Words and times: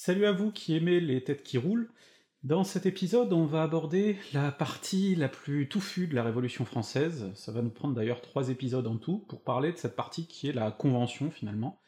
Salut 0.00 0.26
à 0.26 0.32
vous 0.32 0.52
qui 0.52 0.76
aimez 0.76 1.00
les 1.00 1.24
têtes 1.24 1.42
qui 1.42 1.58
roulent. 1.58 1.90
Dans 2.44 2.62
cet 2.62 2.86
épisode, 2.86 3.32
on 3.32 3.46
va 3.46 3.64
aborder 3.64 4.16
la 4.32 4.52
partie 4.52 5.16
la 5.16 5.28
plus 5.28 5.68
touffue 5.68 6.06
de 6.06 6.14
la 6.14 6.22
Révolution 6.22 6.64
française. 6.64 7.32
Ça 7.34 7.50
va 7.50 7.62
nous 7.62 7.70
prendre 7.70 7.94
d'ailleurs 7.94 8.20
trois 8.20 8.48
épisodes 8.48 8.86
en 8.86 8.96
tout 8.96 9.24
pour 9.28 9.42
parler 9.42 9.72
de 9.72 9.76
cette 9.76 9.96
partie 9.96 10.28
qui 10.28 10.48
est 10.48 10.52
la 10.52 10.70
Convention 10.70 11.32
finalement, 11.32 11.80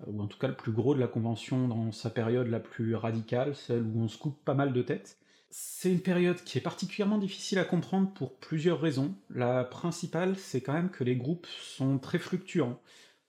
euh, 0.00 0.06
ou 0.08 0.20
en 0.20 0.26
tout 0.26 0.36
cas 0.36 0.48
le 0.48 0.56
plus 0.56 0.72
gros 0.72 0.96
de 0.96 1.00
la 1.00 1.06
Convention 1.06 1.68
dans 1.68 1.92
sa 1.92 2.10
période 2.10 2.48
la 2.48 2.58
plus 2.58 2.96
radicale, 2.96 3.54
celle 3.54 3.84
où 3.84 4.00
on 4.00 4.08
se 4.08 4.18
coupe 4.18 4.44
pas 4.44 4.54
mal 4.54 4.72
de 4.72 4.82
têtes. 4.82 5.20
C'est 5.48 5.92
une 5.92 6.02
période 6.02 6.42
qui 6.42 6.58
est 6.58 6.60
particulièrement 6.60 7.18
difficile 7.18 7.60
à 7.60 7.64
comprendre 7.64 8.12
pour 8.14 8.36
plusieurs 8.36 8.80
raisons. 8.80 9.14
La 9.30 9.62
principale, 9.62 10.34
c'est 10.36 10.60
quand 10.60 10.72
même 10.72 10.90
que 10.90 11.04
les 11.04 11.14
groupes 11.14 11.46
sont 11.46 11.98
très 12.00 12.18
fluctuants. 12.18 12.80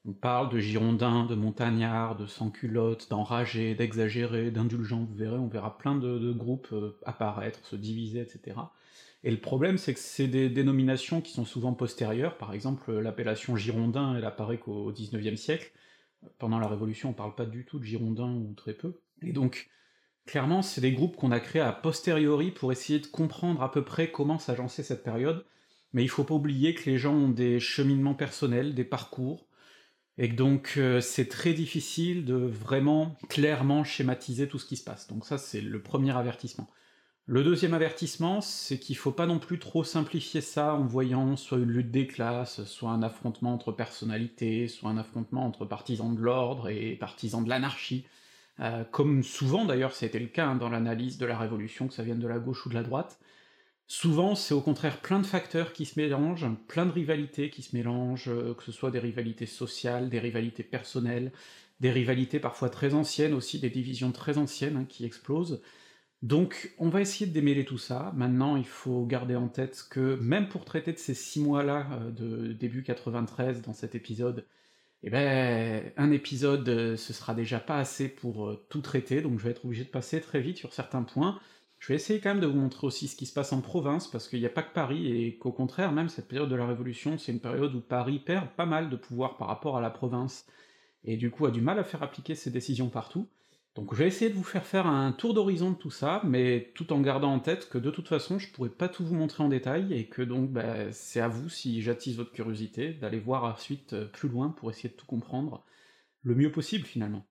On 0.08 0.14
parle 0.14 0.50
de 0.50 0.60
girondins, 0.60 1.26
de 1.26 1.34
montagnards, 1.34 2.16
de 2.16 2.28
sans-culottes, 2.28 3.10
d'enragés, 3.10 3.74
d'exagérés, 3.74 4.52
d'indulgents, 4.52 5.04
vous 5.04 5.16
verrez, 5.16 5.38
on 5.38 5.48
verra 5.48 5.80
plein 5.80 5.96
de, 5.96 6.32
groupes 6.32 6.70
euh, 6.74 6.96
apparaître, 7.06 7.66
se 7.66 7.76
diviser, 7.76 8.20
etc. 8.20 8.58
Et 9.24 9.32
le 9.32 9.40
problème, 9.42 9.80
c'est 9.80 9.96
que 9.96 10.00
c'est 10.00 10.28
des 10.28 10.50
dénominations 10.50 11.22
qui 11.22 11.32
sont 11.32 11.46
souvent 11.46 11.74
postérieures, 11.74 12.38
par 12.38 12.54
exemple 12.54 12.94
l'appellation 12.94 13.56
girondin, 13.56 14.16
elle 14.16 14.26
apparaît 14.26 14.60
qu'au 14.60 14.92
XIXe 14.92 15.42
siècle, 15.42 15.72
pendant 16.38 16.60
la 16.60 16.68
Révolution 16.68 17.10
on 17.10 17.14
parle 17.14 17.34
pas 17.34 17.46
du 17.46 17.66
tout 17.66 17.80
de 17.80 17.84
girondins 17.84 18.32
ou 18.32 18.54
très 18.56 18.74
peu, 18.74 19.00
et 19.24 19.34
donc 19.34 19.72
clairement 20.28 20.62
c'est 20.62 20.82
des 20.82 20.92
groupes 20.92 21.16
qu'on 21.16 21.32
a 21.32 21.40
créés 21.40 21.62
a 21.64 21.72
posteriori 21.72 22.52
pour 22.52 22.72
essayer 22.72 23.00
de 23.00 23.08
comprendre 23.08 23.64
à 23.64 23.72
peu 23.72 23.84
près 23.84 24.12
comment 24.12 24.38
s'agencer 24.38 24.84
cette 24.84 25.04
période, 25.04 25.44
mais 25.94 26.04
il 26.04 26.10
faut 26.10 26.24
pas 26.24 26.36
oublier 26.36 26.76
que 26.76 26.88
les 26.88 27.00
gens 27.00 27.16
ont 27.16 27.30
des 27.30 27.60
cheminements 27.60 28.14
personnels, 28.14 28.76
des 28.76 28.84
parcours, 28.84 29.48
et 30.18 30.28
donc 30.28 30.76
euh, 30.78 31.02
c'est 31.02 31.28
très 31.28 31.54
difficile 31.54 32.26
de 32.26 32.36
vraiment 32.36 33.18
clairement 33.30 33.84
schématiser 33.84 34.48
tout 34.48 34.60
ce 34.60 34.66
qui 34.66 34.78
se 34.78 34.84
passe. 34.84 35.08
Donc 35.08 35.26
ça 35.26 35.38
c'est 35.38 35.62
le 35.62 35.82
premier 35.82 36.16
avertissement. 36.16 36.70
Le 37.28 37.44
deuxième 37.44 37.74
avertissement, 37.74 38.40
c'est 38.40 38.78
qu'il 38.78 38.96
faut 38.96 39.12
pas 39.12 39.26
non 39.26 39.40
plus 39.40 39.58
trop 39.58 39.84
simplifier 39.84 40.42
ça 40.42 40.76
en 40.76 40.86
voyant 40.86 41.36
soit 41.36 41.58
une 41.58 41.72
lutte 41.72 41.90
des 41.90 42.06
classes, 42.06 42.64
soit 42.66 42.92
un 42.92 43.02
affrontement 43.02 43.52
entre 43.52 43.72
personnalités, 43.72 44.68
soit 44.68 44.92
un 44.92 44.98
affrontement 44.98 45.44
entre 45.44 45.66
partisans 45.66 46.16
de 46.16 46.22
l'ordre 46.22 46.70
et 46.70 46.96
partisans 46.96 47.44
de 47.44 47.50
l'anarchie, 47.50 48.06
euh, 48.60 48.84
comme 48.84 49.24
souvent 49.24 49.66
d'ailleurs 49.66 49.94
c'était 49.94 50.20
le 50.20 50.28
cas 50.28 50.46
hein, 50.48 50.56
dans 50.56 50.70
l'analyse 50.70 51.18
de 51.18 51.26
la 51.26 51.38
Révolution, 51.38 51.88
que 51.88 51.96
ça 51.96 52.04
vienne 52.04 52.20
de 52.20 52.28
la 52.28 52.38
gauche 52.38 52.66
ou 52.68 52.70
de 52.70 52.76
la 52.76 52.84
droite, 52.84 53.20
Souvent, 53.88 54.34
c'est 54.34 54.54
au 54.56 54.62
contraire 54.62 55.00
plein 55.02 55.20
de 55.20 55.26
facteurs 55.28 55.72
qui 55.72 55.86
se 55.86 56.00
mélangent, 56.00 56.48
plein 56.68 56.88
de 56.88 56.92
rivalités 56.92 57.52
qui 57.52 57.62
se 57.62 57.76
mélangent, 57.76 58.30
euh, 58.30 58.56
que 58.56 58.64
ce 58.64 58.72
soit 58.72 58.90
des 58.90 59.00
rivalités 59.00 59.46
sociales, 59.46 60.10
des 60.10 60.20
rivalités 60.20 60.64
personnelles, 60.64 61.32
des 61.82 61.92
rivalités 61.92 62.40
parfois 62.40 62.70
très 62.70 62.96
anciennes 62.96 63.34
aussi, 63.34 63.60
des 63.60 63.70
divisions 63.70 64.12
très 64.12 64.38
anciennes 64.40 64.78
hein, 64.78 64.86
qui 64.90 65.06
explosent. 65.06 65.62
Donc 66.24 66.74
on 66.80 66.90
va 66.90 67.02
essayer 67.02 67.28
de 67.28 67.34
démêler 67.34 67.66
tout 67.66 67.78
ça. 67.78 68.12
Maintenant, 68.16 68.56
il 68.58 68.66
faut 68.66 69.06
garder 69.06 69.36
en 69.36 69.50
tête 69.50 69.86
que 69.92 70.16
même 70.16 70.50
pour 70.50 70.66
traiter 70.66 70.92
de 70.94 70.98
ces 70.98 71.14
six 71.14 71.40
mois-là 71.40 71.88
euh, 72.02 72.12
de 72.12 72.54
début 72.54 72.84
93 72.84 73.62
dans 73.62 73.74
cet 73.74 73.94
épisode, 73.96 74.48
eh 75.04 75.10
ben 75.12 75.92
un 75.98 76.12
épisode 76.12 76.68
euh, 76.70 76.98
ce 76.98 77.14
sera 77.14 77.36
déjà 77.36 77.60
pas 77.60 77.78
assez 77.78 78.10
pour 78.10 78.60
tout 78.70 78.82
traiter, 78.82 79.22
donc 79.22 79.40
je 79.40 79.44
vais 79.46 79.52
être 79.52 79.66
obligé 79.66 79.84
de 79.84 79.90
passer 79.90 80.22
très 80.22 80.42
vite 80.42 80.58
sur 80.58 80.74
certains 80.74 81.04
points. 81.04 81.40
Je 81.86 81.94
vais 81.94 81.98
essayer 81.98 82.20
quand 82.20 82.30
même 82.30 82.40
de 82.40 82.48
vous 82.48 82.58
montrer 82.58 82.88
aussi 82.88 83.08
ce 83.08 83.16
qui 83.16 83.28
se 83.28 83.34
passe 83.34 83.54
en 83.54 83.62
province, 83.62 84.08
parce 84.08 84.28
qu'il 84.28 84.40
n'y 84.40 84.48
a 84.48 84.50
pas 84.50 84.64
que 84.64 84.74
Paris, 84.74 85.22
et 85.22 85.38
qu'au 85.38 85.52
contraire, 85.52 85.92
même 85.92 86.10
cette 86.10 86.28
période 86.28 86.50
de 86.50 86.56
la 86.56 86.66
Révolution, 86.66 87.20
c'est 87.20 87.32
une 87.32 87.40
période 87.40 87.76
où 87.76 87.80
Paris 87.80 88.18
perd 88.18 88.50
pas 88.56 88.66
mal 88.66 88.90
de 88.90 88.96
pouvoir 88.96 89.38
par 89.38 89.48
rapport 89.50 89.78
à 89.78 89.82
la 89.82 89.92
province, 89.92 90.48
et 91.04 91.16
du 91.16 91.30
coup 91.30 91.46
a 91.46 91.52
du 91.52 91.62
mal 91.62 91.78
à 91.78 91.84
faire 91.84 92.02
appliquer 92.02 92.34
ses 92.34 92.50
décisions 92.50 92.90
partout. 92.90 93.28
Donc 93.76 93.94
je 93.94 94.00
vais 94.00 94.08
essayer 94.08 94.32
de 94.32 94.36
vous 94.36 94.44
faire 94.44 94.66
faire 94.66 94.88
un 94.88 95.12
tour 95.12 95.36
d'horizon 95.36 95.70
de 95.70 95.76
tout 95.76 95.92
ça, 95.92 96.22
mais 96.24 96.72
tout 96.74 96.92
en 96.92 97.02
gardant 97.02 97.32
en 97.32 97.40
tête 97.40 97.70
que 97.70 97.78
de 97.78 97.92
toute 97.92 98.08
façon 98.08 98.40
je 98.40 98.52
pourrais 98.52 98.70
pas 98.70 98.90
tout 98.90 99.06
vous 99.06 99.14
montrer 99.14 99.44
en 99.44 99.50
détail, 99.50 99.94
et 99.94 100.08
que 100.08 100.24
donc 100.24 100.50
bah, 100.50 100.92
c'est 100.92 101.20
à 101.20 101.28
vous, 101.28 101.50
si 101.50 101.84
j'attise 101.84 102.18
votre 102.18 102.32
curiosité, 102.32 102.94
d'aller 102.94 103.20
voir 103.20 103.44
ensuite 103.44 103.94
euh, 103.94 104.06
plus 104.06 104.30
loin 104.30 104.50
pour 104.50 104.72
essayer 104.72 104.90
de 104.90 104.96
tout 104.96 105.06
comprendre 105.06 105.64
le 106.24 106.34
mieux 106.34 106.52
possible 106.52 106.86
finalement. 106.86 107.28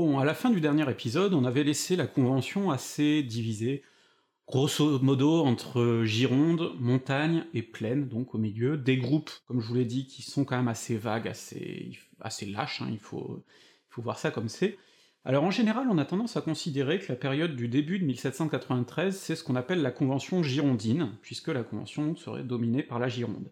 Bon, 0.00 0.20
à 0.20 0.24
la 0.24 0.34
fin 0.34 0.50
du 0.50 0.60
dernier 0.60 0.88
épisode, 0.88 1.34
on 1.34 1.42
avait 1.42 1.64
laissé 1.64 1.96
la 1.96 2.06
convention 2.06 2.70
assez 2.70 3.24
divisée, 3.24 3.82
grosso 4.46 5.00
modo 5.00 5.44
entre 5.44 6.04
Gironde, 6.04 6.70
montagne 6.78 7.46
et 7.52 7.62
plaine, 7.62 8.06
donc 8.06 8.32
au 8.32 8.38
milieu, 8.38 8.76
des 8.76 8.96
groupes, 8.96 9.32
comme 9.48 9.60
je 9.60 9.66
vous 9.66 9.74
l'ai 9.74 9.84
dit, 9.84 10.06
qui 10.06 10.22
sont 10.22 10.44
quand 10.44 10.56
même 10.56 10.68
assez 10.68 10.96
vagues, 10.96 11.26
assez, 11.26 11.98
assez 12.20 12.46
lâches, 12.46 12.80
hein, 12.80 12.86
il, 12.92 13.00
faut, 13.00 13.42
il 13.44 13.92
faut 13.92 14.00
voir 14.00 14.20
ça 14.20 14.30
comme 14.30 14.48
c'est. 14.48 14.78
Alors 15.24 15.42
en 15.42 15.50
général, 15.50 15.88
on 15.90 15.98
a 15.98 16.04
tendance 16.04 16.36
à 16.36 16.42
considérer 16.42 17.00
que 17.00 17.10
la 17.10 17.16
période 17.16 17.56
du 17.56 17.66
début 17.66 17.98
de 17.98 18.04
1793, 18.04 19.18
c'est 19.18 19.34
ce 19.34 19.42
qu'on 19.42 19.56
appelle 19.56 19.82
la 19.82 19.90
convention 19.90 20.44
girondine, 20.44 21.10
puisque 21.22 21.48
la 21.48 21.64
convention 21.64 22.14
serait 22.14 22.44
dominée 22.44 22.84
par 22.84 23.00
la 23.00 23.08
Gironde. 23.08 23.50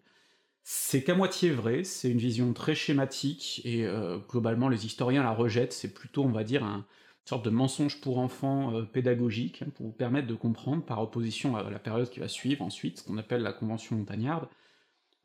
C'est 0.69 1.01
qu'à 1.01 1.15
moitié 1.15 1.49
vrai, 1.51 1.85
c'est 1.85 2.09
une 2.11 2.17
vision 2.17 2.51
très 2.51 2.75
schématique, 2.75 3.61
et 3.63 3.85
euh, 3.85 4.17
globalement 4.17 4.67
les 4.67 4.85
historiens 4.85 5.23
la 5.23 5.31
rejettent, 5.31 5.71
c'est 5.71 5.93
plutôt, 5.93 6.25
on 6.25 6.31
va 6.33 6.43
dire, 6.43 6.65
un, 6.65 6.79
une 6.79 6.83
sorte 7.23 7.45
de 7.45 7.49
mensonge 7.49 8.01
pour 8.01 8.17
enfants 8.17 8.75
euh, 8.75 8.83
pédagogique, 8.83 9.61
hein, 9.61 9.69
pour 9.75 9.85
vous 9.85 9.93
permettre 9.93 10.27
de 10.27 10.33
comprendre, 10.33 10.83
par 10.83 11.01
opposition 11.01 11.55
à 11.55 11.69
la 11.69 11.79
période 11.79 12.09
qui 12.09 12.19
va 12.19 12.27
suivre 12.27 12.63
ensuite, 12.63 12.99
ce 12.99 13.03
qu'on 13.05 13.17
appelle 13.17 13.43
la 13.43 13.53
Convention 13.53 13.95
montagnarde. 13.95 14.49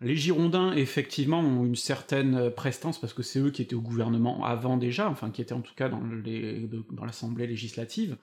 Les 0.01 0.15
Girondins, 0.15 0.75
effectivement, 0.75 1.41
ont 1.41 1.65
une 1.65 1.75
certaine 1.75 2.37
euh, 2.37 2.51
prestance, 2.51 3.01
parce 3.01 3.13
que 3.13 3.25
c'est 3.25 3.41
eux 3.41 3.51
qui 3.51 3.63
étaient 3.63 3.75
au 3.75 3.81
gouvernement 3.81 4.45
avant 4.45 4.77
déjà, 4.77 5.11
enfin 5.11 5.33
qui 5.33 5.43
étaient 5.43 5.55
en 5.55 5.61
tout 5.61 5.75
cas 5.75 5.89
dans 5.89 7.05
l'Assemblée 7.05 7.49
législative, 7.49 8.17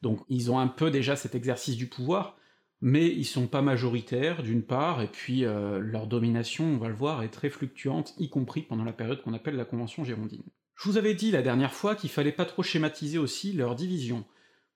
donc 0.00 0.20
ils 0.30 0.50
ont 0.50 0.58
un 0.58 0.68
peu 0.68 0.90
déjà 0.90 1.14
cet 1.14 1.34
exercice 1.34 1.76
du 1.76 1.88
pouvoir, 1.88 2.38
mais 2.86 3.08
ils 3.08 3.24
sont 3.24 3.46
pas 3.46 3.62
majoritaires, 3.62 4.42
d'une 4.42 4.62
part, 4.62 5.00
et 5.00 5.06
puis 5.08 5.46
euh, 5.46 5.78
leur 5.78 6.06
domination, 6.06 6.66
on 6.66 6.76
va 6.76 6.88
le 6.88 6.94
voir, 6.94 7.22
est 7.22 7.28
très 7.28 7.48
fluctuante, 7.48 8.12
y 8.18 8.28
compris 8.28 8.60
pendant 8.60 8.84
la 8.84 8.92
période 8.92 9.22
qu'on 9.22 9.32
appelle 9.32 9.56
la 9.56 9.64
Convention 9.64 10.04
girondine. 10.04 10.42
Je 10.76 10.90
vous 10.90 10.98
avais 10.98 11.14
dit 11.14 11.30
la 11.30 11.40
dernière 11.40 11.72
fois 11.72 11.94
qu'il 11.94 12.10
fallait 12.10 12.30
pas 12.30 12.44
trop 12.44 12.62
schématiser 12.62 13.16
aussi 13.16 13.54
leur 13.54 13.74
division. 13.74 14.22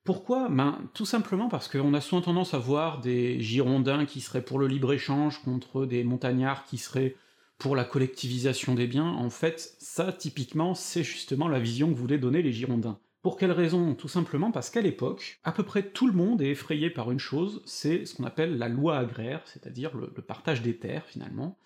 Pourquoi? 0.04 0.48
Ben 0.48 0.78
tout 0.94 1.04
simplement 1.04 1.50
parce 1.50 1.68
qu'on 1.68 1.92
a 1.92 2.00
souvent 2.00 2.22
tendance 2.22 2.54
à 2.54 2.58
voir 2.58 3.02
des 3.02 3.40
Girondins 3.40 4.06
qui 4.06 4.22
seraient 4.22 4.44
pour 4.44 4.58
le 4.58 4.68
libre-échange 4.68 5.42
contre 5.42 5.84
des 5.84 6.02
montagnards 6.02 6.64
qui 6.64 6.78
seraient 6.78 7.14
pour 7.58 7.76
la 7.76 7.84
collectivisation 7.84 8.74
des 8.74 8.86
biens, 8.86 9.04
en 9.04 9.28
fait, 9.28 9.76
ça, 9.80 10.14
typiquement, 10.14 10.72
c'est 10.72 11.02
justement 11.02 11.46
la 11.46 11.60
vision 11.60 11.92
que 11.92 11.98
voulaient 11.98 12.16
donner 12.16 12.40
les 12.40 12.52
Girondins. 12.52 12.98
Pour 13.22 13.36
quelle 13.36 13.52
raison? 13.52 13.94
Tout 13.94 14.08
simplement 14.08 14.52
parce 14.52 14.70
qu'à 14.70 14.80
l'époque, 14.80 15.40
à 15.42 15.50
peu 15.50 15.64
près 15.64 15.90
tout 15.90 16.06
le 16.06 16.12
monde 16.12 16.40
est 16.40 16.50
effrayé 16.50 16.88
par 16.88 17.10
une 17.10 17.18
chose, 17.18 17.62
c'est 17.66 18.06
ce 18.06 18.14
qu'on 18.14 18.24
appelle 18.24 18.58
la 18.58 18.68
loi 18.68 18.96
agraire, 18.96 19.42
c'est-à-dire 19.44 19.96
le, 19.96 20.08
partage 20.08 20.62
des 20.62 20.76
terres 20.76 21.04
finalement. 21.06 21.58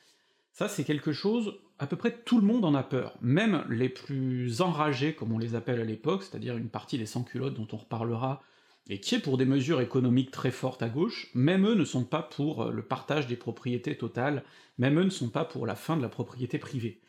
Ça 0.53 0.69
c'est 0.69 0.85
quelque 0.85 1.13
chose, 1.13 1.61
à 1.79 1.87
peu 1.87 1.97
près 1.97 2.23
tout 2.25 2.41
le 2.41 2.47
monde 2.47 2.65
en 2.65 2.75
a 2.75 2.83
peur, 2.83 3.19
même 3.21 3.67
les 3.69 3.91
plus 3.91 4.63
enragés, 4.63 5.15
comme 5.15 5.33
on 5.33 5.39
les 5.39 5.55
appelle 5.55 5.81
à 5.81 5.85
l'époque, 5.85 6.23
c'est-à-dire 6.23 6.57
une 6.57 6.71
partie 6.71 6.97
des 6.97 7.07
sans-culottes 7.07 7.55
dont 7.55 7.69
on 7.73 7.79
reparlera, 7.79 8.43
et 8.89 8.99
qui 8.99 9.15
est 9.15 9.21
pour 9.21 9.37
des 9.37 9.45
mesures 9.45 9.83
économiques 9.83 10.31
très 10.31 10.51
fortes 10.51 10.83
à 10.83 10.89
gauche, 10.89 11.31
même 11.35 11.67
eux 11.67 11.75
ne 11.75 11.85
sont 11.85 12.05
pas 12.05 12.23
pour 12.23 12.71
le 12.71 12.83
partage 12.83 13.27
des 13.27 13.37
propriétés 13.37 13.97
totales, 13.97 14.43
même 14.79 14.99
eux 14.99 15.05
ne 15.05 15.11
sont 15.11 15.29
pas 15.29 15.45
pour 15.45 15.67
la 15.67 15.77
fin 15.77 15.99
de 15.99 16.03
la 16.03 16.09
propriété 16.09 16.59
privée. 16.59 17.02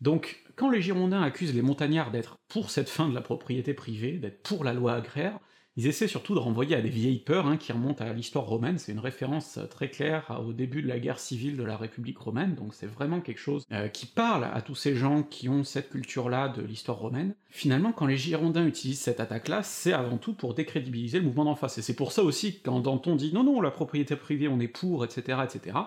Donc, 0.00 0.44
quand 0.56 0.70
les 0.70 0.82
Girondins 0.82 1.22
accusent 1.22 1.54
les 1.54 1.62
montagnards 1.62 2.10
d'être 2.10 2.38
pour 2.48 2.70
cette 2.70 2.88
fin 2.88 3.08
de 3.08 3.14
la 3.14 3.20
propriété 3.20 3.74
privée, 3.74 4.12
d'être 4.12 4.42
pour 4.42 4.64
la 4.64 4.72
loi 4.72 4.94
agraire, 4.94 5.38
ils 5.78 5.86
essaient 5.86 6.08
surtout 6.08 6.34
de 6.34 6.40
renvoyer 6.40 6.74
à 6.74 6.80
des 6.80 6.88
vieilles 6.88 7.20
peurs 7.20 7.46
hein, 7.46 7.56
qui 7.56 7.70
remontent 7.70 8.04
à 8.04 8.12
l'histoire 8.12 8.46
romaine, 8.46 8.78
c'est 8.78 8.90
une 8.90 8.98
référence 8.98 9.60
très 9.70 9.88
claire 9.88 10.42
au 10.44 10.52
début 10.52 10.82
de 10.82 10.88
la 10.88 10.98
guerre 10.98 11.20
civile 11.20 11.56
de 11.56 11.62
la 11.62 11.76
République 11.76 12.18
romaine, 12.18 12.56
donc 12.56 12.74
c'est 12.74 12.88
vraiment 12.88 13.20
quelque 13.20 13.38
chose 13.38 13.64
euh, 13.70 13.86
qui 13.86 14.06
parle 14.06 14.48
à 14.52 14.60
tous 14.60 14.74
ces 14.74 14.96
gens 14.96 15.22
qui 15.22 15.48
ont 15.48 15.62
cette 15.62 15.90
culture-là 15.90 16.48
de 16.48 16.62
l'histoire 16.62 16.98
romaine. 16.98 17.36
Finalement, 17.48 17.92
quand 17.92 18.06
les 18.06 18.16
Girondins 18.16 18.66
utilisent 18.66 18.98
cette 18.98 19.20
attaque-là, 19.20 19.62
c'est 19.62 19.92
avant 19.92 20.18
tout 20.18 20.34
pour 20.34 20.54
décrédibiliser 20.54 21.20
le 21.20 21.26
mouvement 21.26 21.44
d'en 21.44 21.54
face, 21.54 21.78
et 21.78 21.82
c'est 21.82 21.94
pour 21.94 22.10
ça 22.10 22.24
aussi 22.24 22.58
que 22.58 22.64
quand 22.64 22.80
Danton 22.80 23.14
dit 23.14 23.32
«non, 23.34 23.44
non, 23.44 23.60
la 23.60 23.70
propriété 23.70 24.16
privée, 24.16 24.48
on 24.48 24.58
est 24.58 24.66
pour, 24.66 25.04
etc., 25.04 25.38
etc., 25.44 25.78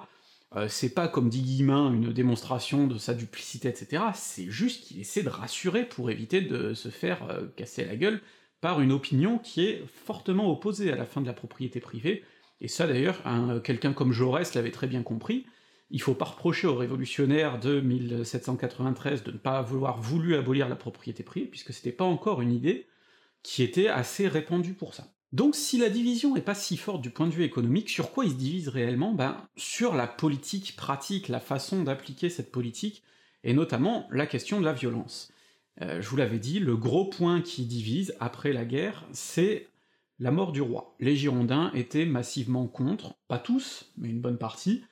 euh, 0.55 0.67
c'est 0.67 0.93
pas 0.93 1.07
comme 1.07 1.29
dit 1.29 1.41
Guillemin 1.41 1.93
une 1.93 2.11
démonstration 2.11 2.87
de 2.87 2.97
sa 2.97 3.13
duplicité, 3.13 3.69
etc., 3.69 4.03
c'est 4.13 4.49
juste 4.49 4.83
qu'il 4.83 4.99
essaie 4.99 5.23
de 5.23 5.29
rassurer 5.29 5.85
pour 5.87 6.09
éviter 6.09 6.41
de 6.41 6.73
se 6.73 6.89
faire 6.89 7.29
euh, 7.29 7.47
casser 7.55 7.85
la 7.85 7.95
gueule 7.95 8.21
par 8.59 8.81
une 8.81 8.91
opinion 8.91 9.39
qui 9.39 9.65
est 9.65 9.83
fortement 9.87 10.51
opposée 10.51 10.91
à 10.91 10.95
la 10.95 11.05
fin 11.05 11.21
de 11.21 11.27
la 11.27 11.33
propriété 11.33 11.79
privée, 11.79 12.23
et 12.59 12.67
ça 12.67 12.85
d'ailleurs, 12.85 13.23
quelqu'un 13.63 13.91
comme 13.91 14.11
Jaurès 14.11 14.53
l'avait 14.53 14.69
très 14.69 14.85
bien 14.85 15.01
compris, 15.01 15.47
il 15.89 16.01
faut 16.01 16.13
pas 16.13 16.25
reprocher 16.25 16.67
aux 16.67 16.75
révolutionnaires 16.75 17.59
de 17.59 17.81
1793 17.81 19.23
de 19.23 19.31
ne 19.31 19.37
pas 19.37 19.57
avoir 19.57 19.99
voulu 19.99 20.35
abolir 20.35 20.69
la 20.69 20.75
propriété 20.75 21.23
privée, 21.23 21.47
puisque 21.47 21.73
c'était 21.73 21.91
pas 21.91 22.05
encore 22.05 22.39
une 22.41 22.53
idée, 22.53 22.87
qui 23.43 23.63
était 23.63 23.87
assez 23.87 24.27
répandu 24.27 24.73
pour 24.73 24.93
ça. 24.93 25.07
Donc 25.31 25.55
si 25.55 25.77
la 25.77 25.89
division 25.89 26.35
est 26.35 26.41
pas 26.41 26.55
si 26.55 26.75
forte 26.75 27.01
du 27.01 27.09
point 27.09 27.27
de 27.27 27.33
vue 27.33 27.45
économique, 27.45 27.89
sur 27.89 28.11
quoi 28.11 28.25
ils 28.25 28.31
se 28.31 28.35
divisent 28.35 28.67
réellement? 28.67 29.13
Ben 29.13 29.37
sur 29.55 29.95
la 29.95 30.07
politique 30.07 30.75
pratique, 30.75 31.29
la 31.29 31.39
façon 31.39 31.83
d'appliquer 31.83 32.29
cette 32.29 32.51
politique, 32.51 33.03
et 33.43 33.53
notamment 33.53 34.07
la 34.11 34.27
question 34.27 34.59
de 34.59 34.65
la 34.65 34.73
violence. 34.73 35.31
Euh, 35.81 36.01
je 36.01 36.09
vous 36.09 36.17
l'avais 36.17 36.39
dit, 36.39 36.59
le 36.59 36.75
gros 36.75 37.05
point 37.05 37.41
qui 37.41 37.65
divise 37.65 38.13
après 38.19 38.51
la 38.51 38.65
guerre, 38.65 39.05
c'est 39.13 39.67
la 40.19 40.31
mort 40.31 40.51
du 40.51 40.61
roi. 40.61 40.95
Les 40.99 41.15
Girondins 41.15 41.71
étaient 41.73 42.05
massivement 42.05 42.67
contre, 42.67 43.15
pas 43.29 43.39
tous, 43.39 43.91
mais 43.97 44.09
une 44.09 44.21
bonne 44.21 44.37
partie, 44.37 44.83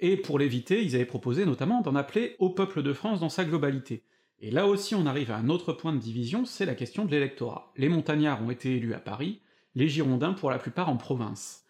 et 0.00 0.16
pour 0.16 0.38
l'éviter, 0.38 0.84
ils 0.84 0.94
avaient 0.94 1.06
proposé 1.06 1.44
notamment 1.44 1.80
d'en 1.80 1.96
appeler 1.96 2.36
au 2.38 2.50
peuple 2.50 2.82
de 2.82 2.92
France 2.92 3.20
dans 3.20 3.30
sa 3.30 3.44
globalité. 3.44 4.04
Et 4.40 4.50
là 4.50 4.66
aussi 4.68 4.94
on 4.94 5.06
arrive 5.06 5.32
à 5.32 5.36
un 5.36 5.48
autre 5.48 5.72
point 5.72 5.92
de 5.92 5.98
division, 5.98 6.44
c'est 6.44 6.66
la 6.66 6.76
question 6.76 7.04
de 7.04 7.10
l'électorat. 7.10 7.72
Les 7.76 7.88
montagnards 7.88 8.42
ont 8.44 8.50
été 8.50 8.76
élus 8.76 8.94
à 8.94 9.00
Paris, 9.00 9.40
les 9.78 9.88
Girondins 9.88 10.32
pour 10.32 10.50
la 10.50 10.58
plupart 10.58 10.88
en 10.88 10.96
province. 10.96 11.64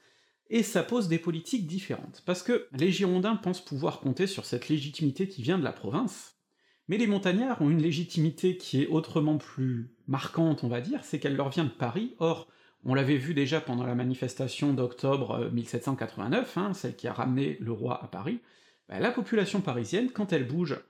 Et 0.49 0.62
ça 0.62 0.82
pose 0.82 1.08
des 1.08 1.19
politiques 1.19 1.66
différentes, 1.66 2.22
parce 2.25 2.43
que 2.43 2.66
les 2.72 2.90
Girondins 2.90 3.37
pensent 3.37 3.62
pouvoir 3.62 4.00
compter 4.00 4.26
sur 4.26 4.46
cette 4.46 4.70
légitimité 4.70 5.28
qui 5.28 5.43
vient 5.43 5.58
de 5.58 5.64
la 5.64 5.72
province, 5.72 6.38
mais 6.88 6.96
les 6.96 7.06
montagnards 7.06 7.60
ont 7.60 7.69
une 7.69 7.82
légitimité 7.82 8.56
qui 8.56 8.82
est 8.82 8.87
autrement 8.87 9.37
plus 9.37 9.94
marquante, 10.06 10.64
on 10.64 10.69
va 10.69 10.81
dire, 10.81 11.05
c'est 11.05 11.19
qu'elle 11.19 11.37
leur 11.37 11.50
vient 11.50 11.64
de 11.64 11.69
Paris, 11.69 12.14
or, 12.19 12.49
on 12.82 12.94
l'avait 12.94 13.19
vu 13.19 13.34
déjà 13.34 13.60
pendant 13.60 13.84
la 13.84 13.94
manifestation 13.94 14.72
d'octobre 14.72 15.50
1789, 15.52 16.56
euh, 16.56 16.60
hein, 16.60 16.72
celle 16.72 16.96
qui 16.96 17.08
a 17.08 17.12
ramené 17.12 17.58
le 17.60 17.72
roi 17.72 18.02
à 18.02 18.06
Paris, 18.06 18.40
bah, 18.88 19.00
la 19.00 19.10
population 19.10 19.60
parisienne, 19.60 20.12
quand 20.12 20.32
elle 20.32 20.49
bouge, 20.49 20.81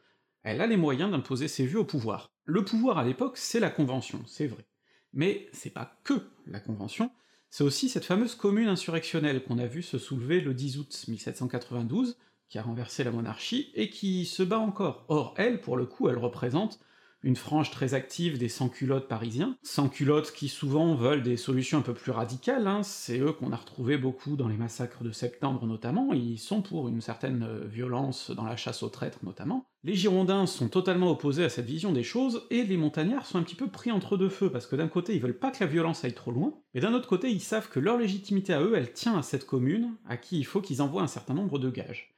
elle 0.44 0.60
a 0.60 0.68
les 0.68 0.76
moyens 0.76 1.10
d'imposer 1.10 1.48
ses 1.48 1.66
vues 1.66 1.78
au 1.78 1.84
pouvoir. 1.84 2.30
Le 2.44 2.64
pouvoir 2.64 2.98
à 2.98 3.04
l'époque, 3.04 3.38
c'est 3.38 3.58
la 3.58 3.70
Convention, 3.70 4.22
c'est 4.26 4.46
vrai. 4.46 4.68
Mais 5.12 5.48
c'est 5.52 5.70
pas 5.70 5.98
que 6.04 6.14
la 6.46 6.60
Convention, 6.60 7.10
c'est 7.50 7.64
aussi 7.64 7.88
cette 7.88 8.04
fameuse 8.04 8.34
commune 8.34 8.68
insurrectionnelle 8.68 9.42
qu'on 9.42 9.58
a 9.58 9.66
vu 9.66 9.82
se 9.82 9.98
soulever 9.98 10.40
le 10.40 10.54
10 10.54 10.78
août 10.78 11.04
1792, 11.08 12.18
qui 12.48 12.58
a 12.58 12.62
renversé 12.62 13.04
la 13.04 13.10
monarchie, 13.10 13.70
et 13.74 13.90
qui 13.90 14.26
se 14.26 14.42
bat 14.42 14.58
encore. 14.58 15.04
Or, 15.08 15.34
elle, 15.36 15.60
pour 15.60 15.76
le 15.76 15.86
coup, 15.86 16.08
elle 16.08 16.18
représente 16.18 16.80
une 17.22 17.36
frange 17.36 17.70
très 17.70 17.94
active 17.94 18.38
des 18.38 18.48
sans-culottes 18.48 19.08
parisiens, 19.08 19.56
sans-culottes 19.62 20.32
qui 20.32 20.48
souvent 20.48 20.94
veulent 20.94 21.22
des 21.22 21.36
solutions 21.36 21.78
un 21.78 21.82
peu 21.82 21.94
plus 21.94 22.12
radicales, 22.12 22.66
hein. 22.66 22.82
c'est 22.82 23.18
eux 23.18 23.32
qu'on 23.32 23.52
a 23.52 23.56
retrouvé 23.56 23.98
beaucoup 23.98 24.36
dans 24.36 24.48
les 24.48 24.56
massacres 24.56 25.02
de 25.02 25.10
septembre 25.10 25.66
notamment, 25.66 26.12
ils 26.12 26.38
sont 26.38 26.62
pour 26.62 26.88
une 26.88 27.00
certaine 27.00 27.42
euh, 27.42 27.66
violence 27.66 28.30
dans 28.30 28.44
la 28.44 28.56
chasse 28.56 28.82
aux 28.82 28.88
traîtres 28.88 29.24
notamment. 29.24 29.66
Les 29.84 29.94
Girondins 29.94 30.46
sont 30.46 30.68
totalement 30.68 31.10
opposés 31.10 31.44
à 31.44 31.48
cette 31.48 31.66
vision 31.66 31.92
des 31.92 32.02
choses, 32.02 32.46
et 32.50 32.64
les 32.64 32.76
montagnards 32.76 33.26
sont 33.26 33.38
un 33.38 33.42
petit 33.42 33.54
peu 33.54 33.68
pris 33.68 33.92
entre 33.92 34.16
deux 34.16 34.28
feux, 34.28 34.50
parce 34.50 34.66
que 34.66 34.76
d'un 34.76 34.88
côté 34.88 35.14
ils 35.14 35.20
veulent 35.20 35.38
pas 35.38 35.50
que 35.50 35.62
la 35.62 35.70
violence 35.70 36.04
aille 36.04 36.14
trop 36.14 36.32
loin, 36.32 36.54
mais 36.74 36.80
d'un 36.80 36.94
autre 36.94 37.08
côté 37.08 37.30
ils 37.30 37.40
savent 37.40 37.68
que 37.68 37.80
leur 37.80 37.98
légitimité 37.98 38.52
à 38.52 38.62
eux, 38.62 38.74
elle 38.76 38.92
tient 38.92 39.16
à 39.16 39.22
cette 39.22 39.46
commune, 39.46 39.94
à 40.06 40.16
qui 40.16 40.38
il 40.38 40.44
faut 40.44 40.60
qu'ils 40.60 40.82
envoient 40.82 41.02
un 41.02 41.08
certain 41.08 41.34
nombre 41.34 41.58
de 41.58 41.70
gages. 41.70 42.17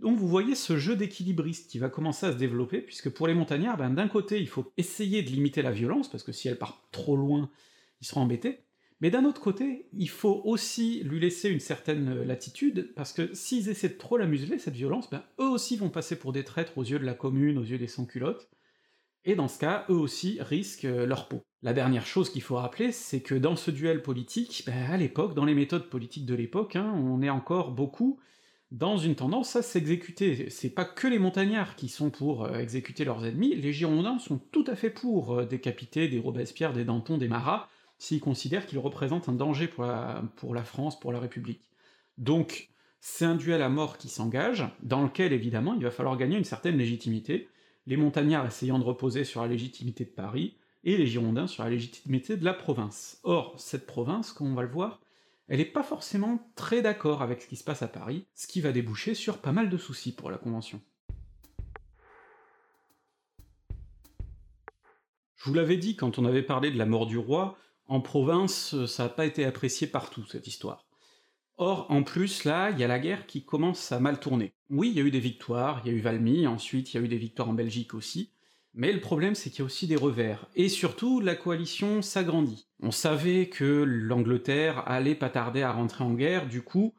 Donc 0.00 0.18
vous 0.18 0.28
voyez 0.28 0.54
ce 0.54 0.76
jeu 0.76 0.94
d'équilibriste 0.96 1.70
qui 1.70 1.78
va 1.78 1.88
commencer 1.88 2.26
à 2.26 2.32
se 2.32 2.36
développer, 2.36 2.80
puisque 2.80 3.10
pour 3.10 3.26
les 3.26 3.34
montagnards, 3.34 3.76
ben, 3.76 3.90
d'un 3.90 4.08
côté, 4.08 4.40
il 4.40 4.48
faut 4.48 4.72
essayer 4.76 5.22
de 5.22 5.28
limiter 5.28 5.62
la 5.62 5.72
violence, 5.72 6.08
parce 6.08 6.22
que 6.22 6.32
si 6.32 6.48
elle 6.48 6.58
part 6.58 6.86
trop 6.92 7.16
loin, 7.16 7.50
ils 8.00 8.06
seront 8.06 8.20
embêtés, 8.20 8.60
mais 9.00 9.10
d'un 9.10 9.24
autre 9.24 9.40
côté, 9.40 9.86
il 9.92 10.08
faut 10.08 10.40
aussi 10.44 11.02
lui 11.04 11.20
laisser 11.20 11.48
une 11.48 11.60
certaine 11.60 12.22
latitude, 12.22 12.92
parce 12.94 13.12
que 13.12 13.32
s'ils 13.34 13.68
essaient 13.68 13.88
de 13.88 13.94
trop 13.94 14.16
la 14.16 14.26
museler, 14.26 14.58
cette 14.58 14.74
violence, 14.74 15.10
ben, 15.10 15.22
eux 15.40 15.48
aussi 15.48 15.76
vont 15.76 15.90
passer 15.90 16.16
pour 16.16 16.32
des 16.32 16.44
traîtres 16.44 16.78
aux 16.78 16.84
yeux 16.84 16.98
de 16.98 17.04
la 17.04 17.14
commune, 17.14 17.58
aux 17.58 17.64
yeux 17.64 17.78
des 17.78 17.88
sans-culottes, 17.88 18.48
et 19.24 19.34
dans 19.34 19.48
ce 19.48 19.58
cas, 19.58 19.84
eux 19.90 19.94
aussi 19.96 20.38
risquent 20.40 20.84
euh, 20.84 21.06
leur 21.06 21.28
peau. 21.28 21.42
La 21.62 21.72
dernière 21.72 22.06
chose 22.06 22.30
qu'il 22.30 22.40
faut 22.40 22.54
rappeler, 22.54 22.92
c'est 22.92 23.20
que 23.20 23.34
dans 23.34 23.56
ce 23.56 23.72
duel 23.72 24.00
politique, 24.00 24.62
ben, 24.64 24.90
à 24.90 24.96
l'époque, 24.96 25.34
dans 25.34 25.44
les 25.44 25.54
méthodes 25.54 25.90
politiques 25.90 26.24
de 26.24 26.34
l'époque, 26.34 26.76
hein, 26.76 26.94
on 26.96 27.20
est 27.20 27.30
encore 27.30 27.72
beaucoup 27.72 28.20
dans 28.70 28.98
une 28.98 29.14
tendance 29.14 29.56
à 29.56 29.62
s'exécuter. 29.62 30.50
C'est 30.50 30.70
pas 30.70 30.84
que 30.84 31.08
les 31.08 31.18
montagnards 31.18 31.76
qui 31.76 31.88
sont 31.88 32.10
pour 32.10 32.44
euh, 32.44 32.58
exécuter 32.58 33.04
leurs 33.04 33.24
ennemis, 33.24 33.54
les 33.54 33.72
Girondins 33.72 34.18
sont 34.18 34.38
tout 34.38 34.64
à 34.66 34.76
fait 34.76 34.90
pour 34.90 35.32
euh, 35.34 35.46
décapiter 35.46 36.08
des 36.08 36.18
Robespierre, 36.18 36.72
des 36.72 36.84
Danton, 36.84 37.18
des 37.18 37.28
Marat, 37.28 37.68
s'ils 37.98 38.20
considèrent 38.20 38.66
qu'ils 38.66 38.78
représentent 38.78 39.28
un 39.28 39.32
danger 39.32 39.68
pour 39.68 39.84
la, 39.84 40.22
pour 40.36 40.54
la 40.54 40.64
France, 40.64 41.00
pour 41.00 41.12
la 41.12 41.20
République. 41.20 41.68
Donc, 42.18 42.68
c'est 43.00 43.24
un 43.24 43.36
duel 43.36 43.62
à 43.62 43.68
mort 43.68 43.96
qui 43.96 44.08
s'engage, 44.08 44.64
dans 44.82 45.02
lequel 45.02 45.32
évidemment 45.32 45.74
il 45.74 45.82
va 45.82 45.90
falloir 45.90 46.16
gagner 46.16 46.36
une 46.36 46.44
certaine 46.44 46.76
légitimité, 46.76 47.48
les 47.86 47.96
montagnards 47.96 48.46
essayant 48.46 48.78
de 48.78 48.84
reposer 48.84 49.24
sur 49.24 49.40
la 49.40 49.48
légitimité 49.48 50.04
de 50.04 50.10
Paris, 50.10 50.56
et 50.84 50.96
les 50.96 51.06
Girondins 51.06 51.46
sur 51.46 51.64
la 51.64 51.70
légitimité 51.70 52.36
de 52.36 52.44
la 52.44 52.54
province. 52.54 53.20
Or, 53.24 53.54
cette 53.58 53.86
province, 53.86 54.32
comme 54.32 54.52
on 54.52 54.54
va 54.54 54.62
le 54.62 54.68
voir, 54.68 55.00
elle 55.48 55.58
n'est 55.58 55.64
pas 55.64 55.82
forcément 55.82 56.50
très 56.56 56.82
d'accord 56.82 57.22
avec 57.22 57.42
ce 57.42 57.48
qui 57.48 57.56
se 57.56 57.64
passe 57.64 57.82
à 57.82 57.88
Paris, 57.88 58.26
ce 58.34 58.46
qui 58.46 58.60
va 58.60 58.72
déboucher 58.72 59.14
sur 59.14 59.38
pas 59.38 59.52
mal 59.52 59.70
de 59.70 59.78
soucis 59.78 60.14
pour 60.14 60.30
la 60.30 60.38
Convention. 60.38 60.80
Je 65.36 65.44
vous 65.44 65.54
l'avais 65.54 65.78
dit 65.78 65.96
quand 65.96 66.18
on 66.18 66.24
avait 66.24 66.42
parlé 66.42 66.70
de 66.70 66.76
la 66.78 66.84
mort 66.84 67.06
du 67.06 67.16
roi, 67.16 67.56
en 67.86 68.00
province, 68.00 68.84
ça 68.86 69.04
n'a 69.04 69.08
pas 69.08 69.24
été 69.24 69.46
apprécié 69.46 69.86
partout, 69.86 70.26
cette 70.26 70.46
histoire. 70.46 70.84
Or, 71.56 71.86
en 71.90 72.02
plus, 72.02 72.44
là, 72.44 72.70
il 72.70 72.78
y 72.78 72.84
a 72.84 72.88
la 72.88 72.98
guerre 72.98 73.26
qui 73.26 73.44
commence 73.44 73.90
à 73.90 73.98
mal 73.98 74.20
tourner. 74.20 74.54
Oui, 74.68 74.90
il 74.90 74.96
y 74.96 75.00
a 75.00 75.04
eu 75.04 75.10
des 75.10 75.18
victoires, 75.20 75.80
il 75.84 75.90
y 75.90 75.94
a 75.94 75.96
eu 75.96 76.00
Valmy, 76.00 76.46
ensuite 76.46 76.92
il 76.92 76.96
y 76.98 77.00
a 77.00 77.04
eu 77.04 77.08
des 77.08 77.16
victoires 77.16 77.48
en 77.48 77.54
Belgique 77.54 77.94
aussi, 77.94 78.32
mais 78.74 78.92
le 78.92 79.00
problème, 79.00 79.34
c'est 79.34 79.50
qu'il 79.50 79.60
y 79.60 79.62
a 79.62 79.66
aussi 79.66 79.86
des 79.86 79.96
revers, 79.96 80.46
et 80.54 80.68
surtout, 80.68 81.20
la 81.20 81.34
coalition 81.34 82.02
s'agrandit. 82.02 82.68
On 82.80 82.90
savait 82.90 83.48
que 83.48 83.84
l'Angleterre 83.86 84.82
allait 84.86 85.14
pas 85.14 85.30
tarder 85.30 85.62
à 85.62 85.72
rentrer 85.72 86.04
en 86.04 86.14
guerre, 86.14 86.46
du 86.46 86.62
coup, 86.62 86.94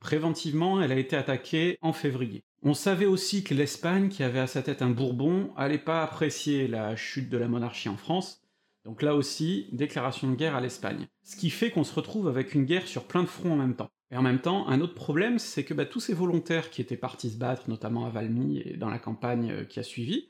préventivement, 0.00 0.80
elle 0.80 0.92
a 0.92 0.98
été 0.98 1.16
attaquée 1.16 1.78
en 1.80 1.92
février. 1.92 2.44
On 2.62 2.74
savait 2.74 3.06
aussi 3.06 3.44
que 3.44 3.54
l'Espagne, 3.54 4.08
qui 4.08 4.22
avait 4.22 4.38
à 4.38 4.46
sa 4.46 4.62
tête 4.62 4.82
un 4.82 4.90
Bourbon, 4.90 5.52
allait 5.56 5.78
pas 5.78 6.02
apprécier 6.02 6.68
la 6.68 6.96
chute 6.96 7.28
de 7.28 7.38
la 7.38 7.48
monarchie 7.48 7.88
en 7.88 7.96
France, 7.96 8.44
donc 8.84 9.00
là 9.00 9.14
aussi, 9.14 9.68
déclaration 9.72 10.30
de 10.30 10.36
guerre 10.36 10.54
à 10.54 10.60
l'Espagne. 10.60 11.08
Ce 11.22 11.36
qui 11.36 11.50
fait 11.50 11.70
qu'on 11.70 11.84
se 11.84 11.94
retrouve 11.94 12.28
avec 12.28 12.54
une 12.54 12.64
guerre 12.64 12.86
sur 12.86 13.04
plein 13.04 13.22
de 13.22 13.28
fronts 13.28 13.52
en 13.52 13.56
même 13.56 13.76
temps. 13.76 13.90
Et 14.10 14.16
en 14.16 14.22
même 14.22 14.40
temps, 14.40 14.68
un 14.68 14.80
autre 14.80 14.94
problème, 14.94 15.38
c'est 15.38 15.64
que 15.64 15.72
bah, 15.72 15.86
tous 15.86 16.00
ces 16.00 16.12
volontaires 16.12 16.70
qui 16.70 16.82
étaient 16.82 16.96
partis 16.96 17.30
se 17.30 17.38
battre, 17.38 17.68
notamment 17.68 18.04
à 18.06 18.10
Valmy 18.10 18.58
et 18.58 18.76
dans 18.76 18.90
la 18.90 18.98
campagne 18.98 19.50
euh, 19.50 19.64
qui 19.64 19.80
a 19.80 19.82
suivi, 19.82 20.28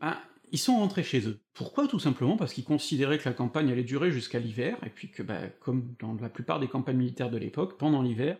bah, 0.00 0.18
ils 0.54 0.58
sont 0.58 0.78
rentrés 0.78 1.02
chez 1.02 1.26
eux. 1.26 1.40
Pourquoi? 1.52 1.88
Tout 1.88 1.98
simplement 1.98 2.36
parce 2.36 2.52
qu'ils 2.54 2.62
considéraient 2.62 3.18
que 3.18 3.28
la 3.28 3.34
campagne 3.34 3.72
allait 3.72 3.82
durer 3.82 4.12
jusqu'à 4.12 4.38
l'hiver, 4.38 4.78
et 4.86 4.88
puis 4.88 5.10
que, 5.10 5.24
bah, 5.24 5.48
comme 5.58 5.96
dans 5.98 6.14
la 6.14 6.28
plupart 6.28 6.60
des 6.60 6.68
campagnes 6.68 6.98
militaires 6.98 7.28
de 7.28 7.38
l'époque, 7.38 7.76
pendant 7.76 8.02
l'hiver, 8.02 8.38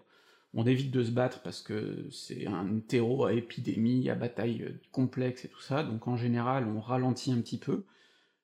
on 0.53 0.65
évite 0.65 0.93
de 0.93 1.03
se 1.03 1.11
battre 1.11 1.43
parce 1.43 1.61
que 1.61 2.07
c'est 2.13 2.47
un 2.47 2.79
terreau 2.87 3.25
à 3.25 3.33
épidémie, 3.33 4.09
à 4.11 4.15
bataille 4.15 4.63
euh, 4.63 4.81
complexe 4.93 5.45
et 5.45 5.49
tout 5.49 5.61
ça, 5.61 5.83
donc 5.83 6.07
en 6.07 6.17
général 6.17 6.69
on 6.69 6.81
ralentit 6.81 7.33
un 7.33 7.41
petit 7.41 7.59
peu, 7.59 7.85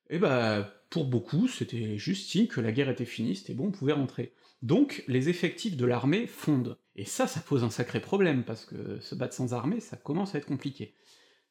et 0.09 0.19
bah 0.19 0.69
pour 0.91 1.05
beaucoup 1.05 1.47
c'était 1.47 1.97
juste 1.97 2.29
signe 2.29 2.49
que 2.49 2.61
la 2.61 2.73
guerre 2.73 2.89
était 2.89 3.05
finie, 3.05 3.37
c'était 3.37 3.55
bon, 3.55 3.69
on 3.69 3.71
pouvait 3.71 3.93
rentrer. 3.93 4.33
Donc 4.63 5.05
les 5.07 5.29
effectifs 5.29 5.77
de 5.77 5.87
l'armée 5.87 6.27
fondent. 6.27 6.77
Et 6.97 7.05
ça, 7.05 7.29
ça 7.29 7.41
pose 7.41 7.63
un 7.63 7.71
sacré 7.71 8.01
problème, 8.01 8.43
parce 8.43 8.65
que 8.65 8.99
se 8.99 9.15
battre 9.15 9.35
sans 9.35 9.55
armée, 9.55 9.79
ça 9.79 9.97
commence 9.97 10.35
à 10.35 10.39
être 10.39 10.47
compliqué. 10.47 10.95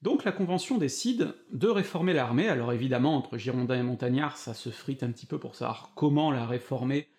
Donc 0.01 0.24
la 0.24 0.32
Convention 0.32 0.77
décide 0.77 1.36
de 1.51 1.68
réformer 1.68 2.13
l'armée, 2.13 2.48
alors 2.48 2.72
évidemment, 2.72 3.18
entre 3.18 3.38
Girondins 3.38 3.79
et 3.79 3.84
Montagnards, 3.84 4.38
ça 4.38 4.53
se 4.53 4.70
frite 4.70 5.03
un 5.03 5.12
petit 5.12 5.25
peu 5.25 5.39
pour 5.39 5.56
savoir 5.56 5.91
comment 5.94 6.32
la 6.32 6.46
réformer, 6.46 7.10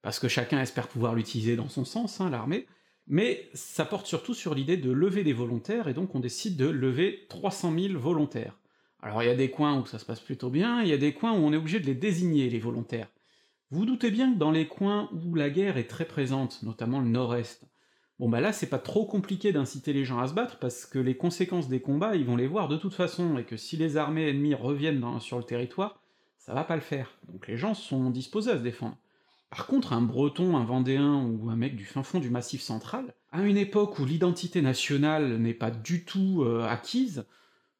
parce 0.00 0.20
que 0.20 0.28
chacun 0.28 0.60
espère 0.60 0.86
pouvoir 0.86 1.16
l'utiliser 1.16 1.56
dans 1.56 1.68
son 1.68 1.84
sens, 1.84 2.20
hein, 2.20 2.30
l'armée, 2.30 2.66
mais 3.08 3.50
ça 3.52 3.84
porte 3.84 4.06
surtout 4.06 4.34
sur 4.34 4.54
l'idée 4.54 4.76
de 4.76 4.92
lever 4.92 5.24
des 5.24 5.32
volontaires, 5.32 5.88
et 5.88 5.94
donc 5.94 6.14
on 6.14 6.20
décide 6.20 6.56
de 6.56 6.68
lever 6.68 7.26
300 7.28 7.74
000 7.76 7.98
volontaires. 7.98 8.56
Alors 9.00 9.24
il 9.24 9.26
y 9.26 9.32
a 9.32 9.34
des 9.34 9.50
coins 9.50 9.80
où 9.80 9.86
ça 9.86 9.98
se 9.98 10.04
passe 10.04 10.20
plutôt 10.20 10.50
bien, 10.50 10.82
il 10.82 10.88
y 10.88 10.92
a 10.92 10.98
des 10.98 11.12
coins 11.12 11.32
où 11.32 11.42
on 11.42 11.52
est 11.52 11.56
obligé 11.56 11.80
de 11.80 11.86
les 11.86 11.96
désigner, 11.96 12.48
les 12.48 12.60
volontaires. 12.60 13.08
Vous, 13.70 13.80
vous 13.80 13.86
doutez 13.86 14.12
bien 14.12 14.32
que 14.32 14.38
dans 14.38 14.52
les 14.52 14.68
coins 14.68 15.10
où 15.12 15.34
la 15.34 15.50
guerre 15.50 15.78
est 15.78 15.88
très 15.88 16.04
présente, 16.04 16.62
notamment 16.62 17.00
le 17.00 17.08
nord-est, 17.08 17.64
Bon 18.20 18.28
bah 18.28 18.42
là 18.42 18.52
c'est 18.52 18.68
pas 18.68 18.78
trop 18.78 19.06
compliqué 19.06 19.50
d'inciter 19.50 19.94
les 19.94 20.04
gens 20.04 20.18
à 20.18 20.28
se 20.28 20.34
battre, 20.34 20.58
parce 20.58 20.84
que 20.84 20.98
les 20.98 21.16
conséquences 21.16 21.70
des 21.70 21.80
combats, 21.80 22.16
ils 22.16 22.26
vont 22.26 22.36
les 22.36 22.46
voir 22.46 22.68
de 22.68 22.76
toute 22.76 22.92
façon, 22.92 23.38
et 23.38 23.44
que 23.44 23.56
si 23.56 23.78
les 23.78 23.96
armées 23.96 24.28
ennemies 24.28 24.52
reviennent 24.52 25.02
sur 25.20 25.38
le 25.38 25.42
territoire, 25.42 25.98
ça 26.36 26.52
va 26.52 26.62
pas 26.64 26.74
le 26.74 26.82
faire. 26.82 27.16
Donc 27.32 27.48
les 27.48 27.56
gens 27.56 27.72
sont 27.72 28.10
disposés 28.10 28.50
à 28.50 28.58
se 28.58 28.62
défendre. 28.62 28.98
Par 29.48 29.66
contre, 29.66 29.94
un 29.94 30.02
breton, 30.02 30.58
un 30.58 30.64
vendéen 30.66 31.24
ou 31.24 31.48
un 31.48 31.56
mec 31.56 31.76
du 31.76 31.86
fin 31.86 32.02
fond 32.02 32.20
du 32.20 32.28
massif 32.28 32.60
central, 32.60 33.14
à 33.32 33.40
une 33.40 33.56
époque 33.56 33.98
où 33.98 34.04
l'identité 34.04 34.60
nationale 34.60 35.38
n'est 35.38 35.54
pas 35.54 35.70
du 35.70 36.04
tout 36.04 36.42
euh, 36.42 36.68
acquise, 36.68 37.24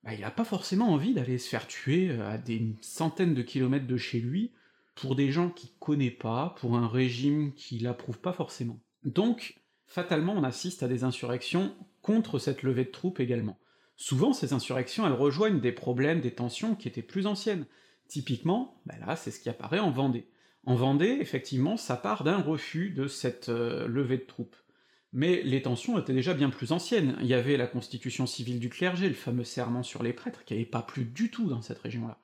bah, 0.05 0.15
il 0.15 0.25
a 0.25 0.31
pas 0.31 0.45
forcément 0.45 0.89
envie 0.89 1.13
d'aller 1.13 1.37
se 1.37 1.51
faire 1.51 1.67
tuer 1.67 2.09
euh, 2.09 2.33
à 2.33 2.39
des 2.39 2.77
centaines 2.81 3.35
de 3.35 3.43
kilomètres 3.43 3.87
de 3.87 3.99
chez 3.99 4.21
lui, 4.21 4.53
pour 4.95 5.17
des 5.17 5.31
gens 5.31 5.51
qu'il 5.51 5.69
connaît 5.79 6.11
pas, 6.11 6.55
pour 6.61 6.79
un 6.79 6.89
régime 6.89 7.53
qui 7.53 7.79
l'approuve 7.79 8.21
pas 8.21 8.33
forcément. 8.33 8.81
Donc, 9.05 9.60
fatalement 9.91 10.33
on 10.35 10.45
assiste 10.45 10.83
à 10.83 10.89
des 10.89 11.05
insurrections 11.05 11.75
contre 12.01 12.39
cette 12.39 12.63
levée 12.63 12.85
de 12.85 12.91
troupes 12.91 13.21
également. 13.21 13.59
Souvent 13.97 14.33
ces 14.33 14.55
insurrections 14.55 15.07
elles 15.07 15.13
rejoignent 15.13 15.61
des 15.61 15.73
problèmes, 15.73 16.21
des 16.21 16.31
tensions 16.31 16.75
qui 16.75 16.89
étaient 16.89 17.03
plus 17.03 17.27
anciennes. 17.27 17.67
Typiquement, 18.09 18.81
bah 18.87 18.95
là 19.07 19.17
c'est 19.17 19.31
ce 19.31 19.41
qui 19.41 19.51
apparaît 19.51 19.81
en 19.81 19.91
Vendée. 19.91 20.27
En 20.65 20.75
Vendée, 20.75 21.19
effectivement, 21.21 21.77
ça 21.77 21.97
part 21.97 22.23
d'un 22.23 22.39
refus 22.39 22.91
de 22.91 23.09
cette 23.09 23.49
euh, 23.49 23.89
levée 23.89 24.19
de 24.19 24.25
troupes. 24.25 24.57
Mais 25.13 25.43
les 25.43 25.63
tensions 25.63 25.99
étaient 25.99 26.15
déjà 26.15 26.35
bien 26.35 26.51
plus 26.51 26.71
anciennes. 26.71 27.17
Il 27.21 27.27
y 27.27 27.35
avait 27.35 27.57
la 27.57 27.67
constitution 27.67 28.27
civile 28.27 28.61
du 28.61 28.69
clergé, 28.69 29.09
le 29.09 29.15
fameux 29.15 29.45
serment 29.45 29.83
sur 29.83 30.03
les 30.03 30.13
prêtres, 30.13 30.45
qui 30.45 30.55
avait 30.55 30.65
pas 30.65 30.83
plu 30.83 31.05
du 31.05 31.31
tout 31.31 31.49
dans 31.49 31.63
cette 31.63 31.81
région-là. 31.81 32.19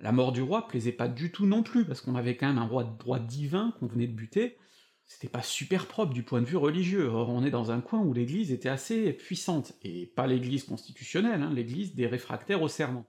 La 0.00 0.12
mort 0.12 0.32
du 0.32 0.42
roi 0.42 0.68
plaisait 0.68 0.92
pas 0.92 1.08
du 1.08 1.32
tout 1.32 1.46
non 1.46 1.62
plus, 1.62 1.86
parce 1.86 2.02
qu'on 2.02 2.16
avait 2.16 2.36
quand 2.36 2.48
même 2.48 2.58
un 2.58 2.66
roi 2.66 2.84
de 2.84 2.98
droit 2.98 3.18
divin 3.18 3.72
qu'on 3.78 3.86
venait 3.86 4.06
de 4.06 4.12
buter, 4.12 4.58
c'était 5.06 5.28
pas 5.28 5.42
super 5.42 5.86
propre 5.86 6.12
du 6.12 6.24
point 6.24 6.40
de 6.40 6.46
vue 6.46 6.56
religieux, 6.56 7.08
or 7.08 7.30
on 7.30 7.44
est 7.44 7.50
dans 7.50 7.70
un 7.70 7.80
coin 7.80 8.00
où 8.00 8.12
l'église 8.12 8.50
était 8.50 8.68
assez 8.68 9.12
puissante, 9.12 9.72
et 9.82 10.06
pas 10.06 10.26
l'église 10.26 10.64
constitutionnelle, 10.64 11.42
hein, 11.42 11.52
l'église 11.54 11.94
des 11.94 12.06
réfractaires 12.06 12.60
au 12.60 12.68
serment. 12.68 13.06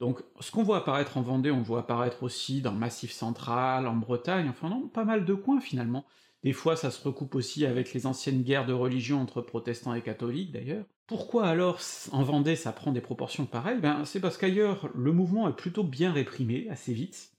Donc 0.00 0.22
ce 0.40 0.50
qu'on 0.50 0.62
voit 0.62 0.78
apparaître 0.78 1.16
en 1.16 1.22
Vendée, 1.22 1.50
on 1.50 1.62
voit 1.62 1.80
apparaître 1.80 2.22
aussi 2.22 2.60
dans 2.60 2.72
le 2.72 2.78
Massif 2.78 3.12
central, 3.12 3.86
en 3.86 3.96
Bretagne, 3.96 4.48
enfin 4.48 4.68
non, 4.68 4.88
pas 4.88 5.04
mal 5.04 5.24
de 5.24 5.34
coins 5.34 5.60
finalement. 5.60 6.04
Des 6.44 6.52
fois 6.52 6.76
ça 6.76 6.90
se 6.90 7.02
recoupe 7.02 7.34
aussi 7.34 7.66
avec 7.66 7.92
les 7.94 8.06
anciennes 8.06 8.42
guerres 8.42 8.66
de 8.66 8.72
religion 8.72 9.20
entre 9.20 9.40
protestants 9.40 9.94
et 9.94 10.02
catholiques 10.02 10.52
d'ailleurs. 10.52 10.84
Pourquoi 11.06 11.46
alors 11.46 11.80
en 12.12 12.22
Vendée 12.22 12.54
ça 12.54 12.70
prend 12.72 12.92
des 12.92 13.00
proportions 13.00 13.46
pareilles? 13.46 13.80
Ben 13.80 14.04
c'est 14.04 14.20
parce 14.20 14.36
qu'ailleurs 14.38 14.88
le 14.94 15.12
mouvement 15.12 15.48
est 15.48 15.56
plutôt 15.56 15.82
bien 15.82 16.12
réprimé, 16.12 16.68
assez 16.70 16.92
vite, 16.92 17.32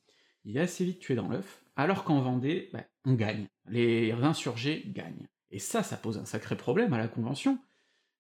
il 0.44 0.58
est 0.58 0.62
assez 0.62 0.84
vite 0.84 1.00
tué 1.00 1.15
dans 1.15 1.29
l'œuf, 1.29 1.62
alors 1.80 2.04
qu'en 2.04 2.20
Vendée, 2.20 2.70
ben, 2.74 2.84
on 3.06 3.14
gagne. 3.14 3.48
Les 3.68 4.12
insurgés 4.12 4.84
gagnent. 4.88 5.28
Et 5.50 5.60
ça, 5.60 5.82
ça 5.82 5.96
pose 5.98 6.18
un 6.18 6.26
sacré 6.26 6.58
problème 6.58 6.94
à 6.94 6.98
la 6.98 7.08
Convention, 7.08 7.58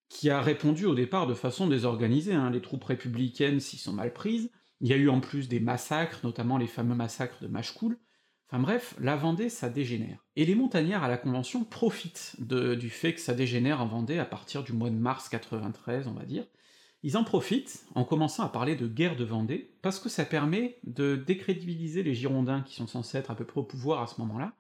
qui 0.07 0.29
a 0.29 0.41
répondu 0.41 0.85
au 0.85 0.95
départ 0.95 1.27
de 1.27 1.33
façon 1.33 1.67
désorganisée, 1.67 2.33
hein. 2.33 2.49
les 2.49 2.61
troupes 2.61 2.85
républicaines 2.85 3.59
s'y 3.59 3.77
sont 3.77 3.93
mal 3.93 4.13
prises, 4.13 4.49
il 4.79 4.87
y 4.87 4.93
a 4.93 4.97
eu 4.97 5.09
en 5.09 5.19
plus 5.19 5.49
des 5.49 5.59
massacres, 5.59 6.21
notamment 6.23 6.57
les 6.57 6.67
fameux 6.67 6.95
massacres 6.95 7.41
de 7.41 7.47
Machecoul, 7.47 7.99
enfin 8.47 8.61
bref, 8.61 8.95
la 8.99 9.17
Vendée, 9.17 9.49
ça 9.49 9.69
dégénère. 9.69 10.25
Et 10.37 10.45
les 10.45 10.55
montagnards 10.55 11.03
à 11.03 11.09
la 11.09 11.17
Convention 11.17 11.65
profitent 11.65 12.37
du 12.39 12.89
fait 12.89 13.13
que 13.13 13.19
ça 13.19 13.33
dégénère 13.33 13.81
en 13.81 13.87
Vendée 13.87 14.17
à 14.19 14.25
partir 14.25 14.63
du 14.63 14.71
mois 14.71 14.89
de 14.89 14.95
mars 14.95 15.27
93, 15.27 16.07
on 16.07 16.13
va 16.13 16.23
dire, 16.23 16.47
ils 17.03 17.17
en 17.17 17.23
profitent 17.23 17.85
en 17.95 18.03
commençant 18.03 18.43
à 18.43 18.49
parler 18.49 18.75
de 18.75 18.87
guerre 18.87 19.15
de 19.15 19.23
Vendée, 19.23 19.71
parce 19.81 19.99
que 19.99 20.09
ça 20.09 20.25
permet 20.25 20.79
de 20.83 21.15
décrédibiliser 21.15 22.03
les 22.03 22.13
Girondins 22.13 22.61
qui 22.61 22.75
sont 22.75 22.87
censés 22.87 23.17
être 23.17 23.31
à 23.31 23.35
peu 23.35 23.45
près 23.45 23.61
au 23.61 23.63
pouvoir 23.63 24.01
à 24.01 24.07
ce 24.07 24.19
moment-là, 24.21 24.53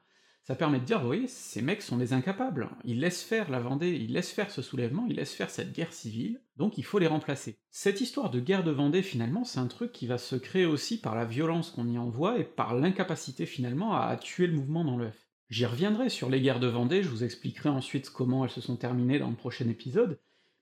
ça 0.49 0.55
permet 0.55 0.79
de 0.79 0.85
dire, 0.85 0.99
vous 0.99 1.05
voyez, 1.05 1.27
ces 1.27 1.61
mecs 1.61 1.83
sont 1.83 1.97
des 1.97 2.11
incapables, 2.11 2.69
ils 2.83 2.99
laissent 2.99 3.21
faire 3.21 3.51
la 3.51 3.59
Vendée, 3.59 3.91
ils 3.91 4.11
laissent 4.11 4.31
faire 4.31 4.49
ce 4.49 4.63
soulèvement, 4.63 5.05
ils 5.07 5.15
laissent 5.15 5.35
faire 5.35 5.51
cette 5.51 5.73
guerre 5.73 5.93
civile, 5.93 6.41
donc 6.57 6.79
il 6.79 6.83
faut 6.83 6.97
les 6.97 7.05
remplacer. 7.05 7.59
Cette 7.69 8.01
histoire 8.01 8.31
de 8.31 8.39
guerre 8.39 8.63
de 8.63 8.71
Vendée, 8.71 9.03
finalement, 9.03 9.43
c'est 9.43 9.59
un 9.59 9.67
truc 9.67 9.91
qui 9.91 10.07
va 10.07 10.17
se 10.17 10.35
créer 10.35 10.65
aussi 10.65 10.99
par 10.99 11.13
la 11.13 11.25
violence 11.25 11.69
qu'on 11.69 11.87
y 11.87 11.99
envoie, 11.99 12.39
et 12.39 12.45
par 12.45 12.73
l'incapacité, 12.73 13.45
finalement, 13.45 13.93
à 13.93 14.17
tuer 14.17 14.47
le 14.47 14.55
mouvement 14.55 14.83
dans 14.83 14.97
l'œuf. 14.97 15.29
J'y 15.51 15.67
reviendrai 15.67 16.09
sur 16.09 16.31
les 16.31 16.41
guerres 16.41 16.59
de 16.59 16.65
Vendée, 16.65 17.03
je 17.03 17.09
vous 17.09 17.23
expliquerai 17.23 17.69
ensuite 17.69 18.09
comment 18.09 18.43
elles 18.43 18.49
se 18.49 18.61
sont 18.61 18.75
terminées 18.75 19.19
dans 19.19 19.29
le 19.29 19.35
prochain 19.35 19.69
épisode, 19.69 20.19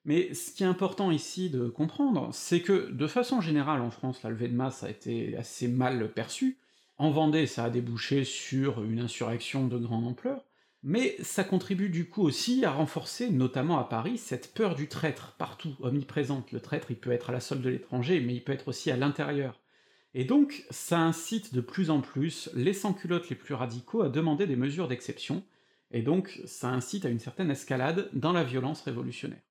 mais 0.07 0.33
ce 0.33 0.51
qui 0.51 0.63
est 0.63 0.67
important 0.67 1.11
ici 1.11 1.49
de 1.49 1.67
comprendre, 1.67 2.29
c'est 2.31 2.61
que, 2.61 2.89
de 2.91 3.07
façon 3.07 3.41
générale 3.41 3.81
en 3.81 3.91
France, 3.91 4.23
la 4.23 4.29
levée 4.29 4.47
de 4.47 4.55
masse 4.55 4.83
a 4.83 4.89
été 4.89 5.35
assez 5.35 5.67
mal 5.67 6.11
perçue, 6.13 6.57
en 6.97 7.11
Vendée, 7.11 7.45
ça 7.45 7.65
a 7.65 7.69
débouché 7.69 8.23
sur 8.23 8.83
une 8.83 9.01
insurrection 9.01 9.67
de 9.67 9.77
grande 9.77 10.07
ampleur, 10.07 10.45
mais 10.81 11.17
ça 11.21 11.43
contribue 11.43 11.89
du 11.89 12.07
coup 12.07 12.23
aussi 12.23 12.63
à 12.63 12.71
renforcer, 12.71 13.29
notamment 13.29 13.79
à 13.79 13.83
Paris, 13.83 14.17
cette 14.17 14.53
peur 14.53 14.75
du 14.75 14.87
traître, 14.87 15.35
partout, 15.37 15.75
omniprésente. 15.81 16.53
Le 16.53 16.61
traître, 16.61 16.89
il 16.89 16.97
peut 16.97 17.11
être 17.11 17.29
à 17.29 17.33
la 17.33 17.41
solde 17.41 17.61
de 17.61 17.69
l'étranger, 17.69 18.21
mais 18.21 18.33
il 18.33 18.43
peut 18.43 18.53
être 18.53 18.69
aussi 18.69 18.89
à 18.89 18.97
l'intérieur. 18.97 19.59
Et 20.13 20.23
donc, 20.23 20.63
ça 20.71 20.99
incite 20.99 21.53
de 21.53 21.59
plus 21.61 21.89
en 21.89 21.99
plus 21.99 22.49
les 22.55 22.73
sans-culottes 22.73 23.29
les 23.29 23.35
plus 23.35 23.55
radicaux 23.55 24.03
à 24.03 24.09
demander 24.09 24.47
des 24.47 24.55
mesures 24.55 24.87
d'exception, 24.87 25.43
et 25.91 26.01
donc 26.01 26.41
ça 26.45 26.69
incite 26.69 27.05
à 27.05 27.09
une 27.09 27.19
certaine 27.19 27.51
escalade 27.51 28.09
dans 28.13 28.31
la 28.31 28.45
violence 28.45 28.81
révolutionnaire. 28.81 29.41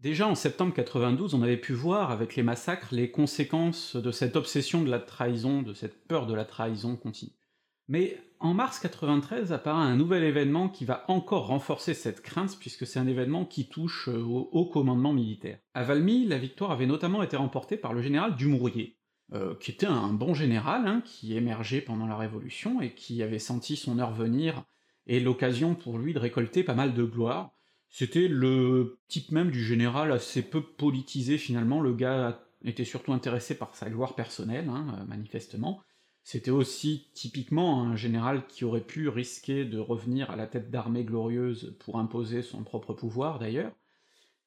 Déjà 0.00 0.26
en 0.26 0.34
septembre 0.34 0.72
92, 0.72 1.34
on 1.34 1.42
avait 1.42 1.58
pu 1.58 1.74
voir 1.74 2.10
avec 2.10 2.34
les 2.34 2.42
massacres 2.42 2.94
les 2.94 3.10
conséquences 3.10 3.96
de 3.96 4.10
cette 4.10 4.34
obsession 4.34 4.80
de 4.82 4.88
la 4.88 4.98
trahison, 4.98 5.60
de 5.60 5.74
cette 5.74 6.06
peur 6.08 6.26
de 6.26 6.32
la 6.32 6.46
trahison 6.46 6.96
continue. 6.96 7.36
Mais 7.86 8.16
en 8.38 8.54
mars 8.54 8.78
93 8.78 9.52
apparaît 9.52 9.82
un 9.82 9.96
nouvel 9.96 10.24
événement 10.24 10.70
qui 10.70 10.86
va 10.86 11.04
encore 11.08 11.48
renforcer 11.48 11.92
cette 11.92 12.22
crainte, 12.22 12.56
puisque 12.58 12.86
c'est 12.86 12.98
un 12.98 13.06
événement 13.06 13.44
qui 13.44 13.68
touche 13.68 14.08
au 14.08 14.48
haut 14.52 14.64
commandement 14.64 15.12
militaire. 15.12 15.58
À 15.74 15.84
Valmy, 15.84 16.24
la 16.24 16.38
victoire 16.38 16.70
avait 16.70 16.86
notamment 16.86 17.22
été 17.22 17.36
remportée 17.36 17.76
par 17.76 17.92
le 17.92 18.00
général 18.00 18.36
Dumouriez, 18.36 18.96
euh, 19.34 19.54
qui 19.56 19.70
était 19.70 19.84
un 19.84 20.14
bon 20.14 20.32
général, 20.32 20.86
hein, 20.86 21.02
qui 21.04 21.36
émergeait 21.36 21.82
pendant 21.82 22.06
la 22.06 22.16
Révolution, 22.16 22.80
et 22.80 22.94
qui 22.94 23.22
avait 23.22 23.38
senti 23.38 23.76
son 23.76 23.98
heure 23.98 24.12
venir, 24.12 24.64
et 25.06 25.20
l'occasion 25.20 25.74
pour 25.74 25.98
lui 25.98 26.14
de 26.14 26.18
récolter 26.18 26.64
pas 26.64 26.74
mal 26.74 26.94
de 26.94 27.04
gloire, 27.04 27.52
c'était 27.90 28.28
le 28.28 29.00
type 29.08 29.32
même 29.32 29.50
du 29.50 29.62
général 29.62 30.12
assez 30.12 30.42
peu 30.42 30.62
politisé 30.62 31.38
finalement, 31.38 31.80
le 31.80 31.92
gars 31.92 32.40
était 32.64 32.84
surtout 32.84 33.12
intéressé 33.12 33.56
par 33.56 33.74
sa 33.74 33.90
gloire 33.90 34.14
personnelle, 34.14 34.68
hein, 34.68 34.96
euh, 35.00 35.04
manifestement. 35.06 35.82
C'était 36.22 36.50
aussi 36.50 37.10
typiquement 37.14 37.82
un 37.82 37.96
général 37.96 38.46
qui 38.46 38.64
aurait 38.64 38.86
pu 38.86 39.08
risquer 39.08 39.64
de 39.64 39.78
revenir 39.78 40.30
à 40.30 40.36
la 40.36 40.46
tête 40.46 40.70
d'armée 40.70 41.04
glorieuse 41.04 41.76
pour 41.80 41.98
imposer 41.98 42.42
son 42.42 42.62
propre 42.62 42.92
pouvoir 42.92 43.38
d'ailleurs. 43.38 43.72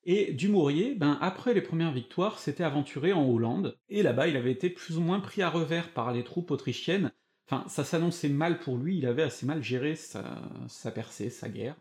Et 0.05 0.33
Dumouriez, 0.33 0.95
ben 0.95 1.17
après 1.21 1.53
les 1.53 1.61
premières 1.61 1.93
victoires, 1.93 2.39
s'était 2.39 2.63
aventuré 2.63 3.13
en 3.13 3.27
Hollande, 3.27 3.77
et 3.89 4.03
là-bas 4.03 4.27
il 4.27 4.37
avait 4.37 4.51
été 4.51 4.69
plus 4.69 4.97
ou 4.97 5.01
moins 5.01 5.19
pris 5.19 5.41
à 5.41 5.49
revers 5.49 5.93
par 5.93 6.13
les 6.13 6.23
troupes 6.23 6.51
autrichiennes, 6.51 7.11
enfin 7.47 7.67
ça 7.69 7.83
s'annonçait 7.83 8.29
mal 8.29 8.59
pour 8.59 8.77
lui, 8.77 8.97
il 8.97 9.05
avait 9.05 9.23
assez 9.23 9.45
mal 9.45 9.63
géré 9.63 9.95
sa 9.95 10.91
percée, 10.93 11.29
sa 11.29 11.49
guerre. 11.49 11.75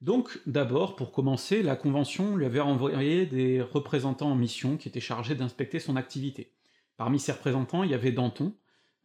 Donc, 0.00 0.40
d'abord, 0.46 0.96
pour 0.96 1.12
commencer, 1.12 1.62
la 1.62 1.76
Convention 1.76 2.36
lui 2.36 2.46
avait 2.46 2.60
envoyé 2.60 3.26
des 3.26 3.60
représentants 3.60 4.30
en 4.30 4.34
mission 4.34 4.76
qui 4.78 4.88
étaient 4.88 5.00
chargés 5.00 5.34
d'inspecter 5.34 5.78
son 5.78 5.96
activité. 5.96 6.52
Parmi 6.96 7.18
ces 7.18 7.32
représentants, 7.32 7.82
il 7.82 7.90
y 7.90 7.94
avait 7.94 8.12
Danton, 8.12 8.54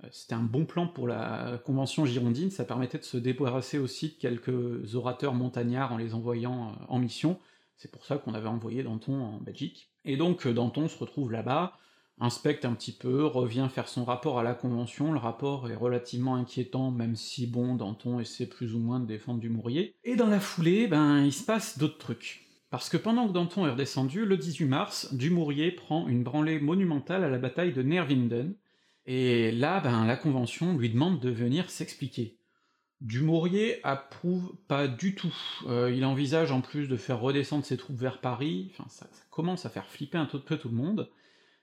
euh, 0.03 0.07
c'était 0.11 0.35
un 0.35 0.43
bon 0.43 0.65
plan 0.65 0.87
pour 0.87 1.07
la 1.07 1.61
Convention 1.65 2.05
girondine, 2.05 2.49
ça 2.49 2.63
permettait 2.63 2.97
de 2.97 3.03
se 3.03 3.17
débarrasser 3.17 3.77
aussi 3.77 4.09
de 4.09 4.13
quelques 4.13 4.95
orateurs 4.95 5.33
montagnards 5.33 5.91
en 5.91 5.97
les 5.97 6.13
envoyant 6.13 6.69
euh, 6.69 6.85
en 6.87 6.99
mission, 6.99 7.39
c'est 7.75 7.91
pour 7.91 8.05
ça 8.05 8.17
qu'on 8.17 8.33
avait 8.33 8.47
envoyé 8.47 8.83
Danton 8.83 9.21
en 9.21 9.37
Belgique. 9.39 9.91
Et 10.05 10.15
donc 10.15 10.47
Danton 10.47 10.87
se 10.87 10.97
retrouve 10.97 11.31
là-bas, 11.31 11.77
inspecte 12.19 12.65
un 12.65 12.73
petit 12.73 12.93
peu, 12.93 13.25
revient 13.25 13.67
faire 13.69 13.87
son 13.87 14.05
rapport 14.05 14.39
à 14.39 14.43
la 14.43 14.53
Convention, 14.53 15.11
le 15.11 15.19
rapport 15.19 15.69
est 15.69 15.75
relativement 15.75 16.35
inquiétant, 16.35 16.91
même 16.91 17.15
si 17.15 17.47
bon, 17.47 17.75
Danton 17.75 18.19
essaie 18.19 18.45
plus 18.45 18.73
ou 18.73 18.79
moins 18.79 18.99
de 18.99 19.05
défendre 19.05 19.39
Dumouriez, 19.39 19.95
et 20.03 20.15
dans 20.15 20.27
la 20.27 20.39
foulée, 20.39 20.87
ben 20.87 21.23
il 21.23 21.33
se 21.33 21.43
passe 21.43 21.77
d'autres 21.77 21.97
trucs. 21.97 22.47
Parce 22.69 22.89
que 22.89 22.97
pendant 22.97 23.27
que 23.27 23.33
Danton 23.33 23.67
est 23.67 23.71
redescendu, 23.71 24.25
le 24.25 24.37
18 24.37 24.65
mars, 24.65 25.13
Dumouriez 25.13 25.71
prend 25.71 26.07
une 26.07 26.23
branlée 26.23 26.59
monumentale 26.59 27.23
à 27.23 27.29
la 27.29 27.37
bataille 27.37 27.73
de 27.73 27.83
Nervinden, 27.83 28.55
et 29.05 29.51
là, 29.51 29.81
ben 29.81 30.05
la 30.05 30.17
Convention 30.17 30.77
lui 30.77 30.89
demande 30.89 31.19
de 31.19 31.29
venir 31.29 31.69
s'expliquer. 31.69 32.37
Dumouriez 33.01 33.85
approuve 33.85 34.55
pas 34.67 34.87
du 34.87 35.13
tout. 35.15 35.35
Euh, 35.67 35.91
il 35.93 36.05
envisage 36.05 36.51
en 36.51 36.61
plus 36.61 36.87
de 36.87 36.97
faire 36.97 37.19
redescendre 37.19 37.65
ses 37.65 37.77
troupes 37.77 37.97
vers 37.97 38.19
Paris, 38.19 38.71
enfin 38.71 38.89
ça, 38.89 39.05
ça 39.11 39.23
commence 39.29 39.65
à 39.65 39.69
faire 39.69 39.85
flipper 39.85 40.17
un 40.17 40.25
tout 40.25 40.39
peu 40.39 40.57
tout 40.57 40.69
le 40.69 40.75
monde, 40.75 41.09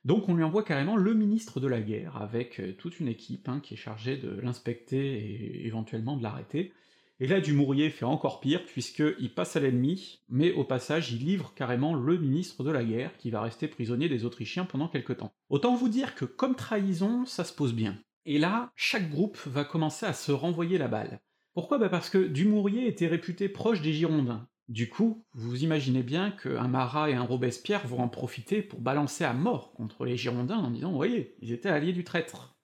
donc 0.04 0.28
on 0.28 0.34
lui 0.34 0.42
envoie 0.42 0.64
carrément 0.64 0.96
le 0.96 1.14
ministre 1.14 1.60
de 1.60 1.68
la 1.68 1.80
guerre, 1.80 2.16
avec 2.16 2.58
euh, 2.60 2.72
toute 2.72 2.98
une 2.98 3.08
équipe 3.08 3.48
hein, 3.48 3.60
qui 3.60 3.74
est 3.74 3.78
chargée 3.78 4.16
de 4.16 4.40
l'inspecter 4.40 4.98
et 4.98 5.66
éventuellement 5.66 6.16
de 6.16 6.22
l'arrêter. 6.22 6.72
Et 7.20 7.28
là, 7.28 7.40
Dumouriez 7.40 7.90
fait 7.90 8.04
encore 8.04 8.40
pire, 8.40 8.64
puisqu'il 8.64 9.32
passe 9.32 9.54
à 9.54 9.60
l'ennemi, 9.60 10.20
mais 10.28 10.52
au 10.52 10.64
passage, 10.64 11.12
il 11.12 11.24
livre 11.24 11.52
carrément 11.54 11.94
le 11.94 12.18
ministre 12.18 12.64
de 12.64 12.72
la 12.72 12.82
guerre, 12.82 13.16
qui 13.16 13.30
va 13.30 13.40
rester 13.42 13.68
prisonnier 13.68 14.08
des 14.08 14.24
Autrichiens 14.24 14.64
pendant 14.64 14.88
quelque 14.88 15.12
temps. 15.12 15.32
Autant 15.48 15.76
vous 15.76 15.88
dire 15.88 16.16
que 16.16 16.24
comme 16.24 16.56
trahison, 16.56 17.24
ça 17.24 17.44
se 17.44 17.52
pose 17.52 17.74
bien. 17.74 17.96
Et 18.26 18.38
là, 18.38 18.72
chaque 18.74 19.08
groupe 19.08 19.38
va 19.46 19.64
commencer 19.64 20.04
à 20.04 20.14
se 20.14 20.32
renvoyer 20.32 20.78
la 20.78 20.88
balle. 20.88 21.20
Pourquoi? 21.54 21.78
Bah 21.78 21.88
Parce 21.88 22.10
que 22.10 22.18
Dumouriez 22.18 22.88
était 22.88 23.06
réputé 23.06 23.48
proche 23.48 23.82
des 23.82 23.92
Girondins, 23.92 24.48
du 24.72 24.88
coup, 24.88 25.22
vous 25.34 25.64
imaginez 25.64 26.02
bien 26.02 26.30
qu'un 26.30 26.66
Marat 26.66 27.10
et 27.10 27.14
un 27.14 27.24
Robespierre 27.24 27.86
vont 27.86 27.98
en 27.98 28.08
profiter 28.08 28.62
pour 28.62 28.80
balancer 28.80 29.22
à 29.22 29.34
mort 29.34 29.74
contre 29.74 30.06
les 30.06 30.16
Girondins 30.16 30.56
en 30.56 30.70
disant 30.70 30.92
«voyez, 30.94 31.36
ils 31.42 31.52
étaient 31.52 31.68
alliés 31.68 31.92
du 31.92 32.04
traître». 32.04 32.56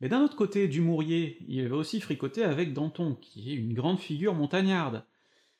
Mais 0.00 0.08
d'un 0.08 0.24
autre 0.24 0.34
côté, 0.34 0.66
Dumouriez, 0.66 1.38
il 1.46 1.68
va 1.68 1.76
aussi 1.76 2.00
fricoter 2.00 2.42
avec 2.42 2.72
Danton, 2.72 3.14
qui 3.14 3.52
est 3.52 3.54
une 3.54 3.74
grande 3.74 4.00
figure 4.00 4.34
montagnarde. 4.34 5.04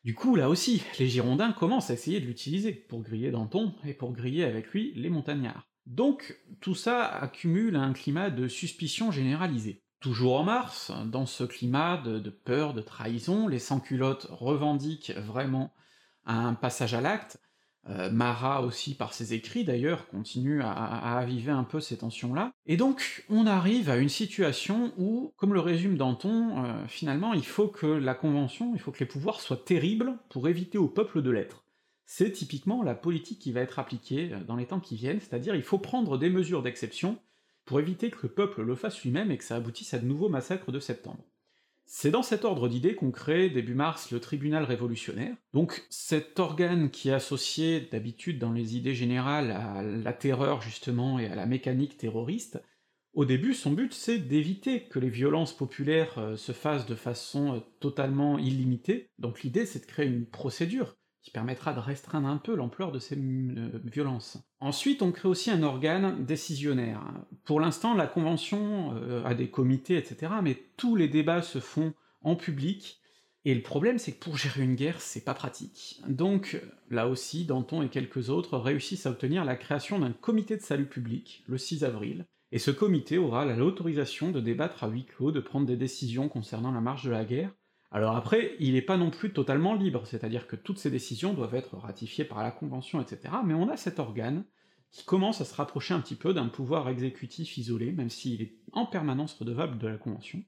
Du 0.02 0.16
coup, 0.16 0.34
là 0.34 0.48
aussi, 0.48 0.82
les 0.98 1.06
Girondins 1.06 1.52
commencent 1.52 1.90
à 1.90 1.94
essayer 1.94 2.18
de 2.18 2.26
l'utiliser, 2.26 2.72
pour 2.72 3.02
griller 3.02 3.30
Danton, 3.30 3.72
et 3.84 3.94
pour 3.94 4.12
griller 4.12 4.42
avec 4.42 4.66
lui 4.72 4.92
les 4.96 5.08
montagnards. 5.08 5.68
Donc, 5.86 6.36
tout 6.60 6.74
ça 6.74 7.06
accumule 7.06 7.76
un 7.76 7.92
climat 7.92 8.30
de 8.30 8.48
suspicion 8.48 9.12
généralisée. 9.12 9.84
Toujours 10.00 10.40
en 10.40 10.42
mars, 10.42 10.90
dans 11.06 11.26
ce 11.26 11.44
climat 11.44 11.96
de, 11.98 12.18
de 12.18 12.30
peur, 12.30 12.74
de 12.74 12.80
trahison, 12.80 13.46
les 13.46 13.60
sans-culottes 13.60 14.26
revendiquent 14.30 15.12
vraiment 15.16 15.72
un 16.26 16.54
passage 16.54 16.94
à 16.94 17.00
l'acte, 17.00 17.38
euh, 17.88 18.10
Marat 18.10 18.62
aussi 18.62 18.94
par 18.94 19.12
ses 19.12 19.34
écrits 19.34 19.64
d'ailleurs 19.64 20.06
continue 20.06 20.62
à, 20.62 21.18
aviver 21.18 21.50
un 21.50 21.64
peu 21.64 21.80
ces 21.80 21.98
tensions-là. 21.98 22.52
Et 22.66 22.76
donc 22.76 23.24
on 23.28 23.46
arrive 23.46 23.90
à 23.90 23.96
une 23.96 24.08
situation 24.08 24.92
où, 24.98 25.32
comme 25.36 25.52
le 25.52 25.60
résume 25.60 25.96
Danton, 25.96 26.64
euh, 26.64 26.86
finalement 26.86 27.32
il 27.34 27.44
faut 27.44 27.66
que 27.66 27.86
la 27.86 28.14
Convention, 28.14 28.72
il 28.74 28.80
faut 28.80 28.92
que 28.92 29.00
les 29.00 29.06
pouvoirs 29.06 29.40
soient 29.40 29.56
terribles 29.56 30.16
pour 30.28 30.48
éviter 30.48 30.78
au 30.78 30.86
peuple 30.86 31.22
de 31.22 31.30
l'être. 31.30 31.64
C'est 32.04 32.30
typiquement 32.30 32.82
la 32.82 32.94
politique 32.94 33.40
qui 33.40 33.52
va 33.52 33.60
être 33.60 33.80
appliquée 33.80 34.32
euh, 34.32 34.44
dans 34.44 34.56
les 34.56 34.66
temps 34.66 34.80
qui 34.80 34.94
viennent, 34.94 35.20
c'est-à-dire 35.20 35.56
il 35.56 35.62
faut 35.62 35.78
prendre 35.78 36.18
des 36.18 36.30
mesures 36.30 36.62
d'exception 36.62 37.18
pour 37.64 37.80
éviter 37.80 38.10
que 38.10 38.18
le 38.22 38.28
peuple 38.28 38.62
le 38.62 38.76
fasse 38.76 39.02
lui-même 39.02 39.32
et 39.32 39.38
que 39.38 39.44
ça 39.44 39.56
aboutisse 39.56 39.92
à 39.94 39.98
de 39.98 40.06
nouveaux 40.06 40.28
massacres 40.28 40.70
de 40.70 40.80
septembre. 40.80 41.24
C'est 41.94 42.10
dans 42.10 42.22
cet 42.22 42.46
ordre 42.46 42.70
d'idées 42.70 42.94
qu'on 42.94 43.10
crée 43.10 43.50
début 43.50 43.74
mars 43.74 44.12
le 44.12 44.18
tribunal 44.18 44.64
révolutionnaire, 44.64 45.36
donc 45.52 45.84
cet 45.90 46.40
organe 46.40 46.88
qui 46.90 47.10
est 47.10 47.12
associé 47.12 47.82
d'habitude 47.92 48.38
dans 48.38 48.50
les 48.50 48.78
idées 48.78 48.94
générales 48.94 49.50
à 49.50 49.82
la 49.82 50.14
terreur 50.14 50.62
justement 50.62 51.18
et 51.18 51.26
à 51.26 51.34
la 51.34 51.44
mécanique 51.44 51.98
terroriste, 51.98 52.62
au 53.12 53.26
début 53.26 53.52
son 53.52 53.72
but 53.72 53.92
c'est 53.92 54.18
d'éviter 54.18 54.84
que 54.84 54.98
les 54.98 55.10
violences 55.10 55.54
populaires 55.54 56.18
euh, 56.18 56.36
se 56.36 56.52
fassent 56.52 56.86
de 56.86 56.94
façon 56.94 57.56
euh, 57.56 57.60
totalement 57.78 58.38
illimitée, 58.38 59.10
donc 59.18 59.42
l'idée 59.42 59.66
c'est 59.66 59.80
de 59.80 59.86
créer 59.86 60.06
une 60.06 60.26
procédure 60.26 60.96
qui 61.22 61.30
permettra 61.30 61.72
de 61.72 61.78
restreindre 61.78 62.28
un 62.28 62.36
peu 62.36 62.54
l'ampleur 62.54 62.92
de 62.92 62.98
ces 62.98 63.16
euh, 63.16 63.80
violences. 63.84 64.38
Ensuite, 64.60 65.02
on 65.02 65.12
crée 65.12 65.28
aussi 65.28 65.50
un 65.50 65.62
organe 65.62 66.24
décisionnaire. 66.24 67.00
Pour 67.44 67.60
l'instant, 67.60 67.94
la 67.94 68.06
Convention 68.06 68.94
euh, 68.96 69.24
a 69.24 69.34
des 69.34 69.48
comités, 69.48 69.96
etc., 69.96 70.32
mais 70.42 70.58
tous 70.76 70.96
les 70.96 71.08
débats 71.08 71.42
se 71.42 71.60
font 71.60 71.94
en 72.22 72.34
public, 72.34 73.00
et 73.44 73.54
le 73.54 73.62
problème 73.62 73.98
c'est 73.98 74.12
que 74.12 74.22
pour 74.22 74.36
gérer 74.36 74.62
une 74.62 74.76
guerre, 74.76 75.00
c'est 75.00 75.24
pas 75.24 75.34
pratique. 75.34 76.00
Donc, 76.08 76.60
là 76.90 77.08
aussi, 77.08 77.44
Danton 77.44 77.82
et 77.82 77.88
quelques 77.88 78.30
autres 78.30 78.58
réussissent 78.58 79.06
à 79.06 79.10
obtenir 79.10 79.44
la 79.44 79.56
création 79.56 79.98
d'un 79.98 80.12
comité 80.12 80.56
de 80.56 80.62
salut 80.62 80.86
public, 80.86 81.42
le 81.46 81.58
6 81.58 81.84
avril, 81.84 82.26
et 82.52 82.58
ce 82.58 82.70
comité 82.70 83.18
aura 83.18 83.46
l'autorisation 83.46 84.30
de 84.30 84.40
débattre 84.40 84.84
à 84.84 84.88
huis 84.88 85.06
clos, 85.06 85.32
de 85.32 85.40
prendre 85.40 85.66
des 85.66 85.76
décisions 85.76 86.28
concernant 86.28 86.70
la 86.70 86.80
marche 86.80 87.04
de 87.04 87.10
la 87.10 87.24
guerre, 87.24 87.52
alors 87.92 88.16
après, 88.16 88.56
il 88.58 88.72
n'est 88.72 88.80
pas 88.82 88.96
non 88.96 89.10
plus 89.10 89.32
totalement 89.32 89.74
libre, 89.74 90.06
c'est-à-dire 90.06 90.46
que 90.46 90.56
toutes 90.56 90.78
ces 90.78 90.90
décisions 90.90 91.34
doivent 91.34 91.54
être 91.54 91.76
ratifiées 91.76 92.24
par 92.24 92.42
la 92.42 92.50
Convention, 92.50 93.02
etc., 93.02 93.34
mais 93.44 93.52
on 93.52 93.68
a 93.68 93.76
cet 93.76 93.98
organe 93.98 94.44
qui 94.90 95.04
commence 95.04 95.42
à 95.42 95.44
se 95.44 95.54
rapprocher 95.54 95.92
un 95.92 96.00
petit 96.00 96.14
peu 96.14 96.32
d'un 96.32 96.48
pouvoir 96.48 96.88
exécutif 96.88 97.58
isolé, 97.58 97.92
même 97.92 98.10
s'il 98.10 98.40
est 98.40 98.56
en 98.72 98.86
permanence 98.86 99.34
redevable 99.34 99.78
de 99.78 99.88
la 99.88 99.98
Convention. 99.98 100.42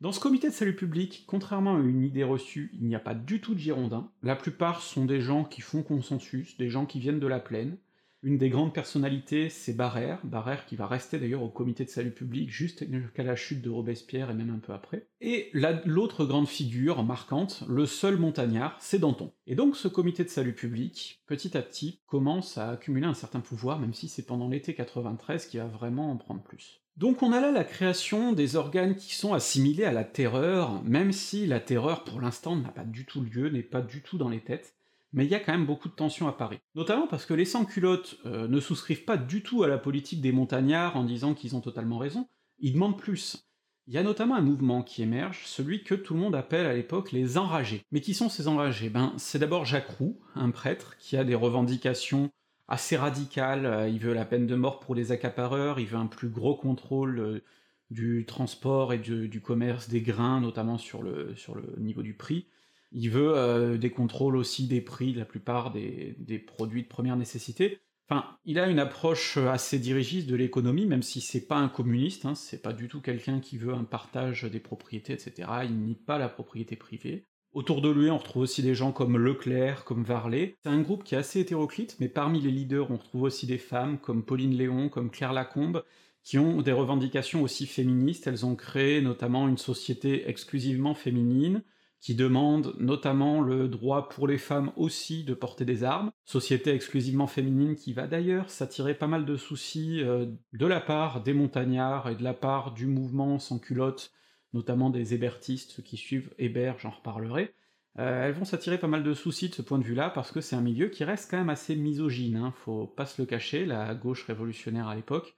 Dans 0.00 0.10
ce 0.10 0.18
comité 0.18 0.48
de 0.48 0.52
salut 0.52 0.74
public, 0.74 1.22
contrairement 1.28 1.76
à 1.76 1.80
une 1.80 2.02
idée 2.02 2.24
reçue, 2.24 2.70
il 2.74 2.88
n'y 2.88 2.96
a 2.96 3.00
pas 3.00 3.14
du 3.14 3.40
tout 3.40 3.54
de 3.54 3.60
girondins, 3.60 4.10
la 4.24 4.34
plupart 4.34 4.82
sont 4.82 5.04
des 5.04 5.20
gens 5.20 5.44
qui 5.44 5.60
font 5.60 5.84
consensus, 5.84 6.56
des 6.56 6.68
gens 6.68 6.86
qui 6.86 6.98
viennent 6.98 7.20
de 7.20 7.28
la 7.28 7.38
plaine, 7.38 7.78
une 8.22 8.38
des 8.38 8.50
grandes 8.50 8.72
personnalités, 8.72 9.48
c'est 9.48 9.72
Barrère, 9.72 10.20
Barrère 10.24 10.64
qui 10.66 10.76
va 10.76 10.86
rester 10.86 11.18
d'ailleurs 11.18 11.42
au 11.42 11.48
comité 11.48 11.84
de 11.84 11.90
salut 11.90 12.12
public 12.12 12.50
juste 12.50 12.84
jusqu'à 12.90 13.24
la 13.24 13.34
chute 13.34 13.62
de 13.62 13.70
Robespierre 13.70 14.30
et 14.30 14.34
même 14.34 14.50
un 14.50 14.58
peu 14.58 14.72
après. 14.72 15.08
Et 15.20 15.50
l'autre 15.52 16.24
grande 16.24 16.48
figure 16.48 17.02
marquante, 17.02 17.64
le 17.68 17.84
seul 17.84 18.16
montagnard, 18.16 18.76
c'est 18.80 19.00
Danton. 19.00 19.32
Et 19.46 19.56
donc 19.56 19.76
ce 19.76 19.88
comité 19.88 20.22
de 20.22 20.28
salut 20.28 20.54
public, 20.54 21.22
petit 21.26 21.56
à 21.56 21.62
petit, 21.62 22.00
commence 22.06 22.58
à 22.58 22.70
accumuler 22.70 23.06
un 23.06 23.14
certain 23.14 23.40
pouvoir, 23.40 23.80
même 23.80 23.94
si 23.94 24.08
c'est 24.08 24.26
pendant 24.26 24.48
l'été 24.48 24.74
93 24.74 25.46
qu'il 25.46 25.60
va 25.60 25.66
vraiment 25.66 26.12
en 26.12 26.16
prendre 26.16 26.42
plus. 26.42 26.80
Donc 26.96 27.22
on 27.22 27.32
a 27.32 27.40
là 27.40 27.50
la 27.50 27.64
création 27.64 28.32
des 28.32 28.54
organes 28.54 28.94
qui 28.94 29.14
sont 29.14 29.32
assimilés 29.32 29.84
à 29.84 29.92
la 29.92 30.04
terreur, 30.04 30.82
même 30.84 31.10
si 31.10 31.46
la 31.46 31.58
terreur 31.58 32.04
pour 32.04 32.20
l'instant 32.20 32.54
n'a 32.54 32.68
pas 32.68 32.84
du 32.84 33.06
tout 33.06 33.22
lieu, 33.22 33.48
n'est 33.48 33.62
pas 33.62 33.80
du 33.80 34.02
tout 34.02 34.18
dans 34.18 34.28
les 34.28 34.40
têtes, 34.40 34.76
mais 35.12 35.24
il 35.24 35.30
y 35.30 35.34
a 35.34 35.40
quand 35.40 35.52
même 35.52 35.66
beaucoup 35.66 35.88
de 35.88 35.94
tensions 35.94 36.28
à 36.28 36.32
Paris. 36.32 36.58
Notamment 36.74 37.06
parce 37.06 37.26
que 37.26 37.34
les 37.34 37.44
sans-culottes 37.44 38.16
euh, 38.26 38.48
ne 38.48 38.60
souscrivent 38.60 39.04
pas 39.04 39.16
du 39.16 39.42
tout 39.42 39.62
à 39.62 39.68
la 39.68 39.78
politique 39.78 40.20
des 40.20 40.32
montagnards 40.32 40.96
en 40.96 41.04
disant 41.04 41.34
qu'ils 41.34 41.54
ont 41.54 41.60
totalement 41.60 41.98
raison, 41.98 42.28
ils 42.58 42.72
demandent 42.72 42.98
plus. 42.98 43.46
Il 43.88 43.94
y 43.94 43.98
a 43.98 44.02
notamment 44.02 44.36
un 44.36 44.42
mouvement 44.42 44.82
qui 44.82 45.02
émerge, 45.02 45.42
celui 45.44 45.82
que 45.82 45.94
tout 45.94 46.14
le 46.14 46.20
monde 46.20 46.36
appelle 46.36 46.66
à 46.66 46.74
l'époque 46.74 47.12
les 47.12 47.36
enragés. 47.36 47.84
Mais 47.90 48.00
qui 48.00 48.14
sont 48.14 48.28
ces 48.28 48.46
enragés? 48.46 48.90
Ben, 48.90 49.12
c'est 49.16 49.40
d'abord 49.40 49.64
Jacques 49.64 49.90
Roux, 49.98 50.20
un 50.34 50.50
prêtre, 50.50 50.96
qui 50.98 51.16
a 51.16 51.24
des 51.24 51.34
revendications 51.34 52.30
assez 52.68 52.96
radicales, 52.96 53.90
il 53.92 53.98
veut 53.98 54.14
la 54.14 54.24
peine 54.24 54.46
de 54.46 54.54
mort 54.54 54.78
pour 54.78 54.94
les 54.94 55.10
accapareurs, 55.10 55.80
il 55.80 55.86
veut 55.86 55.98
un 55.98 56.06
plus 56.06 56.28
gros 56.28 56.54
contrôle 56.54 57.18
euh, 57.18 57.44
du 57.90 58.24
transport 58.24 58.94
et 58.94 58.98
du, 58.98 59.42
commerce 59.42 59.88
des 59.88 60.00
grains, 60.00 60.40
notamment 60.40 60.78
sur 60.78 61.02
le 61.02 61.34
niveau 61.76 62.02
du 62.02 62.14
prix, 62.14 62.46
il 62.92 63.10
veut 63.10 63.36
euh, 63.36 63.76
des 63.78 63.90
contrôles 63.90 64.36
aussi 64.36 64.66
des 64.66 64.80
prix 64.80 65.12
de 65.12 65.18
la 65.18 65.24
plupart 65.24 65.72
des, 65.72 66.44
produits 66.46 66.82
de 66.82 66.88
première 66.88 67.16
nécessité. 67.16 67.78
Enfin, 68.08 68.26
il 68.44 68.58
a 68.58 68.68
une 68.68 68.78
approche 68.78 69.36
assez 69.38 69.78
dirigiste 69.78 70.28
de 70.28 70.36
l'économie, 70.36 70.86
même 70.86 71.02
si 71.02 71.20
c'est 71.20 71.46
pas 71.46 71.56
un 71.56 71.68
communiste, 71.68 72.26
hein, 72.26 72.34
c'est 72.34 72.60
pas 72.60 72.72
du 72.72 72.88
tout 72.88 73.00
quelqu'un 73.00 73.40
qui 73.40 73.56
veut 73.56 73.72
un 73.72 73.84
partage 73.84 74.44
des 74.44 74.60
propriétés, 74.60 75.14
etc. 75.14 75.48
Il 75.64 75.78
nie 75.78 75.94
pas 75.94 76.18
la 76.18 76.28
propriété 76.28 76.76
privée. 76.76 77.26
Autour 77.52 77.82
de 77.82 77.90
lui, 77.90 78.10
on 78.10 78.16
retrouve 78.16 78.44
aussi 78.44 78.62
des 78.62 78.74
gens 78.74 78.92
comme 78.92 79.18
Leclerc, 79.18 79.84
comme 79.84 80.04
Varlet. 80.04 80.56
C'est 80.62 80.70
un 80.70 80.80
groupe 80.80 81.04
qui 81.04 81.14
est 81.14 81.18
assez 81.18 81.40
hétéroclite, 81.40 81.96
mais 82.00 82.08
parmi 82.08 82.40
les 82.40 82.50
leaders, 82.50 82.90
on 82.90 82.96
retrouve 82.96 83.22
aussi 83.22 83.46
des 83.46 83.58
femmes 83.58 83.98
comme 83.98 84.24
Pauline 84.24 84.56
Léon, 84.56 84.88
comme 84.88 85.10
Claire 85.10 85.34
Lacombe, 85.34 85.84
qui 86.22 86.38
ont 86.38 86.62
des 86.62 86.72
revendications 86.72 87.42
aussi 87.42 87.66
féministes. 87.66 88.26
Elles 88.26 88.46
ont 88.46 88.56
créé 88.56 89.02
notamment 89.02 89.48
une 89.48 89.58
société 89.58 90.28
exclusivement 90.30 90.94
féminine, 90.94 91.62
qui 92.02 92.16
demande 92.16 92.74
notamment 92.80 93.40
le 93.40 93.68
droit 93.68 94.08
pour 94.08 94.26
les 94.26 94.36
femmes 94.36 94.72
aussi 94.74 95.22
de 95.22 95.34
porter 95.34 95.64
des 95.64 95.84
armes, 95.84 96.10
société 96.24 96.74
exclusivement 96.74 97.28
féminine 97.28 97.76
qui 97.76 97.92
va 97.92 98.08
d'ailleurs 98.08 98.50
s'attirer 98.50 98.94
pas 98.94 99.06
mal 99.06 99.24
de 99.24 99.36
soucis 99.36 100.02
euh, 100.02 100.26
de 100.52 100.66
la 100.66 100.80
part 100.80 101.22
des 101.22 101.32
montagnards 101.32 102.10
et 102.10 102.16
de 102.16 102.24
la 102.24 102.34
part 102.34 102.74
du 102.74 102.88
mouvement 102.88 103.38
sans 103.38 103.60
culotte, 103.60 104.10
notamment 104.52 104.90
des 104.90 105.14
hébertistes, 105.14 105.70
ceux 105.70 105.82
qui 105.84 105.96
suivent 105.96 106.34
Hébert, 106.38 106.80
j'en 106.80 106.90
reparlerai, 106.90 107.54
euh, 108.00 108.26
elles 108.26 108.34
vont 108.34 108.44
s'attirer 108.44 108.78
pas 108.78 108.88
mal 108.88 109.04
de 109.04 109.14
soucis 109.14 109.48
de 109.48 109.54
ce 109.54 109.62
point 109.62 109.78
de 109.78 109.84
vue-là, 109.84 110.10
parce 110.10 110.32
que 110.32 110.40
c'est 110.40 110.56
un 110.56 110.60
milieu 110.60 110.88
qui 110.88 111.04
reste 111.04 111.30
quand 111.30 111.38
même 111.38 111.50
assez 111.50 111.76
misogyne, 111.76 112.36
hein, 112.36 112.52
faut 112.64 112.88
pas 112.88 113.06
se 113.06 113.22
le 113.22 113.26
cacher, 113.26 113.64
la 113.64 113.94
gauche 113.94 114.24
révolutionnaire 114.24 114.88
à 114.88 114.96
l'époque, 114.96 115.36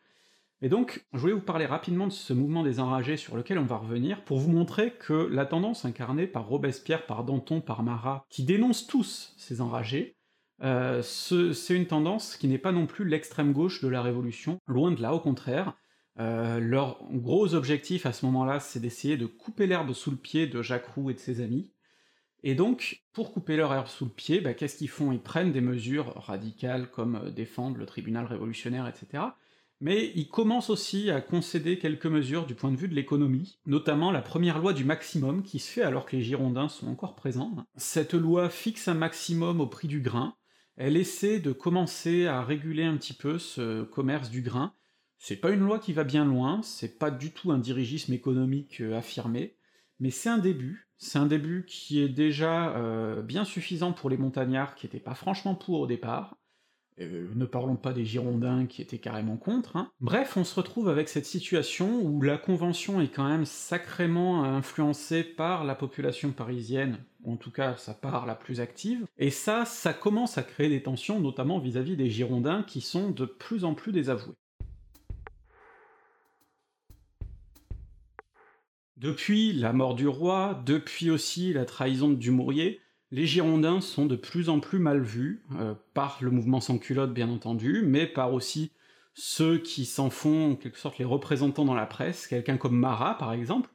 et 0.64 0.70
donc, 0.70 1.04
je 1.12 1.18
voulais 1.18 1.34
vous 1.34 1.42
parler 1.42 1.66
rapidement 1.66 2.06
de 2.06 2.12
ce 2.12 2.32
mouvement 2.32 2.62
des 2.62 2.80
enragés 2.80 3.18
sur 3.18 3.36
lequel 3.36 3.58
on 3.58 3.66
va 3.66 3.76
revenir, 3.76 4.24
pour 4.24 4.38
vous 4.38 4.50
montrer 4.50 4.94
que 4.94 5.12
la 5.12 5.44
tendance 5.44 5.84
incarnée 5.84 6.26
par 6.26 6.48
Robespierre, 6.48 7.04
par 7.04 7.22
Danton, 7.22 7.60
par 7.60 7.82
Marat, 7.82 8.24
qui 8.30 8.44
dénoncent 8.44 8.86
tous 8.86 9.34
ces 9.36 9.60
enragés, 9.60 10.16
euh, 10.62 11.02
c'est 11.02 11.76
une 11.76 11.84
tendance 11.84 12.38
qui 12.38 12.48
n'est 12.48 12.56
pas 12.56 12.72
non 12.72 12.86
plus 12.86 13.06
l'extrême 13.06 13.52
gauche 13.52 13.82
de 13.82 13.88
la 13.88 14.00
Révolution, 14.00 14.58
loin 14.66 14.90
de 14.90 15.02
là, 15.02 15.12
au 15.12 15.20
contraire. 15.20 15.74
Euh, 16.18 16.60
leur 16.60 17.04
gros 17.10 17.54
objectif 17.54 18.06
à 18.06 18.14
ce 18.14 18.24
moment-là, 18.24 18.58
c'est 18.58 18.80
d'essayer 18.80 19.18
de 19.18 19.26
couper 19.26 19.66
l'herbe 19.66 19.92
sous 19.92 20.12
le 20.12 20.16
pied 20.16 20.46
de 20.46 20.62
Jacques 20.62 20.86
Roux 20.86 21.10
et 21.10 21.14
de 21.14 21.18
ses 21.18 21.42
amis, 21.42 21.74
et 22.46 22.54
donc, 22.54 23.02
pour 23.14 23.32
couper 23.32 23.56
leur 23.56 23.72
herbe 23.72 23.86
sous 23.86 24.04
le 24.04 24.10
pied, 24.10 24.42
bah, 24.42 24.52
qu'est-ce 24.52 24.76
qu'ils 24.76 24.90
font? 24.90 25.12
Ils 25.12 25.22
prennent 25.22 25.50
des 25.50 25.62
mesures 25.62 26.12
radicales 26.14 26.90
comme 26.90 27.16
euh, 27.16 27.30
défendre 27.30 27.78
le 27.78 27.86
tribunal 27.86 28.26
révolutionnaire, 28.26 28.86
etc., 28.86 29.24
mais 29.80 30.12
il 30.14 30.28
commence 30.28 30.70
aussi 30.70 31.10
à 31.10 31.20
concéder 31.20 31.78
quelques 31.78 32.06
mesures 32.06 32.46
du 32.46 32.54
point 32.54 32.70
de 32.70 32.76
vue 32.76 32.88
de 32.88 32.94
l'économie, 32.94 33.58
notamment 33.66 34.10
la 34.10 34.22
première 34.22 34.58
loi 34.58 34.72
du 34.72 34.84
maximum 34.84 35.42
qui 35.42 35.58
se 35.58 35.70
fait 35.70 35.82
alors 35.82 36.06
que 36.06 36.16
les 36.16 36.22
Girondins 36.22 36.68
sont 36.68 36.88
encore 36.88 37.14
présents. 37.14 37.54
Cette 37.76 38.14
loi 38.14 38.48
fixe 38.48 38.88
un 38.88 38.94
maximum 38.94 39.60
au 39.60 39.66
prix 39.66 39.88
du 39.88 40.00
grain, 40.00 40.36
elle 40.76 40.96
essaie 40.96 41.38
de 41.38 41.52
commencer 41.52 42.26
à 42.26 42.42
réguler 42.42 42.84
un 42.84 42.96
petit 42.96 43.12
peu 43.12 43.38
ce 43.38 43.82
commerce 43.82 44.30
du 44.30 44.42
grain. 44.42 44.74
C'est 45.18 45.36
pas 45.36 45.50
une 45.50 45.60
loi 45.60 45.78
qui 45.78 45.92
va 45.92 46.04
bien 46.04 46.24
loin, 46.24 46.60
c'est 46.62 46.98
pas 46.98 47.10
du 47.10 47.30
tout 47.30 47.52
un 47.52 47.58
dirigisme 47.58 48.12
économique 48.12 48.80
euh, 48.80 48.98
affirmé, 48.98 49.56
mais 50.00 50.10
c'est 50.10 50.28
un 50.28 50.38
début, 50.38 50.90
c'est 50.98 51.18
un 51.18 51.26
début 51.26 51.64
qui 51.66 52.00
est 52.00 52.08
déjà 52.08 52.76
euh, 52.76 53.22
bien 53.22 53.44
suffisant 53.44 53.92
pour 53.92 54.10
les 54.10 54.16
montagnards 54.16 54.74
qui 54.74 54.86
étaient 54.86 54.98
pas 54.98 55.14
franchement 55.14 55.54
pour 55.54 55.80
au 55.80 55.86
départ, 55.86 56.36
euh, 57.00 57.28
ne 57.34 57.44
parlons 57.44 57.76
pas 57.76 57.92
des 57.92 58.04
Girondins 58.04 58.66
qui 58.66 58.80
étaient 58.80 58.98
carrément 58.98 59.36
contre. 59.36 59.76
Hein. 59.76 59.90
Bref, 60.00 60.36
on 60.36 60.44
se 60.44 60.54
retrouve 60.54 60.88
avec 60.88 61.08
cette 61.08 61.26
situation 61.26 62.00
où 62.00 62.22
la 62.22 62.38
Convention 62.38 63.00
est 63.00 63.08
quand 63.08 63.28
même 63.28 63.44
sacrément 63.44 64.44
influencée 64.44 65.24
par 65.24 65.64
la 65.64 65.74
population 65.74 66.30
parisienne, 66.30 66.98
en 67.24 67.36
tout 67.36 67.50
cas 67.50 67.76
sa 67.76 67.94
part 67.94 68.26
la 68.26 68.36
plus 68.36 68.60
active, 68.60 69.06
et 69.18 69.30
ça, 69.30 69.64
ça 69.64 69.92
commence 69.92 70.38
à 70.38 70.42
créer 70.42 70.68
des 70.68 70.82
tensions, 70.82 71.20
notamment 71.20 71.58
vis-à-vis 71.58 71.94
-vis 71.94 71.96
des 71.96 72.10
Girondins 72.10 72.62
qui 72.62 72.80
sont 72.80 73.10
de 73.10 73.24
plus 73.24 73.64
en 73.64 73.74
plus 73.74 73.92
désavoués. 73.92 74.34
Depuis 78.96 79.52
la 79.52 79.72
mort 79.72 79.96
du 79.96 80.06
roi, 80.06 80.62
depuis 80.64 81.10
aussi 81.10 81.52
la 81.52 81.64
trahison 81.64 82.08
de 82.08 82.14
Dumouriez, 82.14 82.80
les 83.14 83.26
Girondins 83.28 83.80
sont 83.80 84.06
de 84.06 84.16
plus 84.16 84.48
en 84.48 84.58
plus 84.58 84.80
mal 84.80 85.00
vus, 85.00 85.44
euh, 85.60 85.74
par 85.94 86.18
le 86.20 86.32
mouvement 86.32 86.60
sans 86.60 86.78
culotte 86.78 87.14
bien 87.14 87.30
entendu, 87.30 87.84
mais 87.86 88.08
par 88.08 88.34
aussi 88.34 88.72
ceux 89.14 89.58
qui 89.58 89.84
s'en 89.84 90.10
font 90.10 90.50
en 90.50 90.54
quelque 90.56 90.78
sorte 90.78 90.98
les 90.98 91.04
représentants 91.04 91.64
dans 91.64 91.76
la 91.76 91.86
presse, 91.86 92.26
quelqu'un 92.26 92.56
comme 92.56 92.76
Marat 92.76 93.16
par 93.16 93.32
exemple, 93.32 93.70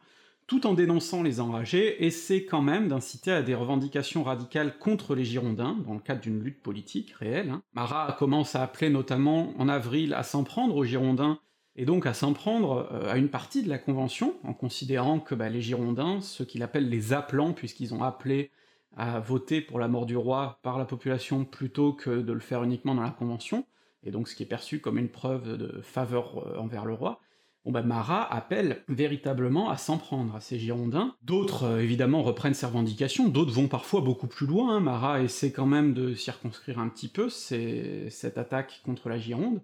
tout 0.45 0.67
en 0.67 0.73
dénonçant 0.73 1.23
les 1.23 1.39
enragés, 1.39 2.03
essaie 2.05 2.43
quand 2.43 2.61
même 2.61 2.89
d'inciter 2.89 3.31
à 3.31 3.41
des 3.41 3.55
revendications 3.55 4.23
radicales 4.23 4.77
contre 4.77 5.15
les 5.15 5.23
Girondins, 5.23 5.77
dans 5.87 5.93
le 5.93 6.01
cadre 6.01 6.19
d'une 6.19 6.43
lutte 6.43 6.61
politique 6.61 7.11
réelle. 7.11 7.51
Hein. 7.51 7.61
Marat 7.73 8.17
commence 8.19 8.55
à 8.55 8.63
appeler 8.63 8.89
notamment 8.89 9.53
en 9.57 9.69
avril 9.69 10.13
à 10.15 10.23
s'en 10.23 10.43
prendre 10.43 10.75
aux 10.75 10.83
Girondins, 10.83 11.39
et 11.77 11.85
donc 11.85 12.05
à 12.05 12.13
s'en 12.13 12.33
prendre 12.33 12.89
euh, 12.91 13.09
à 13.09 13.15
une 13.15 13.29
partie 13.29 13.63
de 13.63 13.69
la 13.69 13.77
Convention, 13.77 14.33
en 14.43 14.53
considérant 14.53 15.21
que 15.21 15.33
bah, 15.33 15.47
les 15.47 15.61
Girondins, 15.61 16.19
ceux 16.19 16.43
qu'il 16.43 16.61
appelle 16.61 16.89
les 16.89 17.13
appelants, 17.13 17.53
puisqu'ils 17.53 17.93
ont 17.93 18.03
appelé 18.03 18.51
à 18.95 19.19
voter 19.19 19.61
pour 19.61 19.79
la 19.79 19.87
mort 19.87 20.05
du 20.05 20.17
roi 20.17 20.59
par 20.63 20.77
la 20.77 20.85
population 20.85 21.45
plutôt 21.45 21.93
que 21.93 22.21
de 22.21 22.33
le 22.33 22.39
faire 22.39 22.63
uniquement 22.63 22.95
dans 22.95 23.03
la 23.03 23.11
Convention, 23.11 23.65
et 24.03 24.11
donc 24.11 24.27
ce 24.27 24.35
qui 24.35 24.43
est 24.43 24.47
perçu 24.47 24.79
comme 24.79 24.97
une 24.97 25.09
preuve 25.09 25.57
de 25.57 25.81
faveur 25.81 26.39
euh, 26.39 26.57
envers 26.57 26.85
le 26.85 26.93
roi, 26.93 27.19
bon 27.65 27.71
bah 27.71 27.83
Marat 27.83 28.33
appelle 28.33 28.83
véritablement 28.87 29.69
à 29.69 29.77
s'en 29.77 29.97
prendre 29.97 30.35
à 30.35 30.39
ces 30.39 30.57
Girondins. 30.57 31.15
D'autres, 31.21 31.63
euh, 31.63 31.81
évidemment, 31.81 32.23
reprennent 32.23 32.53
ces 32.53 32.65
revendications, 32.65 33.27
d'autres 33.27 33.51
vont 33.51 33.67
parfois 33.67 34.01
beaucoup 34.01 34.27
plus 34.27 34.47
loin, 34.47 34.75
hein. 34.75 34.79
Marat 34.79 35.21
essaie 35.21 35.51
quand 35.51 35.65
même 35.65 35.93
de 35.93 36.13
circonscrire 36.13 36.79
un 36.79 36.89
petit 36.89 37.09
peu 37.09 37.29
cette 37.29 38.37
attaque 38.37 38.81
contre 38.85 39.09
la 39.09 39.17
Gironde, 39.17 39.61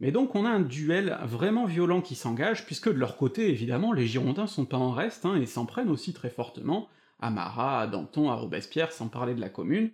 mais 0.00 0.12
donc 0.12 0.34
on 0.34 0.44
a 0.44 0.50
un 0.50 0.60
duel 0.60 1.18
vraiment 1.24 1.64
violent 1.64 2.00
qui 2.00 2.14
s'engage, 2.14 2.64
puisque 2.66 2.88
de 2.88 2.98
leur 2.98 3.16
côté, 3.16 3.48
évidemment, 3.48 3.92
les 3.92 4.06
Girondins 4.06 4.46
sont 4.46 4.66
pas 4.66 4.76
en 4.76 4.92
reste, 4.92 5.26
hein, 5.26 5.34
et 5.36 5.46
s'en 5.46 5.66
prennent 5.66 5.90
aussi 5.90 6.12
très 6.12 6.30
fortement 6.30 6.88
à 7.20 7.30
Marat, 7.30 7.80
à 7.82 7.86
Danton, 7.86 8.30
à 8.30 8.34
Robespierre, 8.34 8.92
sans 8.92 9.08
parler 9.08 9.34
de 9.34 9.40
la 9.40 9.48
Commune, 9.48 9.90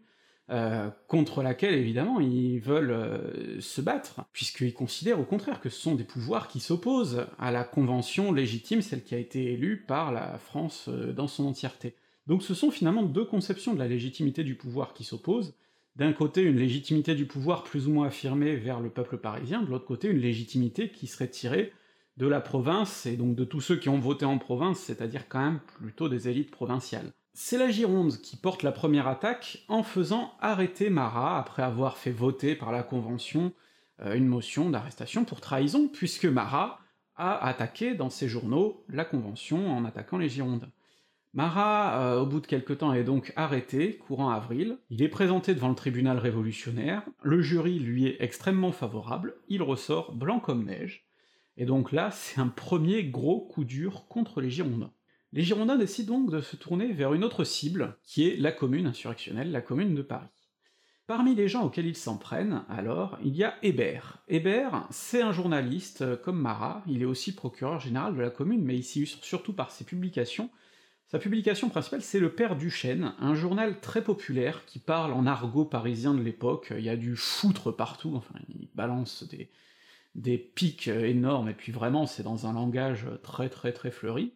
euh, 0.51 0.91
contre 1.09 1.43
laquelle 1.43 1.75
évidemment 1.75 2.21
ils 2.21 2.61
veulent 2.61 2.91
euh, 2.91 3.61
se 3.61 3.81
battre, 3.81 4.21
puisqu'ils 4.33 4.75
considèrent 4.75 5.19
au 5.19 5.25
contraire 5.25 5.61
que 5.61 5.71
ce 5.71 5.81
sont 5.81 5.95
des 5.95 6.05
pouvoirs 6.05 6.49
qui 6.49 6.61
s'opposent 6.61 7.27
à 7.39 7.51
la 7.51 7.65
convention 7.65 8.31
légitime, 8.31 8.83
celle 8.83 9.03
qui 9.03 9.15
a 9.15 9.19
été 9.19 9.53
élue 9.53 9.79
par 9.79 10.13
la 10.13 10.37
France 10.37 10.87
euh, 10.89 11.15
dans 11.15 11.29
son 11.29 11.47
entièreté. 11.47 11.95
Donc 12.27 12.43
ce 12.43 12.53
sont 12.53 12.71
finalement 12.71 13.03
deux 13.03 13.25
conceptions 13.25 13.73
de 13.73 13.79
la 13.79 13.89
légitimité 13.89 14.45
du 14.45 14.55
pouvoir 14.55 14.93
qui 14.93 15.05
s'opposent, 15.05 15.55
d'un 15.97 16.13
côté 16.13 16.43
une 16.43 16.59
légitimité 16.59 17.15
du 17.15 17.25
pouvoir 17.25 17.63
plus 17.63 17.89
ou 17.89 17.93
moins 17.93 18.09
affirmée 18.09 18.57
vers 18.57 18.81
le 18.81 18.91
peuple 18.91 19.17
parisien, 19.17 19.63
de 19.63 19.71
l'autre 19.71 19.87
côté 19.87 20.09
une 20.09 20.19
légitimité 20.19 20.91
qui 20.91 21.07
serait 21.07 21.29
tirée 21.29 21.73
de 22.17 22.27
la 22.27 22.41
province, 22.41 23.07
et 23.07 23.17
donc 23.17 23.35
de 23.35 23.45
tous 23.45 23.61
ceux 23.61 23.77
qui 23.77 23.89
ont 23.89 23.99
voté 23.99 24.25
en 24.25 24.39
province, 24.39 24.79
c'est-à-dire 24.79 25.29
quand 25.29 25.41
même 25.41 25.61
plutôt 25.79 26.09
des 26.09 26.29
élites 26.29 26.51
provinciales. 26.51 27.13
C'est 27.33 27.59
la 27.59 27.69
Gironde 27.69 28.19
qui 28.19 28.37
porte 28.37 28.63
la 28.63 28.71
première 28.71 29.09
attaque 29.09 29.65
en 29.69 29.83
faisant 29.83 30.35
arrêter 30.41 30.91
Marat 30.91 31.39
après 31.39 31.65
avoir 31.65 31.97
fait 31.97 32.13
voter 32.13 32.55
par 32.55 32.71
la 32.71 32.85
Convention 32.85 33.53
euh, 34.01 34.15
une 34.15 34.29
motion 34.29 34.71
d'arrestation 34.71 35.25
pour 35.25 35.41
trahison, 35.41 35.89
puisque 35.89 36.27
Marat 36.27 36.79
a 37.17 37.45
attaqué 37.45 37.95
dans 37.95 38.11
ses 38.11 38.29
journaux 38.29 38.85
la 38.89 39.05
Convention 39.05 39.77
en 39.77 39.85
attaquant 39.85 40.19
les 40.19 40.29
Girondins. 40.29 40.71
Marat, 41.33 42.01
euh, 42.01 42.21
au 42.21 42.27
bout 42.27 42.39
de 42.39 42.47
quelque 42.47 42.73
temps, 42.73 42.93
est 42.93 43.03
donc 43.03 43.33
arrêté, 43.35 43.99
courant 43.99 44.31
avril, 44.31 44.79
il 44.89 45.03
est 45.03 45.09
présenté 45.09 45.55
devant 45.55 45.69
le 45.69 45.75
tribunal 45.75 46.19
révolutionnaire, 46.19 47.03
le 47.23 47.43
jury 47.43 47.81
lui 47.81 48.07
est 48.07 48.19
extrêmement 48.21 48.71
favorable, 48.71 49.35
il 49.49 49.61
ressort 49.61 50.13
blanc 50.13 50.39
comme 50.39 50.65
neige, 50.65 51.05
et 51.57 51.67
donc 51.67 51.93
là, 51.93 52.11
c'est 52.11 52.41
un 52.41 52.49
premier 52.49 53.05
gros 53.05 53.41
coup 53.41 53.65
dur 53.65 54.07
contre 54.09 54.41
les 54.41 54.51
Girondins. 54.51 54.93
Les 55.33 55.43
Girondins 55.43 55.77
décident 55.77 56.19
donc 56.19 56.31
de 56.31 56.41
se 56.41 56.57
tourner 56.57 56.93
vers 56.93 57.15
une 57.15 57.25
autre 57.25 57.45
cible, 57.45 57.97
qui 58.03 58.29
est 58.29 58.37
la 58.37 58.53
commune 58.53 58.87
insurrectionnelle, 58.87 59.51
la 59.51 59.61
commune 59.61 59.95
de 59.95 60.03
Paris. 60.03 60.29
Parmi 61.07 61.35
les 61.35 61.49
gens 61.49 61.65
auxquels 61.65 61.87
ils 61.87 61.97
s'en 61.97 62.17
prennent, 62.17 62.65
alors, 62.69 63.19
il 63.23 63.37
y 63.37 63.45
a 63.45 63.57
Hébert. 63.63 64.23
Hébert, 64.29 64.87
c'est 64.91 65.21
un 65.21 65.33
journaliste 65.33 66.01
euh, 66.01 66.17
comme 66.17 66.41
Marat, 66.41 66.83
il 66.87 67.03
est 67.03 67.07
aussi 67.07 67.35
procureur 67.35 67.79
général 67.79 68.17
de 68.17 68.23
la 68.23 68.31
commune, 68.31 68.65
mais 68.65 68.77
il 68.77 68.85
s'illustre 68.85 69.23
surtout 69.23 69.53
par 69.53 69.71
ses 69.71 69.85
publications. 69.85 70.49
Sa 71.09 71.19
publication 71.19 71.69
principale, 71.69 72.01
c'est 72.01 72.21
Le 72.21 72.33
Père 72.33 72.57
Duchesne, 72.57 73.15
un 73.19 73.35
journal 73.35 73.81
très 73.81 74.03
populaire 74.03 74.65
qui 74.65 74.79
parle 74.79 75.13
en 75.13 75.27
argot 75.27 75.67
parisien 75.67 76.15
de 76.15 76.23
l'époque, 76.23 76.73
il 76.77 76.85
y 76.85 76.89
a 76.89 76.97
du 76.97 77.17
foutre 77.17 77.71
partout, 77.71 78.15
enfin, 78.15 78.35
il 78.49 78.71
balance 78.75 79.25
des, 79.29 79.51
des 80.15 80.39
pics 80.39 80.89
énormes, 80.89 81.49
et 81.49 81.55
puis 81.55 81.73
vraiment, 81.73 82.07
c'est 82.07 82.23
dans 82.23 82.47
un 82.47 82.53
langage 82.53 83.07
très 83.23 83.49
très 83.49 83.73
très 83.73 83.91
fleuri. 83.91 84.33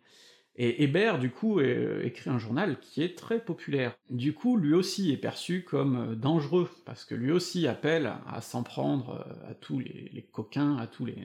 Et 0.61 0.83
Hébert, 0.83 1.21
du 1.21 1.31
coup, 1.31 1.61
euh, 1.61 2.05
écrit 2.05 2.31
un 2.31 2.39
journal 2.41 2.81
qui 2.81 3.01
est 3.01 3.17
très 3.17 3.39
populaire. 3.39 3.97
Du 4.11 4.35
coup, 4.35 4.57
lui 4.57 4.75
aussi 4.75 5.13
est 5.13 5.17
perçu 5.17 5.63
comme 5.63 5.97
euh, 5.97 6.15
dangereux, 6.17 6.69
parce 6.85 7.05
que 7.05 7.15
lui 7.15 7.31
aussi 7.31 7.69
appelle 7.69 8.13
à 8.27 8.41
s'en 8.41 8.65
prendre 8.65 9.25
euh, 9.25 9.51
à 9.53 9.55
tous 9.55 9.79
les, 9.79 10.29
coquins, 10.33 10.77
à 10.77 10.89
tous 10.89 11.07
les, 11.07 11.17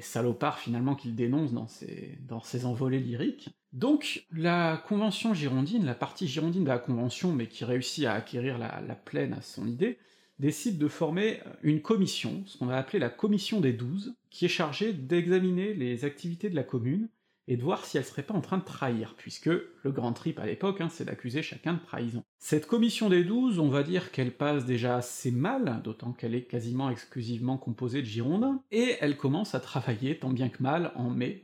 salopards 0.00 0.58
finalement 0.58 0.94
qu'il 0.94 1.14
dénonce 1.14 1.52
dans 1.52 1.68
ses, 1.68 2.64
envolées 2.64 2.98
lyriques. 2.98 3.50
Donc, 3.74 4.26
la 4.32 4.82
convention 4.88 5.34
girondine, 5.34 5.84
la 5.84 5.94
partie 5.94 6.26
girondine 6.26 6.64
de 6.64 6.68
la 6.68 6.78
convention, 6.78 7.32
mais 7.32 7.48
qui 7.48 7.66
réussit 7.66 8.06
à 8.06 8.14
acquérir 8.14 8.56
la 8.56 8.94
plaine 8.94 9.34
à 9.34 9.42
son 9.42 9.66
idée, 9.66 9.98
décide 10.38 10.78
de 10.78 10.88
former 10.88 11.40
une 11.62 11.80
commission, 11.80 12.42
ce 12.46 12.58
qu'on 12.58 12.66
va 12.66 12.76
appeler 12.76 12.98
la 12.98 13.08
commission 13.08 13.60
des 13.60 13.72
douze, 13.72 14.14
qui 14.30 14.44
est 14.44 14.48
chargée 14.48 14.92
d'examiner 14.92 15.74
les 15.74 16.04
activités 16.04 16.50
de 16.50 16.56
la 16.56 16.62
commune, 16.62 17.08
et 17.48 17.56
de 17.56 17.62
voir 17.62 17.84
si 17.84 17.96
elle 17.96 18.04
serait 18.04 18.22
pas 18.22 18.34
en 18.34 18.40
train 18.40 18.58
de 18.58 18.64
trahir, 18.64 19.14
puisque 19.16 19.46
le 19.46 19.92
grand 19.92 20.12
trip 20.12 20.38
à 20.38 20.46
l'époque, 20.46 20.80
hein, 20.80 20.88
c'est 20.88 21.04
d'accuser 21.04 21.42
chacun 21.42 21.74
de 21.74 21.80
trahison. 21.80 22.22
Cette 22.38 22.66
commission 22.66 23.08
des 23.08 23.24
douze, 23.24 23.58
on 23.58 23.68
va 23.68 23.82
dire 23.82 24.10
qu'elle 24.10 24.36
passe 24.36 24.66
déjà 24.66 24.96
assez 24.96 25.30
mal, 25.30 25.80
d'autant 25.84 26.12
qu'elle 26.12 26.34
est 26.34 26.46
quasiment 26.46 26.90
exclusivement 26.90 27.56
composée 27.56 28.02
de 28.02 28.06
Girondins, 28.06 28.62
et 28.70 28.96
elle 29.00 29.16
commence 29.16 29.54
à 29.54 29.60
travailler 29.60 30.18
tant 30.18 30.30
bien 30.30 30.48
que 30.48 30.62
mal 30.62 30.92
en 30.96 31.10
mai 31.10 31.42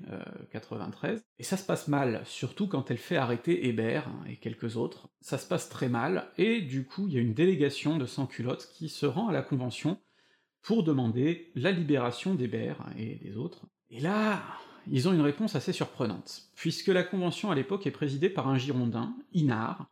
93, 0.50 1.18
euh, 1.18 1.22
et 1.38 1.44
ça 1.44 1.56
se 1.56 1.64
passe 1.64 1.88
mal, 1.88 2.22
surtout 2.24 2.66
quand 2.66 2.90
elle 2.90 2.98
fait 2.98 3.16
arrêter 3.16 3.68
Hébert 3.68 4.08
hein, 4.08 4.24
et 4.28 4.36
quelques 4.36 4.76
autres, 4.76 5.08
ça 5.20 5.38
se 5.38 5.46
passe 5.46 5.68
très 5.68 5.88
mal, 5.88 6.30
et 6.36 6.60
du 6.60 6.84
coup 6.84 7.06
il 7.08 7.14
y 7.14 7.18
a 7.18 7.20
une 7.20 7.34
délégation 7.34 7.96
de 7.96 8.06
sans-culottes 8.06 8.68
qui 8.72 8.88
se 8.88 9.06
rend 9.06 9.28
à 9.28 9.32
la 9.32 9.42
Convention 9.42 9.98
pour 10.62 10.84
demander 10.84 11.50
la 11.54 11.72
libération 11.72 12.34
d'Hébert 12.34 12.86
et 12.96 13.16
des 13.16 13.36
autres. 13.36 13.66
Et 13.90 14.00
là, 14.00 14.42
ils 14.90 15.08
ont 15.08 15.12
une 15.12 15.20
réponse 15.20 15.54
assez 15.54 15.72
surprenante, 15.72 16.50
puisque 16.54 16.88
la 16.88 17.02
Convention 17.02 17.50
à 17.50 17.54
l'époque 17.54 17.86
est 17.86 17.90
présidée 17.90 18.30
par 18.30 18.48
un 18.48 18.58
Girondin, 18.58 19.14
Inard, 19.32 19.86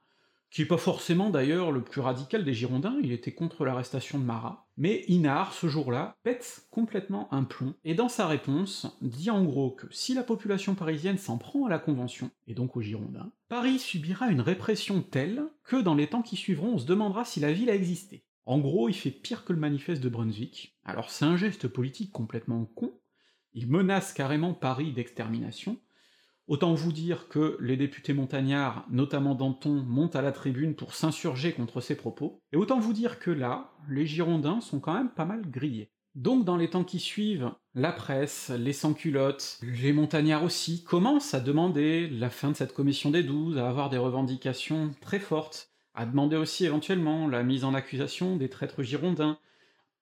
qui 0.50 0.62
est 0.62 0.66
pas 0.66 0.78
forcément 0.78 1.30
d'ailleurs 1.30 1.70
le 1.70 1.80
plus 1.80 2.00
radical 2.00 2.44
des 2.44 2.54
Girondins, 2.54 2.96
il 3.02 3.12
était 3.12 3.32
contre 3.32 3.64
l'arrestation 3.64 4.18
de 4.18 4.24
Marat, 4.24 4.66
mais 4.76 5.04
Inard, 5.06 5.52
ce 5.52 5.68
jour-là, 5.68 6.16
pète 6.24 6.66
complètement 6.70 7.32
un 7.32 7.44
plomb, 7.44 7.74
et 7.84 7.94
dans 7.94 8.08
sa 8.08 8.26
réponse, 8.26 8.98
dit 9.00 9.30
en 9.30 9.44
gros 9.44 9.70
que 9.70 9.86
si 9.90 10.12
la 10.12 10.24
population 10.24 10.74
parisienne 10.74 11.18
s'en 11.18 11.38
prend 11.38 11.66
à 11.66 11.70
la 11.70 11.78
Convention, 11.78 12.30
et 12.48 12.54
donc 12.54 12.76
aux 12.76 12.82
Girondins, 12.82 13.30
Paris 13.48 13.78
subira 13.78 14.28
une 14.28 14.40
répression 14.40 15.02
telle 15.02 15.44
que 15.62 15.76
dans 15.76 15.94
les 15.94 16.08
temps 16.08 16.22
qui 16.22 16.36
suivront 16.36 16.74
on 16.74 16.78
se 16.78 16.86
demandera 16.86 17.24
si 17.24 17.38
la 17.38 17.52
ville 17.52 17.70
a 17.70 17.74
existé. 17.74 18.24
En 18.46 18.58
gros, 18.58 18.88
il 18.88 18.94
fait 18.94 19.10
pire 19.10 19.44
que 19.44 19.52
le 19.52 19.60
manifeste 19.60 20.02
de 20.02 20.08
Brunswick, 20.08 20.76
alors 20.84 21.10
c'est 21.10 21.24
un 21.24 21.36
geste 21.36 21.68
politique 21.68 22.10
complètement 22.10 22.64
con, 22.64 22.92
il 23.54 23.68
menace 23.68 24.12
carrément 24.12 24.54
Paris 24.54 24.92
d'extermination. 24.92 25.78
Autant 26.46 26.74
vous 26.74 26.92
dire 26.92 27.28
que 27.28 27.56
les 27.60 27.76
députés 27.76 28.12
montagnards, 28.12 28.84
notamment 28.90 29.34
Danton, 29.34 29.84
montent 29.86 30.16
à 30.16 30.22
la 30.22 30.32
tribune 30.32 30.74
pour 30.74 30.94
s'insurger 30.94 31.52
contre 31.52 31.80
ces 31.80 31.94
propos, 31.94 32.40
et 32.52 32.56
autant 32.56 32.80
vous 32.80 32.92
dire 32.92 33.20
que 33.20 33.30
là, 33.30 33.72
les 33.88 34.06
Girondins 34.06 34.60
sont 34.60 34.80
quand 34.80 34.94
même 34.94 35.10
pas 35.10 35.24
mal 35.24 35.48
grillés. 35.48 35.92
Donc 36.16 36.44
dans 36.44 36.56
les 36.56 36.68
temps 36.68 36.82
qui 36.82 36.98
suivent, 36.98 37.52
la 37.74 37.92
presse, 37.92 38.50
les 38.50 38.72
sans-culottes, 38.72 39.60
les 39.62 39.92
montagnards 39.92 40.42
aussi, 40.42 40.82
commencent 40.82 41.34
à 41.34 41.40
demander 41.40 42.08
la 42.08 42.30
fin 42.30 42.50
de 42.50 42.56
cette 42.56 42.72
commission 42.72 43.12
des 43.12 43.22
douze, 43.22 43.58
à 43.58 43.68
avoir 43.68 43.90
des 43.90 43.98
revendications 43.98 44.90
très 45.00 45.20
fortes, 45.20 45.70
à 45.94 46.06
demander 46.06 46.36
aussi 46.36 46.64
éventuellement 46.64 47.28
la 47.28 47.44
mise 47.44 47.62
en 47.62 47.74
accusation 47.74 48.36
des 48.36 48.48
traîtres 48.48 48.82
girondins, 48.82 49.38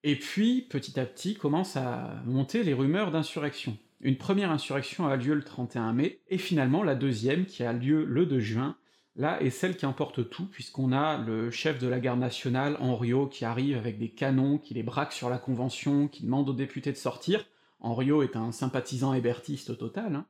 et 0.03 0.15
puis, 0.15 0.61
petit 0.61 0.99
à 0.99 1.05
petit, 1.05 1.35
commencent 1.35 1.75
à 1.75 2.21
monter 2.25 2.63
les 2.63 2.73
rumeurs 2.73 3.11
d'insurrection. 3.11 3.77
Une 4.01 4.17
première 4.17 4.51
insurrection 4.51 5.07
a 5.07 5.17
lieu 5.17 5.33
le 5.33 5.43
31 5.43 5.91
mai, 5.91 6.21
et 6.29 6.37
finalement 6.37 6.83
la 6.83 6.95
deuxième, 6.95 7.45
qui 7.45 7.63
a 7.63 7.73
lieu 7.73 8.05
le 8.05 8.25
2 8.25 8.39
juin, 8.39 8.77
là 9.17 9.41
est 9.43 9.49
celle 9.49 9.75
qui 9.75 9.85
emporte 9.85 10.29
tout, 10.29 10.45
puisqu'on 10.45 10.93
a 10.93 11.17
le 11.17 11.51
chef 11.51 11.79
de 11.79 11.87
la 11.87 11.99
garde 11.99 12.19
nationale, 12.19 12.77
Henriot, 12.79 13.27
qui 13.27 13.43
arrive 13.43 13.75
avec 13.75 13.97
des 13.97 14.09
canons, 14.09 14.57
qui 14.57 14.73
les 14.73 14.83
braque 14.83 15.11
sur 15.11 15.29
la 15.29 15.37
Convention, 15.37 16.07
qui 16.07 16.23
demande 16.23 16.47
aux 16.47 16.53
députés 16.53 16.93
de 16.93 16.97
sortir. 16.97 17.45
Henriot 17.81 18.23
est 18.23 18.37
un 18.37 18.53
sympathisant 18.53 19.13
hébertiste 19.13 19.77
total, 19.77 20.15
hein. 20.15 20.25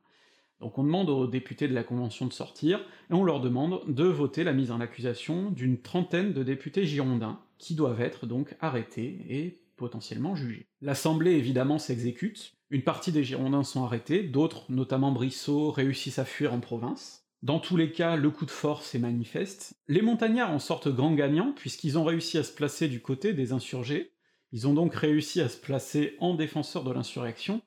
Donc 0.58 0.76
on 0.76 0.84
demande 0.84 1.08
aux 1.08 1.26
députés 1.26 1.68
de 1.68 1.74
la 1.74 1.84
Convention 1.84 2.26
de 2.26 2.32
sortir, 2.32 2.80
et 3.10 3.14
on 3.14 3.24
leur 3.24 3.40
demande 3.40 3.82
de 3.86 4.04
voter 4.04 4.44
la 4.44 4.52
mise 4.52 4.72
en 4.72 4.80
accusation 4.80 5.50
d'une 5.50 5.80
trentaine 5.80 6.32
de 6.32 6.42
députés 6.42 6.84
girondins, 6.84 7.40
qui 7.56 7.74
doivent 7.74 8.00
être 8.00 8.26
donc 8.26 8.56
arrêtés 8.60 9.24
et 9.28 9.59
potentiellement 9.80 10.36
jugés. 10.36 10.68
L'Assemblée 10.80 11.32
évidemment 11.32 11.78
s'exécute, 11.78 12.54
une 12.70 12.82
partie 12.82 13.10
des 13.10 13.24
Girondins 13.24 13.64
sont 13.64 13.82
arrêtés, 13.82 14.22
d'autres, 14.22 14.70
notamment 14.70 15.10
Brissot, 15.10 15.72
réussissent 15.72 16.20
à 16.20 16.24
fuir 16.24 16.54
en 16.54 16.60
province. 16.60 17.26
Dans 17.42 17.58
tous 17.58 17.76
les 17.76 17.90
cas, 17.90 18.14
le 18.14 18.30
coup 18.30 18.44
de 18.44 18.50
force 18.50 18.94
est 18.94 18.98
manifeste. 18.98 19.74
Les 19.88 20.02
montagnards 20.02 20.52
en 20.52 20.58
sortent 20.58 20.94
grands 20.94 21.14
gagnants, 21.14 21.52
puisqu'ils 21.56 21.98
ont 21.98 22.04
réussi 22.04 22.38
à 22.38 22.44
se 22.44 22.52
placer 22.52 22.86
du 22.86 23.00
côté 23.00 23.32
des 23.32 23.52
insurgés, 23.52 24.12
ils 24.52 24.68
ont 24.68 24.74
donc 24.74 24.94
réussi 24.94 25.40
à 25.40 25.48
se 25.48 25.56
placer 25.56 26.16
en 26.20 26.34
défenseurs 26.34 26.84
de 26.84 26.92
l'insurrection, 26.92 27.62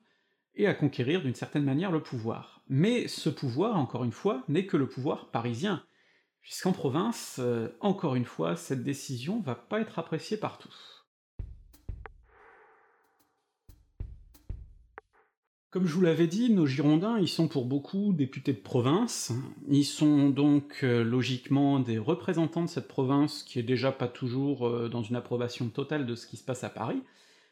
et 0.54 0.66
à 0.68 0.74
conquérir 0.74 1.20
d'une 1.20 1.34
certaine 1.34 1.64
manière 1.64 1.90
le 1.90 2.02
pouvoir. 2.02 2.62
Mais 2.68 3.08
ce 3.08 3.28
pouvoir, 3.28 3.76
encore 3.76 4.04
une 4.04 4.12
fois, 4.12 4.44
n'est 4.48 4.66
que 4.66 4.76
le 4.76 4.88
pouvoir 4.88 5.30
parisien, 5.32 5.84
puisqu'en 6.40 6.72
province, 6.72 7.36
euh, 7.40 7.68
encore 7.80 8.14
une 8.14 8.24
fois, 8.24 8.56
cette 8.56 8.84
décision 8.84 9.40
va 9.40 9.54
pas 9.54 9.80
être 9.80 9.98
appréciée 9.98 10.36
par 10.36 10.58
Comme 15.74 15.88
je 15.88 15.94
vous 15.94 16.02
l'avais 16.02 16.28
dit, 16.28 16.52
nos 16.52 16.66
Girondins, 16.66 17.18
ils 17.18 17.26
sont 17.26 17.48
pour 17.48 17.64
beaucoup 17.64 18.12
députés 18.12 18.52
de 18.52 18.60
province, 18.60 19.32
ils 19.68 19.84
sont 19.84 20.28
donc 20.28 20.84
euh, 20.84 21.02
logiquement 21.02 21.80
des 21.80 21.98
représentants 21.98 22.62
de 22.62 22.68
cette 22.68 22.86
province 22.86 23.42
qui 23.42 23.58
est 23.58 23.64
déjà 23.64 23.90
pas 23.90 24.06
toujours 24.06 24.68
euh, 24.68 24.88
dans 24.88 25.02
une 25.02 25.16
approbation 25.16 25.68
totale 25.70 26.06
de 26.06 26.14
ce 26.14 26.28
qui 26.28 26.36
se 26.36 26.44
passe 26.44 26.62
à 26.62 26.68
Paris. 26.68 27.02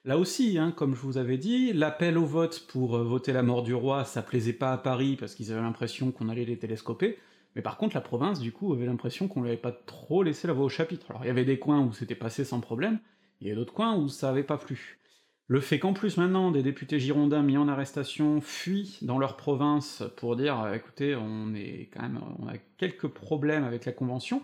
Là 0.05 0.19
aussi, 0.19 0.57
hein, 0.57 0.71
comme 0.71 0.95
je 0.95 1.01
vous 1.01 1.19
avais 1.19 1.37
dit, 1.37 1.73
l'appel 1.73 2.17
au 2.17 2.25
vote 2.25 2.65
pour 2.69 2.95
euh, 2.95 3.03
voter 3.03 3.33
la 3.33 3.43
mort 3.43 3.65
du 3.65 3.75
roi, 3.75 4.05
ça 4.05 4.23
plaisait 4.23 4.53
pas 4.53 4.73
à 4.73 4.79
Paris 4.79 5.17
parce 5.19 5.35
qu'ils 5.35 5.51
avaient 5.51 5.61
l'impression 5.61 6.13
qu'on 6.13 6.29
allait 6.29 6.45
les 6.45 6.59
télescoper, 6.59 7.19
mais 7.57 7.63
par 7.63 7.77
contre 7.77 7.97
la 7.97 8.03
province, 8.03 8.39
du 8.39 8.53
coup, 8.53 8.73
avait 8.73 8.87
l'impression 8.87 9.27
qu'on 9.27 9.43
lui 9.43 9.49
avait 9.49 9.59
pas 9.59 9.73
trop 9.73 10.23
laissé 10.23 10.47
la 10.47 10.53
voix 10.53 10.67
au 10.67 10.69
chapitre. 10.69 11.11
Alors 11.11 11.25
il 11.25 11.27
y 11.27 11.31
avait 11.31 11.45
des 11.45 11.59
coins 11.59 11.81
où 11.81 11.93
c'était 11.93 12.15
passé 12.15 12.45
sans 12.45 12.61
problème, 12.61 13.01
il 13.41 13.49
y 13.49 13.51
a 13.51 13.57
d'autres 13.57 13.75
coins 13.75 13.97
où 13.97 14.09
ça 14.09 14.31
avait 14.31 14.45
pas 14.45 14.59
plu. 14.59 15.02
Le 15.53 15.61
fait 15.61 15.79
qu'en 15.79 15.93
plus 15.93 16.17
maintenant 16.17 16.51
des 16.51 16.63
députés 16.63 16.99
girondins 16.99 17.43
mis 17.43 17.59
en 17.59 17.69
arrestation 17.69 18.41
fuient 18.41 18.97
dans 19.03 19.19
leur 19.19 19.37
province 19.37 20.03
pour 20.17 20.35
dire 20.35 20.59
euh, 20.59 20.73
écoutez, 20.73 21.15
on 21.15 21.53
est 21.53 21.91
quand 21.93 22.01
même 22.01 22.21
on 22.39 22.49
a 22.49 22.57
quelques 22.79 23.09
problèmes 23.09 23.63
avec 23.63 23.85
la 23.85 23.93
convention, 23.93 24.43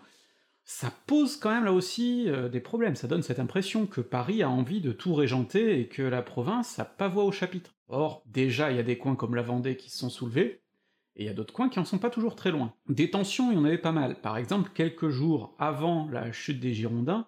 ça 0.65 0.93
pose 1.07 1.39
quand 1.39 1.49
même 1.49 1.65
là 1.65 1.73
aussi 1.73 2.29
euh, 2.29 2.51
des 2.51 2.61
problèmes, 2.61 2.95
ça 2.95 3.09
donne 3.09 3.23
cette 3.23 3.39
impression 3.39 3.87
que 3.87 4.03
Paris 4.03 4.43
a 4.43 4.51
envie 4.51 4.83
de 4.83 4.93
tout 4.93 5.15
régenter 5.15 5.81
et 5.81 5.89
que 5.89 6.03
la 6.03 6.21
province 6.21 6.79
a 6.79 6.85
pas 6.85 7.09
voix 7.09 7.25
au 7.25 7.33
chapitre. 7.33 7.75
Or, 7.89 8.23
déjà 8.27 8.71
il 8.71 8.77
y 8.77 8.81
a 8.81 8.83
des 8.83 8.99
coins 8.99 9.17
comme 9.17 9.35
la 9.35 9.41
Vendée 9.41 9.79
qui 9.79 9.89
se 9.89 9.97
sont 9.97 10.11
soulevés, 10.11 10.61
et 11.17 11.23
il 11.23 11.27
y 11.27 11.31
a 11.31 11.33
d'autres 11.33 11.55
coins 11.55 11.71
qui 11.71 11.79
en 11.79 11.87
sont 11.87 11.97
pas 11.97 12.11
toujours 12.11 12.37
très 12.37 12.51
loin. 12.51 12.75
Des 12.91 13.09
tensions, 13.09 13.51
il 13.51 13.55
y 13.55 13.59
en 13.59 13.65
avait 13.65 13.79
pas 13.79 13.93
mal. 13.93 14.21
Par 14.21 14.37
exemple, 14.37 14.73
quelques 14.75 15.09
jours 15.09 15.57
avant 15.59 16.07
la 16.11 16.33
chute 16.33 16.61
des 16.61 16.75
Girondins, 16.75 17.27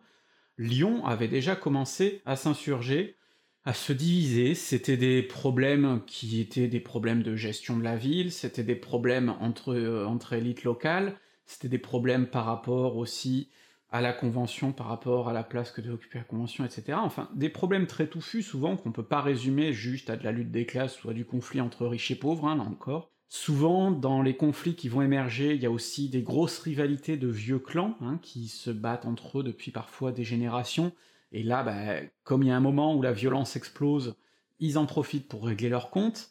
Lyon 0.59 1.07
avait 1.07 1.29
déjà 1.29 1.57
commencé 1.57 2.21
à 2.27 2.37
s'insurger 2.37 3.17
à 3.65 3.75
se 3.75 3.93
diviser, 3.93 4.55
c'était 4.55 4.97
des 4.97 5.23
problèmes 5.23 6.01
qui 6.07 6.41
étaient 6.41 6.69
des 6.69 6.81
problèmes 6.81 7.23
de 7.23 7.37
gestion 7.37 7.77
de 7.77 7.85
la 7.85 7.97
ville, 7.97 8.33
c'était 8.33 8.65
des 8.65 8.75
problèmes 8.75 9.35
entre, 9.41 9.75
euh, 9.75 10.07
entre 10.07 10.33
élites 10.33 10.65
locales, 10.65 11.15
c'était 11.45 11.69
des 11.69 11.79
problèmes 11.79 12.27
par 12.27 12.47
rapport 12.47 12.97
aussi 12.97 13.51
à 13.91 14.01
la 14.01 14.13
Convention, 14.13 14.73
par 14.73 14.87
rapport 14.87 15.29
à 15.29 15.33
la 15.33 15.43
place 15.43 15.73
que 15.73 15.81
devait 15.81 15.95
occuper 15.95 16.19
la 16.19 16.25
Convention, 16.25 16.65
etc. 16.65 16.99
Enfin, 17.03 17.29
des 17.35 17.49
problèmes 17.49 17.87
très 17.87 18.07
touffus, 18.07 18.43
souvent, 18.43 18.77
qu'on 18.77 18.93
peut 18.93 19.03
pas 19.03 19.21
résumer 19.21 19.73
juste 19.73 20.11
à 20.11 20.17
de 20.17 20.25
la 20.25 20.33
lutte 20.33 20.53
des 20.53 20.65
classes 20.65 21.03
ou 21.03 21.11
à 21.11 21.13
du 21.13 21.25
conflit 21.25 21.61
entre 21.61 21.87
riches 21.87 22.13
et 22.13 22.17
pauvres, 22.17 22.47
hein, 22.47 22.57
là 22.57 22.63
encore. 22.63 23.11
Souvent, 23.29 23.91
dans 23.91 24.23
les 24.23 24.37
conflits 24.37 24.75
qui 24.75 24.89
vont 24.89 25.03
émerger, 25.03 25.55
il 25.55 25.63
y 25.63 25.67
a 25.67 25.71
aussi 25.71 26.09
des 26.09 26.23
grosses 26.23 26.59
rivalités 26.61 27.17
de 27.17 27.29
vieux 27.29 27.59
clans, 27.59 27.97
hein, 28.01 28.19
qui 28.23 28.49
se 28.49 28.71
battent 28.71 29.07
entre 29.07 29.41
eux 29.41 29.43
depuis 29.43 29.71
parfois 29.71 30.13
des 30.13 30.25
générations, 30.25 30.93
et 31.33 31.43
là, 31.43 31.63
bah, 31.63 32.01
comme 32.25 32.43
il 32.43 32.49
y 32.49 32.53
a 32.53 32.57
un 32.57 32.61
moment 32.61 32.95
où 32.95 33.03
la 33.03 33.13
violence 33.13 33.57
explose, 33.57 34.17
ils 34.59 34.79
en 34.79 34.87
profitent 34.87 35.29
pour 35.29 35.47
régler 35.47 35.69
leurs 35.69 35.91
comptes. 35.91 36.31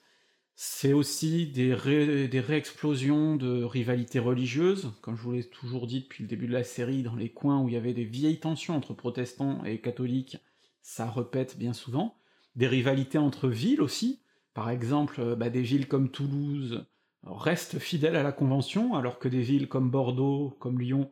C'est 0.55 0.91
aussi 0.91 1.47
des, 1.47 1.73
réexplosions 1.73 3.37
de 3.37 3.63
rivalités 3.63 4.19
religieuses, 4.19 4.91
comme 5.01 5.15
je 5.15 5.21
vous 5.21 5.31
l'ai 5.31 5.43
toujours 5.45 5.87
dit 5.87 6.01
depuis 6.01 6.23
le 6.23 6.27
début 6.27 6.47
de 6.47 6.53
la 6.53 6.65
série, 6.65 7.01
dans 7.01 7.15
les 7.15 7.29
coins 7.29 7.61
où 7.61 7.69
il 7.69 7.75
y 7.75 7.77
avait 7.77 7.93
des 7.93 8.03
vieilles 8.03 8.41
tensions 8.41 8.75
entre 8.75 8.93
protestants 8.93 9.63
et 9.63 9.79
catholiques, 9.79 10.37
ça 10.81 11.09
repète 11.09 11.57
bien 11.57 11.71
souvent. 11.71 12.17
Des 12.57 12.67
rivalités 12.67 13.17
entre 13.17 13.47
villes 13.47 13.81
aussi, 13.81 14.19
par 14.53 14.69
exemple, 14.69 15.35
bah, 15.37 15.49
des 15.49 15.61
villes 15.61 15.87
comme 15.87 16.11
Toulouse 16.11 16.85
restent 17.23 17.79
fidèles 17.79 18.17
à 18.17 18.23
la 18.23 18.33
Convention, 18.33 18.95
alors 18.95 19.17
que 19.17 19.29
des 19.29 19.41
villes 19.41 19.69
comme 19.69 19.89
Bordeaux, 19.89 20.57
comme 20.59 20.81
Lyon, 20.81 21.09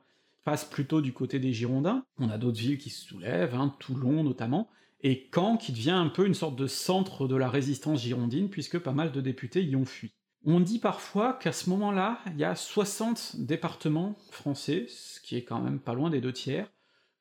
passe 0.48 0.64
plutôt 0.64 1.02
du 1.02 1.12
côté 1.12 1.40
des 1.40 1.52
Girondins. 1.52 2.06
On 2.20 2.30
a 2.30 2.38
d'autres 2.38 2.62
villes 2.62 2.78
qui 2.78 2.90
se 2.90 3.06
soulèvent, 3.06 3.54
hein, 3.54 3.76
Toulon 3.80 4.24
notamment, 4.24 4.70
et 5.02 5.30
Caen 5.36 5.58
qui 5.58 5.74
devient 5.74 5.92
un 5.92 6.08
peu 6.08 6.26
une 6.26 6.34
sorte 6.34 6.56
de 6.56 6.68
centre 6.68 7.28
de 7.28 7.36
la 7.36 7.50
résistance 7.50 8.02
girondine, 8.02 8.50
puisque 8.50 8.80
pas 8.80 8.94
mal 8.94 9.12
de 9.12 9.20
députés 9.20 9.62
y 9.62 9.76
ont 9.76 9.84
fui. 9.84 10.14
On 10.46 10.62
dit 10.62 10.80
parfois 10.80 11.34
qu'à 11.34 11.52
ce 11.52 11.70
moment-là, 11.70 12.22
il 12.28 12.38
y 12.38 12.46
a 12.46 12.56
60 12.56 13.36
départements 13.40 14.16
français, 14.32 14.86
ce 14.88 15.20
qui 15.20 15.36
est 15.36 15.44
quand 15.44 15.60
même 15.60 15.82
pas 15.82 15.94
loin 15.94 16.10
des 16.10 16.22
deux 16.22 16.32
tiers, 16.32 16.72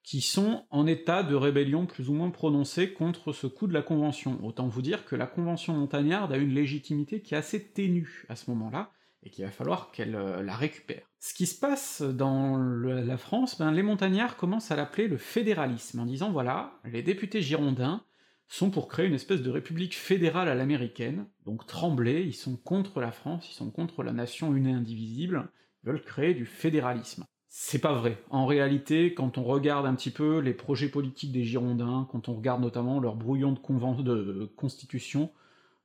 qui 0.04 0.20
sont 0.20 0.64
en 0.70 0.86
état 0.86 1.24
de 1.24 1.34
rébellion 1.34 1.84
plus 1.84 2.08
ou 2.08 2.12
moins 2.12 2.30
prononcée 2.30 2.92
contre 2.92 3.32
ce 3.32 3.48
coup 3.48 3.66
de 3.66 3.74
la 3.74 3.82
Convention. 3.82 4.38
Autant 4.44 4.68
vous 4.68 4.82
dire 4.82 5.04
que 5.04 5.16
la 5.16 5.26
Convention 5.26 5.74
montagnarde 5.74 6.32
a 6.32 6.36
une 6.36 6.54
légitimité 6.54 7.22
qui 7.22 7.34
est 7.34 7.38
assez 7.38 7.72
ténue 7.72 8.24
à 8.28 8.36
ce 8.36 8.48
moment-là, 8.52 8.92
et 9.26 9.30
qu'il 9.30 9.44
va 9.44 9.50
falloir 9.50 9.90
qu'elle 9.90 10.14
euh, 10.14 10.40
la 10.42 10.54
récupère. 10.54 11.02
Ce 11.18 11.34
qui 11.34 11.46
se 11.46 11.58
passe 11.58 12.00
dans 12.00 12.56
la 12.56 13.16
France, 13.18 13.58
ben, 13.58 13.72
les 13.72 13.82
montagnards 13.82 14.36
commencent 14.36 14.70
à 14.70 14.76
l'appeler 14.76 15.08
le 15.08 15.16
fédéralisme, 15.16 15.98
en 15.98 16.06
disant 16.06 16.30
voilà, 16.30 16.78
les 16.84 17.02
députés 17.02 17.42
girondins 17.42 18.04
sont 18.48 18.70
pour 18.70 18.86
créer 18.86 19.06
une 19.06 19.14
espèce 19.14 19.42
de 19.42 19.50
république 19.50 19.96
fédérale 19.96 20.48
à 20.48 20.54
l'américaine, 20.54 21.26
donc 21.44 21.66
tremblés, 21.66 22.22
ils 22.22 22.34
sont 22.34 22.56
contre 22.56 23.00
la 23.00 23.10
France, 23.10 23.48
ils 23.50 23.54
sont 23.54 23.72
contre 23.72 24.04
la 24.04 24.12
nation 24.12 24.54
une 24.54 24.68
et 24.68 24.72
indivisible, 24.72 25.48
ils 25.82 25.90
veulent 25.90 26.04
créer 26.04 26.32
du 26.32 26.46
fédéralisme. 26.46 27.24
C'est 27.48 27.80
pas 27.80 27.94
vrai. 27.94 28.22
En 28.30 28.46
réalité, 28.46 29.14
quand 29.14 29.38
on 29.38 29.42
regarde 29.42 29.86
un 29.86 29.94
petit 29.94 30.10
peu 30.10 30.38
les 30.38 30.54
projets 30.54 30.88
politiques 30.88 31.32
des 31.32 31.42
Girondins, 31.42 32.06
quand 32.12 32.28
on 32.28 32.34
regarde 32.34 32.60
notamment 32.60 33.00
leur 33.00 33.16
brouillon 33.16 33.52
de, 33.52 34.02
de 34.02 34.44
constitution, 34.44 35.32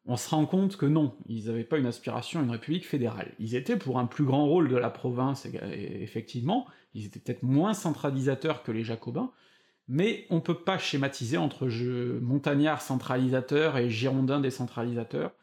on 0.06 0.18
se 0.18 0.30
rend 0.30 0.46
compte 0.46 0.78
que 0.78 0.86
non, 0.86 1.16
ils 1.28 1.46
n'avaient 1.46 1.64
pas 1.64 1.78
une 1.78 1.86
aspiration 1.86 2.40
à 2.40 2.44
une 2.44 2.52
république 2.52 2.88
fédérale. 2.88 3.34
Ils 3.40 3.56
étaient 3.56 3.78
pour 3.78 4.00
un 4.00 4.08
plus 4.08 4.26
grand 4.26 4.46
rôle 4.46 4.68
de 4.70 4.76
la 4.76 4.90
province, 4.90 5.48
effectivement, 5.72 6.68
ils 6.94 7.06
étaient 7.06 7.20
peut-être 7.20 7.44
moins 7.44 7.74
centralisateurs 7.74 8.64
que 8.64 8.72
les 8.72 8.84
jacobins, 8.84 9.32
mais 9.88 10.26
on 10.30 10.42
peut 10.42 10.64
pas 10.64 10.78
schématiser 10.78 11.38
entre 11.38 11.68
montagnards 12.20 12.82
centralisateurs 12.82 13.78
et 13.78 13.90
girondins 13.90 14.40
décentralisateurs. 14.40 15.34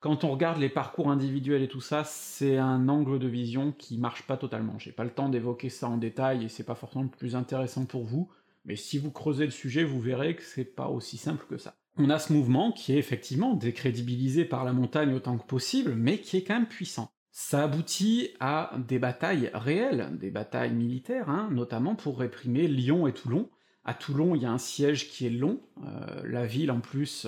Quand 0.00 0.24
on 0.24 0.30
regarde 0.30 0.60
les 0.60 0.68
parcours 0.68 1.10
individuels 1.10 1.62
et 1.62 1.68
tout 1.68 1.80
ça, 1.80 2.04
c'est 2.04 2.56
un 2.56 2.88
angle 2.88 3.18
de 3.18 3.26
vision 3.26 3.72
qui 3.72 3.98
marche 3.98 4.22
pas 4.22 4.36
totalement. 4.36 4.78
J'ai 4.78 4.92
pas 4.92 5.04
le 5.04 5.10
temps 5.10 5.28
d'évoquer 5.28 5.70
ça 5.70 5.88
en 5.88 5.96
détail 5.96 6.44
et 6.44 6.48
c'est 6.48 6.64
pas 6.64 6.76
forcément 6.76 7.04
le 7.04 7.10
plus 7.10 7.34
intéressant 7.34 7.84
pour 7.84 8.04
vous, 8.04 8.30
mais 8.64 8.76
si 8.76 8.98
vous 8.98 9.10
creusez 9.10 9.44
le 9.44 9.50
sujet, 9.50 9.84
vous 9.84 10.00
verrez 10.00 10.36
que 10.36 10.42
c'est 10.42 10.64
pas 10.64 10.88
aussi 10.88 11.16
simple 11.16 11.46
que 11.48 11.58
ça 11.58 11.77
on 11.98 12.10
a 12.10 12.18
ce 12.18 12.32
mouvement 12.32 12.72
qui 12.72 12.92
est 12.94 12.98
effectivement 12.98 13.54
décrédibilisé 13.54 14.44
par 14.44 14.64
la 14.64 14.72
montagne 14.72 15.12
autant 15.14 15.36
que 15.36 15.46
possible, 15.46 15.94
mais 15.94 16.18
qui 16.18 16.36
est 16.36 16.44
quand 16.44 16.54
même 16.54 16.68
puissant. 16.68 17.10
Ça 17.30 17.64
aboutit 17.64 18.30
à 18.40 18.72
des 18.88 18.98
batailles 18.98 19.50
réelles, 19.54 20.10
des 20.18 20.30
batailles 20.30 20.72
militaires, 20.72 21.28
hein, 21.28 21.48
notamment 21.52 21.94
pour 21.94 22.18
réprimer 22.18 22.66
Lyon 22.66 23.06
et 23.06 23.12
Toulon. 23.12 23.48
À 23.84 23.94
Toulon, 23.94 24.34
il 24.34 24.42
y 24.42 24.46
a 24.46 24.50
un 24.50 24.58
siège 24.58 25.08
qui 25.08 25.26
est 25.26 25.30
long, 25.30 25.60
euh, 25.84 26.22
la 26.24 26.46
ville 26.46 26.70
en 26.70 26.80
plus, 26.80 27.26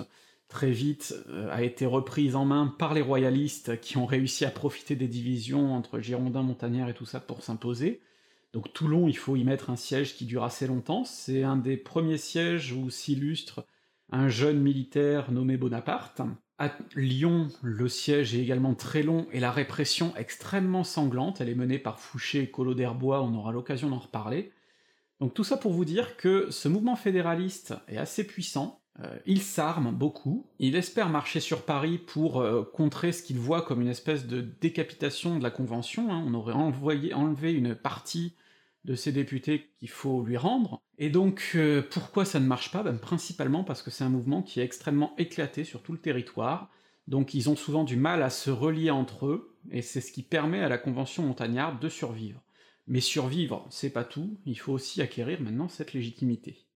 très 0.49 0.71
vite, 0.71 1.15
euh, 1.29 1.49
a 1.51 1.63
été 1.63 1.87
reprise 1.87 2.35
en 2.37 2.45
main 2.45 2.75
par 2.79 2.93
les 2.93 3.03
royalistes 3.03 3.81
qui 3.81 3.97
ont 3.97 4.07
réussi 4.07 4.45
à 4.45 4.51
profiter 4.51 4.97
des 4.97 5.09
divisions 5.09 5.75
entre 5.75 6.01
Girondins, 6.01 6.43
Montagnards 6.43 6.89
et 6.89 6.95
tout 6.95 7.07
ça 7.07 7.21
pour 7.21 7.43
s'imposer. 7.43 8.01
Donc 8.53 8.73
Toulon, 8.73 9.07
il 9.07 9.17
faut 9.17 9.37
y 9.37 9.45
mettre 9.45 9.71
un 9.71 9.77
siège 9.77 10.17
qui 10.17 10.27
dure 10.27 10.43
assez 10.43 10.67
longtemps, 10.67 11.05
c'est 11.05 11.45
un 11.45 11.57
des 11.57 11.77
premiers 11.77 12.19
sièges 12.19 12.73
où 12.73 12.91
s'illustre 12.91 13.65
un 14.13 14.29
jeune 14.29 14.61
militaire 14.61 15.31
nommé 15.31 15.57
Bonaparte. 15.57 16.21
À 16.59 16.71
Lyon, 16.95 17.49
le 17.63 17.89
siège 17.89 18.35
est 18.35 18.41
également 18.41 18.75
très 18.75 19.03
long 19.03 19.27
et 19.33 19.41
la 19.41 19.51
répression 19.51 20.13
extrêmement 20.17 20.85
sanglante, 20.85 21.41
elle 21.41 21.49
est 21.49 21.55
menée 21.55 21.79
par 21.79 21.99
Fouché 21.99 22.43
et 22.43 22.51
Collot 22.51 22.75
d'Herbois, 22.75 23.23
on 23.23 23.35
aura 23.35 23.51
l'occasion 23.51 23.89
d'en 23.89 23.99
reparler. 23.99 24.53
Donc 25.21 25.33
tout 25.33 25.45
ça 25.45 25.57
pour 25.57 25.73
vous 25.73 25.87
dire 25.87 26.17
que 26.17 26.51
ce 26.51 26.69
mouvement 26.69 26.97
fédéraliste 26.97 27.75
est 27.89 27.97
assez 27.97 28.27
puissant, 28.27 28.81
euh, 29.03 29.19
il 29.25 29.41
s'arme 29.41 29.91
beaucoup, 29.93 30.47
il 30.59 30.77
espère 30.77 31.09
marcher 31.09 31.41
sur 31.41 31.63
Paris 31.63 31.97
pour 31.97 32.41
euh, 32.41 32.63
contrer 32.75 33.13
ce 33.13 33.23
qu'il 33.23 33.39
voit 33.39 33.63
comme 33.63 33.81
une 33.81 33.89
espèce 33.89 34.27
de 34.27 34.43
décapitation 34.43 35.39
de 35.39 35.43
la 35.43 35.51
Convention, 35.51 36.13
hein. 36.13 36.23
on 36.27 36.35
aurait 36.35 36.53
envoyé, 36.53 37.15
enlevé 37.15 37.55
une 37.55 37.75
partie 37.75 38.35
de 38.85 38.95
ces 38.95 39.13
députés 39.13 39.69
qu'il 39.79 39.91
faut 39.91 40.23
lui 40.23 40.37
rendre. 40.37 40.83
Et 40.99 41.11
donc, 41.11 41.53
euh, 41.55 41.83
pourquoi 41.91 42.25
ça 42.25 42.41
ne 42.41 42.47
marche 42.47 42.71
pas? 42.71 42.83
Ben, 42.83 42.99
Principalement 42.99 43.65
parce 43.65 43.83
que 43.83 43.91
c'est 43.91 44.05
un 44.05 44.09
mouvement 44.09 44.43
qui 44.43 44.61
est 44.61 44.65
extrêmement 44.65 45.15
éclaté 45.19 45.65
sur 45.65 45.83
tout 45.83 45.93
le 45.93 45.99
territoire, 45.99 46.71
donc 47.07 47.35
ils 47.35 47.51
ont 47.51 47.57
souvent 47.57 47.85
du 47.85 47.97
mal 47.97 48.23
à 48.23 48.31
se 48.31 48.51
relier 48.51 48.91
entre 48.91 49.27
eux, 49.27 49.57
et 49.71 49.83
c'est 49.83 50.01
ce 50.01 50.13
qui 50.13 50.23
permet 50.23 50.61
à 50.61 50.69
la 50.69 50.79
Convention 50.79 51.25
montagnarde 51.25 51.81
de 51.81 51.89
survivre. 51.89 52.41
Mais 52.87 53.01
survivre, 53.01 53.67
c'est 53.71 53.91
pas 53.91 54.05
tout, 54.05 54.39
il 54.47 54.59
faut 54.59 54.73
aussi 54.73 55.03
acquérir 55.03 55.41
maintenant 55.41 55.69
cette 55.69 55.93
légitimité. 55.93 56.67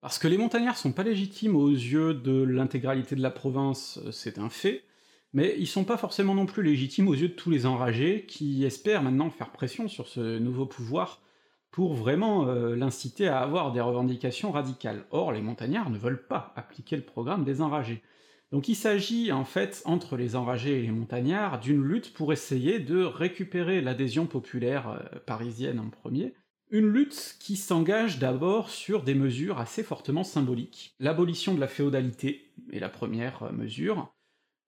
Parce 0.00 0.18
que 0.18 0.28
les 0.28 0.38
montagnards 0.38 0.78
sont 0.78 0.92
pas 0.92 1.02
légitimes 1.02 1.56
aux 1.56 1.70
yeux 1.70 2.14
de 2.14 2.42
l'intégralité 2.42 3.16
de 3.16 3.20
la 3.20 3.30
province, 3.30 4.00
c'est 4.12 4.38
un 4.38 4.48
fait, 4.48 4.84
mais 5.32 5.54
ils 5.58 5.66
sont 5.66 5.84
pas 5.84 5.96
forcément 5.96 6.34
non 6.34 6.46
plus 6.46 6.62
légitimes 6.62 7.08
aux 7.08 7.14
yeux 7.14 7.28
de 7.28 7.34
tous 7.34 7.50
les 7.50 7.66
enragés 7.66 8.24
qui 8.26 8.64
espèrent 8.64 9.02
maintenant 9.02 9.30
faire 9.30 9.50
pression 9.50 9.88
sur 9.88 10.08
ce 10.08 10.38
nouveau 10.38 10.66
pouvoir 10.66 11.22
pour 11.70 11.94
vraiment 11.94 12.48
euh, 12.48 12.74
l'inciter 12.74 13.28
à 13.28 13.40
avoir 13.40 13.72
des 13.72 13.80
revendications 13.80 14.50
radicales. 14.50 15.04
Or, 15.10 15.32
les 15.32 15.42
montagnards 15.42 15.90
ne 15.90 15.98
veulent 15.98 16.26
pas 16.26 16.52
appliquer 16.56 16.96
le 16.96 17.02
programme 17.02 17.44
des 17.44 17.60
enragés. 17.60 18.02
Donc 18.50 18.68
il 18.68 18.74
s'agit 18.74 19.30
en 19.30 19.44
fait, 19.44 19.82
entre 19.84 20.16
les 20.16 20.34
enragés 20.34 20.78
et 20.78 20.82
les 20.82 20.90
montagnards, 20.90 21.60
d'une 21.60 21.82
lutte 21.82 22.14
pour 22.14 22.32
essayer 22.32 22.78
de 22.78 23.02
récupérer 23.02 23.82
l'adhésion 23.82 24.26
populaire 24.26 24.88
euh, 24.88 25.18
parisienne 25.26 25.78
en 25.78 25.90
premier, 25.90 26.34
une 26.70 26.88
lutte 26.88 27.36
qui 27.40 27.56
s'engage 27.56 28.18
d'abord 28.18 28.70
sur 28.70 29.02
des 29.02 29.14
mesures 29.14 29.58
assez 29.58 29.82
fortement 29.82 30.24
symboliques. 30.24 30.94
L'abolition 30.98 31.54
de 31.54 31.60
la 31.60 31.68
féodalité 31.68 32.52
est 32.72 32.80
la 32.80 32.88
première 32.88 33.42
euh, 33.42 33.52
mesure, 33.52 34.14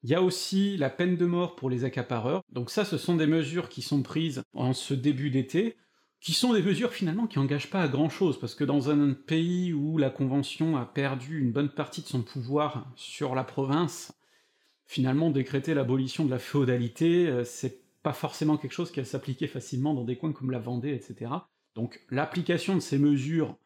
il 0.03 0.11
y 0.11 0.15
a 0.15 0.23
aussi 0.23 0.77
la 0.77 0.91
peine 0.91 1.17
de 1.17 1.27
mort 1.27 1.57
pour 1.57 1.71
les 1.71 1.85
accapareurs, 1.85 2.43
donc 2.51 2.71
ça 2.71 2.85
ce 2.85 2.99
sont 2.99 3.17
des 3.17 3.27
mesures 3.27 3.69
qui 3.69 3.83
sont 3.83 4.03
prises 4.03 4.43
en 4.55 4.73
ce 4.73 4.95
début 4.95 5.31
d'été, 5.31 5.77
qui 6.21 6.33
sont 6.33 6.53
des 6.53 6.63
mesures 6.63 6.93
finalement 6.93 7.27
qui 7.27 7.39
engagent 7.39 7.71
pas 7.71 7.83
à 7.83 7.89
grand 7.89 8.09
chose, 8.09 8.39
parce 8.39 8.55
que 8.55 8.65
dans 8.65 8.91
un 8.91 9.13
pays 9.13 9.73
où 9.73 9.99
la 9.99 10.11
Convention 10.11 10.77
a 10.77 10.85
perdu 10.85 11.41
une 11.41 11.53
bonne 11.53 11.71
partie 11.71 12.03
de 12.03 12.07
son 12.07 12.23
pouvoir 12.23 12.91
sur 12.97 13.35
la 13.35 13.45
province, 13.45 14.13
finalement 14.87 15.31
décréter 15.31 15.73
l'abolition 15.73 16.25
de 16.25 16.31
la 16.31 16.39
féodalité, 16.39 17.27
euh, 17.27 17.45
c'est 17.45 17.81
pas 18.03 18.13
forcément 18.13 18.57
quelque 18.57 18.73
chose 18.73 18.91
qui 18.91 19.01
va 19.01 19.07
s'appliquer 19.07 19.47
facilement 19.47 19.95
dans 19.95 20.05
des 20.05 20.17
coins 20.17 20.33
comme 20.33 20.51
la 20.51 20.59
Vendée, 20.59 20.93
etc. 20.95 21.31
Donc 21.75 22.01
l'application 22.11 22.75
de 22.75 22.81
ces 22.81 22.99
mesures, 22.99 23.57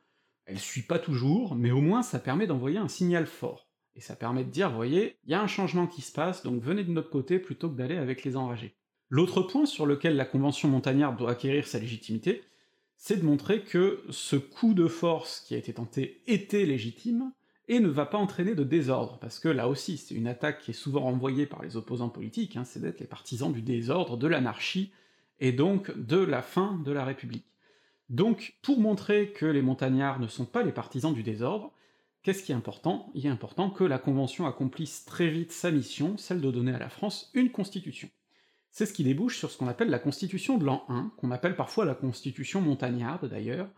elle 0.46 0.58
suit 0.58 0.82
pas 0.82 0.98
toujours, 0.98 1.54
mais 1.54 1.70
au 1.70 1.80
moins 1.80 2.02
ça 2.02 2.18
permet 2.18 2.46
d'envoyer 2.46 2.78
un 2.78 2.88
signal 2.88 3.26
fort. 3.26 3.63
Et 3.96 4.00
ça 4.00 4.16
permet 4.16 4.44
de 4.44 4.50
dire, 4.50 4.70
voyez, 4.72 5.16
il 5.24 5.30
y 5.30 5.34
a 5.34 5.42
un 5.42 5.46
changement 5.46 5.86
qui 5.86 6.02
se 6.02 6.12
passe, 6.12 6.42
donc 6.42 6.62
venez 6.62 6.84
de 6.84 6.90
notre 6.90 7.10
côté 7.10 7.38
plutôt 7.38 7.70
que 7.70 7.76
d'aller 7.76 7.96
avec 7.96 8.24
les 8.24 8.36
enragés. 8.36 8.74
L'autre 9.08 9.42
point 9.42 9.66
sur 9.66 9.86
lequel 9.86 10.16
la 10.16 10.24
Convention 10.24 10.68
montagnarde 10.68 11.16
doit 11.16 11.30
acquérir 11.30 11.66
sa 11.66 11.78
légitimité, 11.78 12.42
c'est 12.96 13.18
de 13.18 13.24
montrer 13.24 13.62
que 13.62 14.02
ce 14.10 14.36
coup 14.36 14.74
de 14.74 14.88
force 14.88 15.40
qui 15.40 15.54
a 15.54 15.58
été 15.58 15.74
tenté 15.74 16.22
était 16.26 16.66
légitime, 16.66 17.32
et 17.68 17.80
ne 17.80 17.88
va 17.88 18.04
pas 18.04 18.18
entraîner 18.18 18.54
de 18.54 18.64
désordre, 18.64 19.18
parce 19.20 19.38
que 19.38 19.48
là 19.48 19.68
aussi, 19.68 19.96
c'est 19.96 20.14
une 20.14 20.26
attaque 20.26 20.60
qui 20.60 20.72
est 20.72 20.74
souvent 20.74 21.00
renvoyée 21.00 21.46
par 21.46 21.62
les 21.62 21.76
opposants 21.76 22.10
politiques, 22.10 22.56
hein, 22.56 22.64
c'est 22.64 22.80
d'être 22.80 23.00
les 23.00 23.06
partisans 23.06 23.52
du 23.52 23.62
désordre, 23.62 24.16
de 24.16 24.26
l'anarchie, 24.26 24.92
et 25.40 25.52
donc 25.52 25.96
de 25.96 26.18
la 26.18 26.42
fin 26.42 26.78
de 26.84 26.92
la 26.92 27.04
République. 27.04 27.46
Donc, 28.10 28.54
pour 28.62 28.80
montrer 28.80 29.30
que 29.30 29.46
les 29.46 29.62
montagnards 29.62 30.20
ne 30.20 30.26
sont 30.26 30.44
pas 30.44 30.62
les 30.62 30.72
partisans 30.72 31.14
du 31.14 31.22
désordre, 31.22 31.72
Qu'est-ce 32.24 32.42
qui 32.42 32.52
est 32.52 32.54
important? 32.54 33.10
Il 33.12 33.26
est 33.26 33.30
important 33.30 33.68
que 33.68 33.84
la 33.84 33.98
Convention 33.98 34.46
accomplisse 34.46 35.04
très 35.04 35.28
vite 35.28 35.52
sa 35.52 35.70
mission, 35.70 36.16
celle 36.16 36.40
de 36.40 36.50
donner 36.50 36.72
à 36.72 36.78
la 36.78 36.88
France 36.88 37.30
une 37.34 37.50
constitution. 37.50 38.08
C'est 38.70 38.86
ce 38.86 38.94
qui 38.94 39.04
débouche 39.04 39.36
sur 39.36 39.50
ce 39.50 39.58
qu'on 39.58 39.68
appelle 39.68 39.90
la 39.90 39.98
Constitution 39.98 40.56
de 40.56 40.64
l'an 40.64 40.86
1, 40.88 41.12
qu'on 41.18 41.30
appelle 41.30 41.54
parfois 41.54 41.84
la 41.84 41.94
Constitution 41.94 42.62
montagnarde 42.62 43.28
d'ailleurs, 43.28 43.68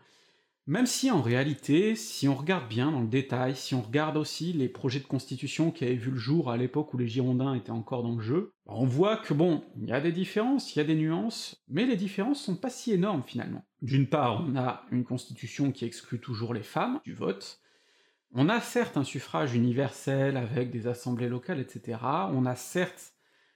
même 0.65 0.85
si 0.85 1.11
en 1.11 1.21
réalité, 1.21 1.95
si 1.95 2.29
on 2.29 2.35
regarde 2.35 2.69
bien 2.69 2.89
dans 2.89 3.01
le 3.01 3.07
détail, 3.07 3.53
si 3.53 3.75
on 3.75 3.81
regarde 3.81 4.15
aussi 4.15 4.53
les 4.53 4.69
projets 4.69 5.01
de 5.01 5.05
constitution 5.05 5.71
qui 5.71 5.83
avaient 5.83 5.95
vu 5.95 6.11
le 6.11 6.17
jour 6.17 6.49
à 6.49 6.55
l'époque 6.55 6.93
où 6.93 6.97
les 6.97 7.07
Girondins 7.07 7.53
étaient 7.53 7.71
encore 7.71 8.03
dans 8.03 8.15
le 8.15 8.21
jeu, 8.21 8.53
on 8.65 8.85
voit 8.85 9.17
que 9.17 9.33
bon, 9.33 9.65
il 9.75 9.89
y 9.89 9.91
a 9.91 9.99
des 9.99 10.13
différences, 10.13 10.73
il 10.73 10.79
y 10.79 10.81
a 10.81 10.85
des 10.85 10.95
nuances, 10.95 11.61
mais 11.67 11.85
les 11.85 11.97
différences 11.97 12.41
sont 12.41 12.55
pas 12.55 12.69
si 12.69 12.93
énormes 12.93 13.23
finalement. 13.25 13.65
D'une 13.81 14.07
part, 14.07 14.45
on 14.47 14.55
a 14.55 14.85
une 14.91 15.03
constitution 15.03 15.73
qui 15.73 15.83
exclut 15.83 16.19
toujours 16.19 16.53
les 16.53 16.63
femmes 16.63 17.01
du 17.03 17.13
vote, 17.13 17.61
on 18.33 18.49
a 18.49 18.59
certes 18.59 18.97
un 18.97 19.03
suffrage 19.03 19.53
universel 19.53 20.37
avec 20.37 20.69
des 20.69 20.87
assemblées 20.87 21.29
locales, 21.29 21.59
etc., 21.59 21.99
on 22.31 22.45
a 22.45 22.55
certes 22.55 23.13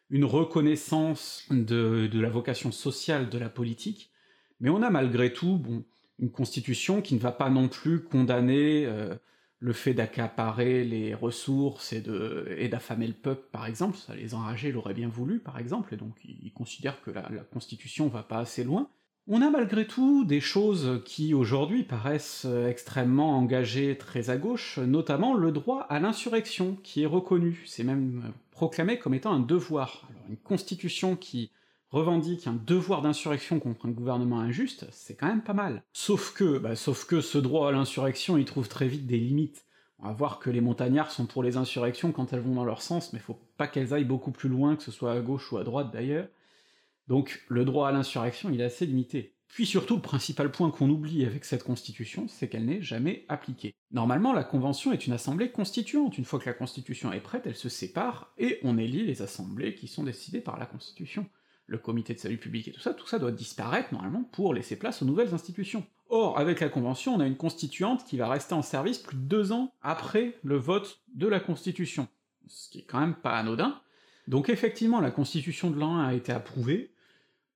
une 0.09 0.25
reconnaissance 0.25 1.45
de, 1.49 2.09
la 2.13 2.29
vocation 2.29 2.71
sociale 2.71 3.29
de 3.29 3.37
la 3.37 3.49
politique, 3.49 4.11
mais 4.59 4.69
on 4.69 4.81
a 4.81 4.89
malgré 4.89 5.33
tout, 5.33 5.57
bon, 5.57 5.83
une 6.19 6.31
constitution 6.31 7.01
qui 7.01 7.15
ne 7.15 7.19
va 7.19 7.31
pas 7.31 7.49
non 7.49 7.67
plus 7.67 8.03
condamner 8.03 8.85
euh, 8.85 9.15
le 9.59 9.73
fait 9.73 9.93
d'accaparer 9.93 10.83
les 10.83 11.13
ressources 11.13 11.93
et 11.93 12.67
d'affamer 12.67 13.07
le 13.07 13.13
peuple, 13.13 13.47
par 13.51 13.65
exemple, 13.65 13.97
ça 13.97 14.15
les 14.15 14.33
enragés 14.33 14.71
l'auraient 14.71 14.93
bien 14.93 15.07
voulu, 15.07 15.39
par 15.39 15.57
exemple, 15.57 15.93
et 15.93 15.97
donc 15.97 16.15
ils 16.25 16.51
considèrent 16.51 17.01
que 17.01 17.11
la, 17.11 17.29
la 17.29 17.43
constitution 17.43 18.07
va 18.07 18.23
pas 18.23 18.39
assez 18.39 18.63
loin, 18.63 18.89
on 19.33 19.41
a 19.41 19.49
malgré 19.49 19.87
tout 19.87 20.25
des 20.25 20.41
choses 20.41 21.01
qui 21.05 21.33
aujourd'hui 21.33 21.83
paraissent 21.83 22.45
extrêmement 22.67 23.37
engagées 23.37 23.97
très 23.97 24.29
à 24.29 24.35
gauche, 24.35 24.77
notamment 24.77 25.35
le 25.35 25.53
droit 25.53 25.87
à 25.89 26.01
l'insurrection, 26.01 26.77
qui 26.83 27.03
est 27.03 27.07
reconnu, 27.07 27.63
c'est 27.65 27.85
même 27.85 28.33
proclamé 28.51 28.99
comme 28.99 29.13
étant 29.13 29.31
un 29.31 29.39
devoir. 29.39 30.03
Alors 30.09 30.23
une 30.27 30.35
constitution 30.35 31.15
qui 31.15 31.49
revendique 31.91 32.45
un 32.45 32.59
devoir 32.65 33.01
d'insurrection 33.01 33.61
contre 33.61 33.85
un 33.85 33.91
gouvernement 33.91 34.41
injuste, 34.41 34.85
c'est 34.91 35.15
quand 35.15 35.27
même 35.27 35.43
pas 35.43 35.53
mal. 35.53 35.81
Sauf 35.93 36.33
que, 36.33 36.57
bah, 36.57 36.75
sauf 36.75 37.05
que 37.05 37.21
ce 37.21 37.37
droit 37.37 37.69
à 37.69 37.71
l'insurrection, 37.71 38.37
il 38.37 38.43
trouve 38.43 38.67
très 38.67 38.89
vite 38.89 39.07
des 39.07 39.17
limites. 39.17 39.65
On 39.99 40.07
va 40.07 40.13
voir 40.13 40.39
que 40.39 40.49
les 40.49 40.61
montagnards 40.61 41.11
sont 41.11 41.25
pour 41.25 41.41
les 41.41 41.55
insurrections 41.55 42.11
quand 42.11 42.33
elles 42.33 42.41
vont 42.41 42.55
dans 42.55 42.65
leur 42.65 42.81
sens, 42.81 43.13
mais 43.13 43.19
faut 43.19 43.39
pas 43.55 43.67
qu'elles 43.67 43.93
aillent 43.93 44.03
beaucoup 44.03 44.31
plus 44.31 44.49
loin, 44.49 44.75
que 44.75 44.83
ce 44.83 44.91
soit 44.91 45.13
à 45.13 45.21
gauche 45.21 45.53
ou 45.53 45.57
à 45.57 45.63
droite 45.63 45.91
d'ailleurs. 45.93 46.27
Donc 47.11 47.43
le 47.49 47.65
droit 47.65 47.89
à 47.89 47.91
l'insurrection, 47.91 48.49
il 48.53 48.61
est 48.61 48.63
assez 48.63 48.85
limité. 48.85 49.35
Puis 49.49 49.65
surtout, 49.65 49.97
le 49.97 50.01
principal 50.01 50.49
point 50.49 50.71
qu'on 50.71 50.89
oublie 50.89 51.25
avec 51.25 51.43
cette 51.43 51.65
constitution, 51.65 52.29
c'est 52.29 52.47
qu'elle 52.47 52.63
n'est 52.63 52.81
jamais 52.81 53.25
appliquée. 53.27 53.75
Normalement, 53.91 54.31
la 54.31 54.45
Convention 54.45 54.93
est 54.93 55.07
une 55.07 55.11
assemblée 55.11 55.51
constituante, 55.51 56.17
une 56.17 56.23
fois 56.23 56.39
que 56.39 56.45
la 56.45 56.53
Constitution 56.53 57.11
est 57.11 57.19
prête, 57.19 57.45
elle 57.45 57.57
se 57.57 57.67
sépare, 57.67 58.31
et 58.37 58.59
on 58.63 58.77
élit 58.77 59.05
les 59.05 59.21
assemblées 59.21 59.75
qui 59.75 59.89
sont 59.89 60.05
décidées 60.05 60.39
par 60.39 60.57
la 60.57 60.65
Constitution. 60.65 61.25
Le 61.65 61.77
comité 61.77 62.13
de 62.13 62.19
salut 62.19 62.37
public 62.37 62.69
et 62.69 62.71
tout 62.71 62.79
ça, 62.79 62.93
tout 62.93 63.07
ça 63.07 63.19
doit 63.19 63.33
disparaître 63.33 63.93
normalement 63.93 64.23
pour 64.23 64.53
laisser 64.53 64.77
place 64.77 65.01
aux 65.01 65.05
nouvelles 65.05 65.33
institutions. 65.33 65.85
Or, 66.07 66.39
avec 66.39 66.61
la 66.61 66.69
Convention, 66.69 67.13
on 67.13 67.19
a 67.19 67.27
une 67.27 67.35
constituante 67.35 68.05
qui 68.05 68.15
va 68.15 68.29
rester 68.29 68.53
en 68.53 68.61
service 68.61 68.99
plus 68.99 69.17
de 69.17 69.23
deux 69.23 69.51
ans 69.51 69.73
après 69.81 70.37
le 70.43 70.55
vote 70.55 71.01
de 71.13 71.27
la 71.27 71.41
Constitution, 71.41 72.07
ce 72.47 72.69
qui 72.69 72.79
est 72.79 72.85
quand 72.85 73.01
même 73.01 73.15
pas 73.15 73.37
anodin. 73.37 73.81
Donc 74.29 74.47
effectivement, 74.47 75.01
la 75.01 75.11
Constitution 75.11 75.71
de 75.71 75.77
l'an 75.77 75.97
1 75.97 76.07
a 76.07 76.13
été 76.13 76.31
approuvée, 76.31 76.90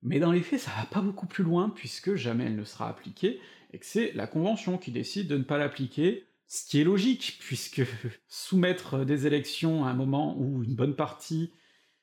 mais 0.05 0.19
dans 0.19 0.31
les 0.31 0.41
faits, 0.41 0.59
ça 0.59 0.71
va 0.77 0.85
pas 0.85 1.01
beaucoup 1.01 1.25
plus 1.25 1.43
loin, 1.43 1.69
puisque 1.69 2.15
jamais 2.15 2.45
elle 2.45 2.55
ne 2.55 2.63
sera 2.63 2.87
appliquée, 2.87 3.41
et 3.73 3.79
que 3.79 3.85
c'est 3.85 4.13
la 4.13 4.27
Convention 4.27 4.77
qui 4.77 4.91
décide 4.91 5.27
de 5.27 5.37
ne 5.37 5.43
pas 5.43 5.57
l'appliquer, 5.57 6.27
ce 6.47 6.65
qui 6.67 6.79
est 6.79 6.83
logique, 6.83 7.37
puisque 7.41 7.81
soumettre 8.27 9.03
des 9.03 9.25
élections 9.25 9.83
à 9.83 9.89
un 9.89 9.95
moment 9.95 10.37
où 10.37 10.63
une 10.63 10.75
bonne 10.75 10.95
partie 10.95 11.51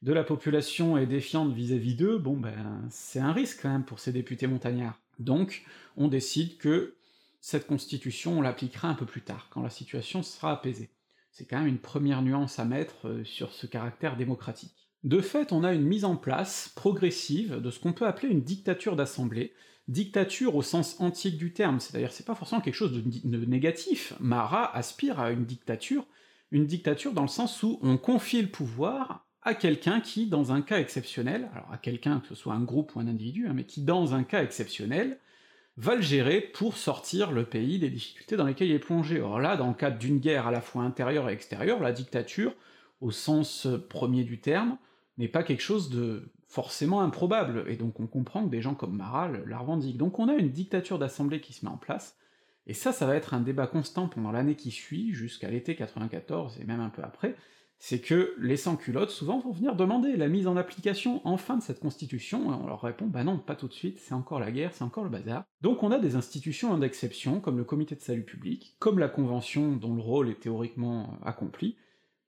de 0.03 0.13
la 0.13 0.25
population 0.25 0.99
est 0.99 1.07
défiante 1.07 1.55
vis-à-vis 1.55 1.95
d'eux, 1.95 2.19
bon 2.19 2.37
ben, 2.37 2.85
c'est 2.91 3.21
un 3.21 3.33
risque 3.33 3.61
quand 3.63 3.71
même 3.71 3.85
pour 3.85 4.01
ces 4.01 4.13
députés 4.13 4.49
montagnards. 4.49 4.99
Donc, 5.21 5.65
on 5.97 6.09
décide 6.09 6.59
que 6.59 6.97
cette 7.41 7.69
constitution, 7.69 8.39
on 8.39 8.43
l'appliquera 8.43 8.89
un 8.89 8.95
peu 8.95 9.07
plus 9.07 9.23
tard, 9.23 9.47
quand 9.51 9.63
la 9.63 9.71
situation 9.71 10.25
sera 10.25 10.53
apaisée. 10.53 10.91
C'est 11.31 11.47
quand 11.47 11.61
même 11.61 11.69
une 11.69 11.79
première 11.79 12.23
nuance 12.23 12.59
à 12.59 12.65
mettre 12.65 13.07
euh, 13.07 13.25
sur 13.25 13.53
ce 13.53 13.67
caractère 13.67 14.17
démocratique. 14.17 14.82
De 15.05 15.21
fait, 15.21 15.53
on 15.53 15.65
a 15.65 15.73
une 15.73 15.83
mise 15.83 16.05
en 16.05 16.17
place 16.17 16.73
progressive 16.77 17.61
de 17.61 17.71
ce 17.71 17.81
qu'on 17.81 17.93
peut 17.93 18.07
appeler 18.07 18.29
une 18.29 18.43
dictature 18.43 18.95
d'assemblée, 18.95 19.53
dictature 19.89 20.55
au 20.55 20.63
sens 20.63 21.01
antique 21.01 21.37
du 21.37 21.53
terme, 21.53 21.81
c'est-à-dire 21.81 22.13
c'est 22.13 22.27
pas 22.27 22.37
forcément 22.37 22.61
quelque 22.61 22.75
chose 22.75 22.93
de, 22.93 23.45
négatif, 23.45 24.15
Marat 24.21 24.75
aspire 24.77 25.19
à 25.19 25.33
une 25.33 25.45
dictature, 25.45 26.07
une 26.53 26.67
dictature 26.67 27.13
dans 27.13 27.23
le 27.23 27.29
sens 27.29 27.63
où 27.65 27.81
on 27.83 27.97
confie 27.97 28.43
le 28.43 28.49
pouvoir 28.49 29.27
à 29.43 29.55
quelqu'un 29.55 30.01
qui, 30.01 30.29
dans 30.29 30.53
un 30.53 30.63
cas 30.63 30.79
exceptionnel, 30.79 31.51
alors 31.53 31.73
à 31.73 31.79
quelqu'un, 31.79 32.21
que 32.21 32.29
ce 32.29 32.37
soit 32.37 32.55
un 32.55 32.63
groupe 32.63 32.95
ou 32.95 33.01
un 33.01 33.09
individu, 33.09 33.49
hein, 33.49 33.55
mais 33.55 33.65
qui, 33.65 33.83
dans 33.83 34.15
un 34.15 34.23
cas 34.23 34.45
exceptionnel, 34.45 35.19
va 35.77 35.97
le 35.97 36.03
gérer 36.03 36.41
pour 36.41 36.77
sortir 36.77 37.33
le 37.33 37.45
pays 37.45 37.81
des 37.81 37.91
difficultés 37.91 38.37
dans 38.37 38.47
lesquelles 38.47 38.69
il 38.69 38.75
est 38.75 38.79
plongé. 38.79 39.21
Or 39.21 39.41
là, 39.41 39.57
dans 39.57 39.69
le 39.69 39.75
cadre 39.75 39.99
d'une 39.99 40.21
guerre 40.21 40.47
à 40.47 40.53
la 40.53 40.61
fois 40.61 40.85
intérieure 40.85 41.29
et 41.29 41.33
extérieure, 41.33 41.81
la 41.81 41.91
dictature, 41.91 42.55
au 43.01 43.11
sens 43.11 43.67
premier 43.89 44.23
du 44.23 44.39
terme, 44.39 44.79
n'est 45.19 45.29
pas 45.29 45.43
quelque 45.43 45.63
chose 45.63 45.91
de 45.91 46.33
forcément 46.47 47.01
improbable, 47.01 47.65
et 47.69 47.77
donc 47.77 47.99
on 48.01 48.07
comprend 48.07 48.45
que 48.45 48.51
des 48.51 48.61
gens 48.61 48.75
comme 48.75 48.97
Marat 48.97 49.31
la 49.47 49.59
revendiquent. 49.59 49.97
Donc 49.97 50.19
on 50.19 50.29
a 50.29 50.35
une 50.35 50.51
dictature 50.51 50.99
d'assemblée 50.99 51.41
qui 51.41 51.53
se 51.53 51.65
met 51.65 51.71
en 51.71 51.79
place, 51.79 52.17
et 52.67 52.75
ça, 52.75 52.93
ça 52.93 53.07
va 53.07 53.17
être 53.17 53.35
un 53.35 53.41
débat 53.41 53.67
constant 53.67 54.09
pendant 54.09 54.31
l'année 54.31 54.55
qui 54.55 54.71
suit, 54.71 55.13
jusqu'à 55.13 55.51
l'été 55.51 55.75
94, 55.75 56.61
et 56.61 56.65
même 56.65 56.81
un 56.81 56.91
peu 56.91 57.03
après, 57.03 57.35
c'est 57.79 57.99
que 57.99 58.37
les 58.39 58.57
sans-culottes, 58.57 59.11
souvent, 59.11 59.41
vont 59.41 59.51
venir 59.51 59.75
demander 59.75 60.17
la 60.17 60.29
mise 60.29 60.47
en 60.47 60.57
application 60.57 61.21
enfin 61.25 61.57
de 61.57 61.63
cette 61.63 61.81
constitution, 61.81 62.53
et 62.53 62.55
on 62.55 62.67
leur 62.69 62.81
répond 62.81 63.07
bah 63.07 63.25
non, 63.25 63.39
pas 63.39 63.57
tout 63.57 63.67
de 63.67 63.73
suite, 63.73 63.99
c'est 63.99 64.15
encore 64.15 64.39
la 64.39 64.53
guerre, 64.53 64.73
c'est 64.73 64.85
encore 64.85 65.03
le 65.03 65.11
bazar. 65.11 65.43
Donc 65.63 65.83
on 65.83 65.91
a 65.91 65.99
des 65.99 66.15
institutions 66.15 66.77
d'exception, 66.79 67.41
comme 67.41 67.59
le 67.59 67.65
comité 67.65 67.97
de 67.97 68.01
salut 68.01 68.25
public, 68.25 68.77
comme 68.79 69.01
la 69.01 69.09
convention 69.09 69.75
dont 69.75 69.95
le 69.95 70.01
rôle 70.01 70.29
est 70.29 70.39
théoriquement 70.39 71.19
accompli, 71.25 71.77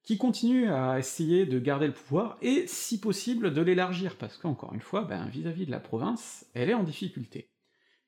qui 0.05 0.19
continue 0.19 0.71
à 0.71 0.99
essayer 0.99 1.47
de 1.47 1.59
garder 1.59 1.87
le 1.87 1.95
pouvoir, 1.95 2.37
et 2.43 2.67
si 2.67 3.01
possible 3.01 3.55
de 3.55 3.63
l'élargir, 3.63 4.17
parce 4.17 4.37
qu'encore 4.37 4.75
une 4.75 4.81
fois, 4.81 5.03
ben, 5.03 5.27
vis-à-vis 5.29 5.67
de 5.67 5.71
la 5.71 5.81
province, 5.81 6.47
elle 6.55 6.69
est 6.69 6.75
en 6.75 6.83
difficulté. 6.83 7.51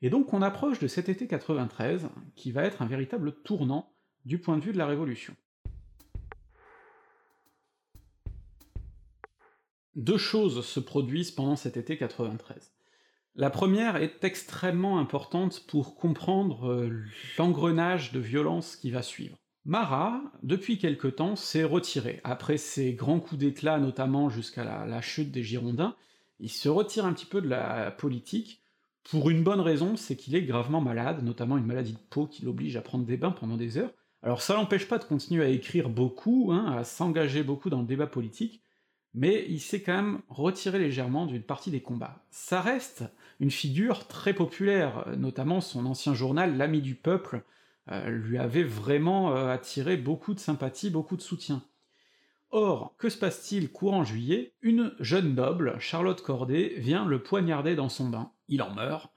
Et 0.02 0.10
donc 0.10 0.34
on 0.34 0.42
approche 0.42 0.78
de 0.78 0.88
cet 0.88 1.08
été 1.08 1.26
93, 1.26 2.08
qui 2.34 2.52
va 2.52 2.64
être 2.64 2.82
un 2.82 2.86
véritable 2.86 3.32
tournant 3.42 3.94
du 4.26 4.38
point 4.38 4.58
de 4.58 4.64
vue 4.64 4.72
de 4.72 4.78
la 4.78 4.86
Révolution. 4.86 5.34
Deux 9.94 10.18
choses 10.18 10.66
se 10.66 10.80
produisent 10.80 11.30
pendant 11.30 11.56
cet 11.56 11.78
été 11.78 11.96
93. 11.96 12.74
La 13.34 13.48
première 13.48 13.96
est 13.96 14.22
extrêmement 14.24 14.98
importante 14.98 15.66
pour 15.66 15.96
comprendre 15.96 16.70
euh, 16.70 17.04
l'engrenage 17.38 18.12
de 18.12 18.20
violence 18.20 18.76
qui 18.76 18.90
va 18.90 19.00
suivre. 19.00 19.38
Marat, 19.66 20.22
depuis 20.44 20.78
quelque 20.78 21.08
temps, 21.08 21.34
s'est 21.34 21.64
retiré. 21.64 22.20
Après 22.22 22.56
ses 22.56 22.92
grands 22.92 23.18
coups 23.18 23.40
d'éclat, 23.40 23.80
notamment 23.80 24.28
jusqu'à 24.28 24.62
la, 24.62 25.00
chute 25.00 25.32
des 25.32 25.42
Girondins, 25.42 25.96
il 26.38 26.50
se 26.50 26.68
retire 26.68 27.04
un 27.04 27.12
petit 27.12 27.26
peu 27.26 27.40
de 27.40 27.48
la 27.48 27.90
politique, 27.90 28.62
pour 29.10 29.28
une 29.28 29.42
bonne 29.42 29.60
raison, 29.60 29.96
c'est 29.96 30.14
qu'il 30.14 30.36
est 30.36 30.42
gravement 30.42 30.80
malade, 30.80 31.24
notamment 31.24 31.58
une 31.58 31.66
maladie 31.66 31.94
de 31.94 31.98
peau 32.10 32.26
qui 32.26 32.44
l'oblige 32.44 32.76
à 32.76 32.80
prendre 32.80 33.04
des 33.04 33.16
bains 33.16 33.32
pendant 33.32 33.56
des 33.56 33.76
heures. 33.76 33.92
Alors 34.22 34.40
ça 34.40 34.54
l'empêche 34.54 34.86
pas 34.86 34.98
de 34.98 35.04
continuer 35.04 35.44
à 35.44 35.48
écrire 35.48 35.88
beaucoup, 35.88 36.50
hein, 36.52 36.76
à 36.76 36.84
s'engager 36.84 37.42
beaucoup 37.42 37.68
dans 37.68 37.80
le 37.80 37.86
débat 37.86 38.06
politique, 38.06 38.62
mais 39.14 39.46
il 39.48 39.60
s'est 39.60 39.82
quand 39.82 39.94
même 39.94 40.20
retiré 40.28 40.78
légèrement 40.78 41.26
d'une 41.26 41.42
partie 41.42 41.70
des 41.70 41.80
combats. 41.80 42.24
Ça 42.30 42.60
reste 42.60 43.04
une 43.40 43.50
figure 43.50 44.06
très 44.06 44.32
populaire, 44.32 45.06
notamment 45.16 45.60
son 45.60 45.86
ancien 45.86 46.14
journal, 46.14 46.56
L'Ami 46.56 46.82
du 46.82 46.94
Peuple, 46.94 47.42
lui 47.86 48.38
avait 48.38 48.64
vraiment 48.64 49.36
euh, 49.36 49.48
attiré 49.48 49.96
beaucoup 49.96 50.34
de 50.34 50.40
sympathie, 50.40 50.90
beaucoup 50.90 51.16
de 51.16 51.22
soutien. 51.22 51.62
Or, 52.50 52.94
que 52.98 53.08
se 53.08 53.18
passe-t-il 53.18 53.70
courant 53.70 54.04
juillet? 54.04 54.54
Une 54.62 54.94
jeune 55.00 55.34
noble, 55.34 55.76
Charlotte 55.78 56.20
Corday, 56.20 56.74
vient 56.78 57.04
le 57.04 57.22
poignarder 57.22 57.74
dans 57.74 57.88
son 57.88 58.08
bain, 58.08 58.32
il 58.48 58.62
en 58.62 58.72
meurt, 58.72 59.10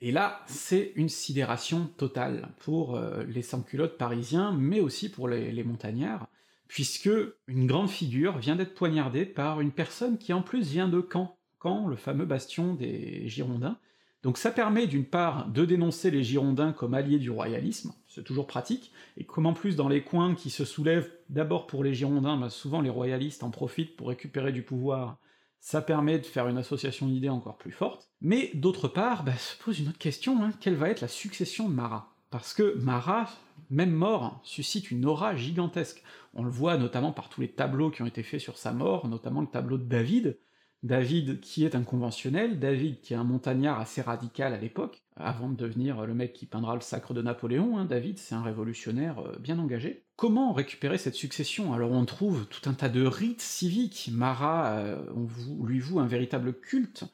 et 0.00 0.12
là, 0.12 0.40
c'est 0.46 0.92
une 0.94 1.08
sidération 1.08 1.86
totale 1.96 2.50
pour 2.60 2.94
euh, 2.94 3.24
les 3.24 3.42
sans-culottes 3.42 3.98
parisiens, 3.98 4.52
mais 4.52 4.80
aussi 4.80 5.10
pour 5.10 5.28
les, 5.28 5.50
les, 5.50 5.64
montagnards, 5.64 6.28
puisque 6.68 7.10
une 7.48 7.66
grande 7.66 7.90
figure 7.90 8.38
vient 8.38 8.54
d'être 8.54 8.74
poignardée 8.74 9.26
par 9.26 9.60
une 9.60 9.72
personne 9.72 10.16
qui 10.16 10.32
en 10.32 10.42
plus 10.42 10.68
vient 10.70 10.88
de 10.88 11.04
Caen, 11.12 11.36
Caen, 11.60 11.88
le 11.88 11.96
fameux 11.96 12.26
bastion 12.26 12.74
des 12.74 13.26
Girondins, 13.26 13.78
donc 14.22 14.38
ça 14.38 14.50
permet 14.50 14.86
d'une 14.86 15.04
part 15.04 15.48
de 15.48 15.64
dénoncer 15.64 16.10
les 16.10 16.24
Girondins 16.24 16.72
comme 16.72 16.94
alliés 16.94 17.18
du 17.18 17.30
royalisme, 17.30 17.92
c'est 18.08 18.24
toujours 18.24 18.46
pratique, 18.46 18.92
et 19.16 19.24
comme 19.24 19.46
en 19.46 19.52
plus 19.52 19.76
dans 19.76 19.88
les 19.88 20.02
coins 20.02 20.34
qui 20.34 20.50
se 20.50 20.64
soulèvent 20.64 21.10
d'abord 21.28 21.66
pour 21.66 21.84
les 21.84 21.94
Girondins, 21.94 22.36
bah 22.36 22.50
souvent 22.50 22.80
les 22.80 22.90
royalistes 22.90 23.42
en 23.42 23.50
profitent 23.50 23.96
pour 23.96 24.08
récupérer 24.08 24.52
du 24.52 24.62
pouvoir, 24.62 25.18
ça 25.60 25.82
permet 25.82 26.18
de 26.18 26.26
faire 26.26 26.48
une 26.48 26.58
association 26.58 27.06
d'idées 27.06 27.28
encore 27.28 27.58
plus 27.58 27.72
forte, 27.72 28.08
mais 28.20 28.50
d'autre 28.54 28.88
part, 28.88 29.24
bah, 29.24 29.36
se 29.36 29.56
pose 29.62 29.80
une 29.80 29.88
autre 29.88 29.98
question, 29.98 30.42
hein, 30.42 30.50
quelle 30.60 30.76
va 30.76 30.88
être 30.88 31.00
la 31.00 31.08
succession 31.08 31.68
de 31.68 31.74
Marat? 31.74 32.12
Parce 32.30 32.52
que 32.52 32.76
Marat, 32.78 33.28
même 33.70 33.90
mort, 33.90 34.40
suscite 34.44 34.90
une 34.90 35.06
aura 35.06 35.34
gigantesque. 35.34 36.02
On 36.34 36.42
le 36.42 36.50
voit 36.50 36.76
notamment 36.76 37.12
par 37.12 37.28
tous 37.28 37.40
les 37.40 37.48
tableaux 37.48 37.90
qui 37.90 38.02
ont 38.02 38.06
été 38.06 38.22
faits 38.22 38.40
sur 38.40 38.58
sa 38.58 38.72
mort, 38.72 39.08
notamment 39.08 39.40
le 39.40 39.46
tableau 39.46 39.78
de 39.78 39.84
David, 39.84 40.38
David 40.84 41.40
qui 41.40 41.64
est 41.64 41.74
un 41.74 41.82
conventionnel, 41.82 42.60
David 42.60 43.00
qui 43.00 43.12
est 43.12 43.16
un 43.16 43.24
montagnard 43.24 43.80
assez 43.80 44.00
radical 44.00 44.52
à 44.52 44.58
l'époque, 44.58 45.02
avant 45.16 45.48
de 45.48 45.56
devenir 45.56 46.06
le 46.06 46.14
mec 46.14 46.32
qui 46.32 46.46
peindra 46.46 46.76
le 46.76 46.80
sacre 46.80 47.14
de 47.14 47.22
Napoléon, 47.22 47.78
hein, 47.78 47.84
David 47.84 48.18
c'est 48.18 48.36
un 48.36 48.42
révolutionnaire 48.42 49.18
euh, 49.18 49.36
bien 49.40 49.58
engagé. 49.58 50.04
Comment 50.14 50.52
récupérer 50.52 50.96
cette 50.96 51.16
succession? 51.16 51.72
Alors 51.72 51.90
on 51.90 52.04
trouve 52.04 52.46
tout 52.46 52.70
un 52.70 52.74
tas 52.74 52.88
de 52.88 53.04
rites 53.04 53.40
civiques, 53.40 54.10
Marat 54.12 54.78
euh, 54.78 55.04
on 55.16 55.64
lui 55.64 55.80
voue 55.80 55.98
un 55.98 56.06
véritable 56.06 56.52
culte, 56.52 57.04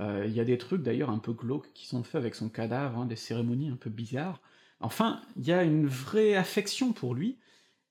euh, 0.00 0.24
il 0.26 0.32
y 0.32 0.40
a 0.40 0.44
des 0.44 0.58
trucs 0.58 0.82
d'ailleurs 0.82 1.10
un 1.10 1.18
peu 1.18 1.32
glauques 1.32 1.72
qui 1.74 1.86
sont 1.86 2.02
faits 2.02 2.16
avec 2.16 2.34
son 2.34 2.48
cadavre, 2.48 2.98
hein, 2.98 3.06
des 3.06 3.14
cérémonies 3.14 3.70
un 3.70 3.76
peu 3.76 3.90
bizarres, 3.90 4.40
enfin, 4.80 5.20
il 5.36 5.46
y 5.46 5.52
a 5.52 5.62
une 5.62 5.86
vraie 5.86 6.34
affection 6.34 6.92
pour 6.92 7.14
lui, 7.14 7.38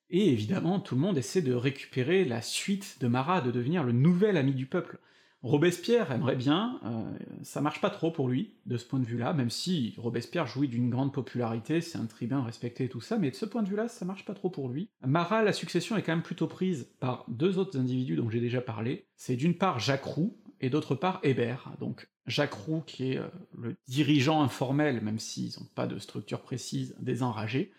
et 0.09 0.29
évidemment 0.29 0.81
tout 0.81 0.95
le 0.95 1.01
monde 1.01 1.17
essaie 1.17 1.41
de 1.41 1.53
récupérer 1.53 2.25
la 2.25 2.41
suite 2.41 2.97
de 2.99 3.07
Marat, 3.07 3.39
de 3.39 3.51
devenir 3.51 3.85
le 3.85 3.93
nouvel 3.93 4.35
ami 4.35 4.53
du 4.53 4.65
peuple. 4.65 4.99
Robespierre 5.43 6.11
aimerait 6.11 6.35
bien, 6.35 6.79
euh, 6.85 7.17
ça 7.41 7.61
marche 7.61 7.81
pas 7.81 7.89
trop 7.89 8.11
pour 8.11 8.27
lui, 8.27 8.53
de 8.67 8.77
ce 8.77 8.85
point 8.85 8.99
de 8.99 9.05
vue-là, 9.05 9.33
même 9.33 9.49
si 9.49 9.95
Robespierre 9.97 10.45
jouit 10.45 10.67
d'une 10.67 10.91
grande 10.91 11.11
popularité, 11.11 11.81
c'est 11.81 11.97
un 11.97 12.05
tribun 12.05 12.43
respecté 12.43 12.83
et 12.83 12.89
tout 12.89 13.01
ça, 13.01 13.17
mais 13.17 13.31
de 13.31 13.35
ce 13.35 13.45
point 13.45 13.63
de 13.63 13.69
vue-là, 13.69 13.87
ça 13.87 14.05
marche 14.05 14.23
pas 14.23 14.35
trop 14.35 14.51
pour 14.51 14.69
lui. 14.69 14.89
Marat, 15.03 15.41
la 15.41 15.53
succession 15.53 15.97
est 15.97 16.03
quand 16.03 16.11
même 16.11 16.21
plutôt 16.21 16.47
prise 16.47 16.91
par 16.99 17.25
deux 17.27 17.57
autres 17.57 17.79
individus 17.79 18.15
dont 18.15 18.29
j'ai 18.29 18.39
déjà 18.39 18.61
parlé, 18.61 19.07
c'est 19.15 19.35
d'une 19.35 19.57
part 19.57 19.79
Jacques 19.79 20.05
Roux, 20.05 20.37
et 20.61 20.69
d'autre 20.69 20.93
part 20.93 21.19
Hébert, 21.23 21.71
donc 21.79 22.07
Jacques 22.27 22.53
Roux 22.53 22.81
qui 22.81 23.13
est 23.13 23.17
euh, 23.17 23.27
le 23.57 23.75
dirigeant 23.87 24.43
informel, 24.43 25.01
même 25.01 25.17
s'ils 25.17 25.59
n'ont 25.59 25.67
pas 25.73 25.87
de 25.87 25.97
structure 25.97 26.41
précise, 26.41 26.95
des 26.99 27.23
enragés, 27.23 27.71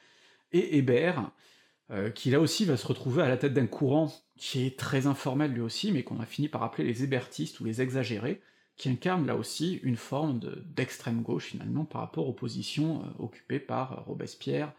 et 0.50 0.78
Hébert, 0.78 1.30
euh, 1.92 2.10
qui 2.10 2.30
là 2.30 2.40
aussi 2.40 2.64
va 2.64 2.76
se 2.76 2.86
retrouver 2.86 3.22
à 3.22 3.28
la 3.28 3.36
tête 3.36 3.52
d'un 3.52 3.66
courant 3.66 4.10
qui 4.36 4.64
est 4.64 4.78
très 4.78 5.06
informel 5.06 5.52
lui 5.52 5.60
aussi, 5.60 5.92
mais 5.92 6.02
qu'on 6.02 6.20
a 6.20 6.26
fini 6.26 6.48
par 6.48 6.62
appeler 6.62 6.84
les 6.84 7.04
hébertistes 7.04 7.60
ou 7.60 7.64
les 7.64 7.82
exagérés, 7.82 8.40
qui 8.76 8.88
incarnent 8.88 9.26
là 9.26 9.36
aussi 9.36 9.78
une 9.82 9.96
forme 9.96 10.40
d'extrême 10.74 11.20
gauche 11.22 11.48
finalement 11.48 11.84
par 11.84 12.00
rapport 12.00 12.28
aux 12.28 12.32
positions 12.32 13.02
euh, 13.02 13.24
occupées 13.24 13.60
par 13.60 13.92
euh, 13.92 14.00
Robespierre 14.06 14.72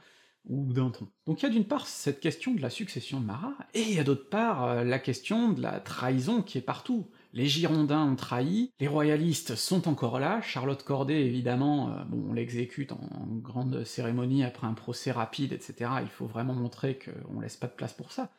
ou 0.49 0.74
Danton. 0.74 1.07
Donc 1.28 1.41
il 1.41 1.45
y 1.45 1.49
a 1.49 1.51
d'une 1.51 1.66
part 1.66 1.88
cette 1.88 2.20
question 2.20 2.53
de 2.53 2.61
la 2.61 2.70
succession 2.70 3.22
de 3.22 3.26
Marat, 3.26 3.55
et 3.74 3.82
il 3.82 3.93
y 3.93 3.99
a 3.99 4.03
d'autre 4.03 4.28
part 4.28 4.84
la 4.84 4.99
question 4.99 5.53
de 5.53 5.61
la 5.61 5.80
trahison 5.80 6.41
qui 6.41 6.57
est 6.57 6.61
partout 6.61 7.07
les 7.34 7.48
Girondins 7.48 8.06
ont 8.06 8.16
trahi, 8.16 8.72
les 8.80 8.88
royalistes 8.88 9.56
sont 9.56 9.88
encore 9.88 10.20
là, 10.20 10.40
Charlotte 10.42 10.84
Corday, 10.84 11.26
évidemment, 11.26 11.90
euh, 11.90 12.04
bon, 12.06 12.30
on 12.30 12.34
l'exécute 12.34 12.92
en, 12.92 13.00
grande 13.42 13.84
cérémonie 13.84 14.44
après 14.44 14.68
un 14.68 14.74
procès 14.74 15.12
rapide, 15.12 15.52
etc., 15.52 15.92
il 16.02 16.10
faut 16.10 16.28
vraiment 16.28 16.54
montrer 16.54 17.00
qu'on 17.00 17.40
laisse 17.40 17.58
pas 17.58 17.68
de 17.68 17.74
place 17.74 17.94
pour 17.94 18.12
ça. 18.12 18.32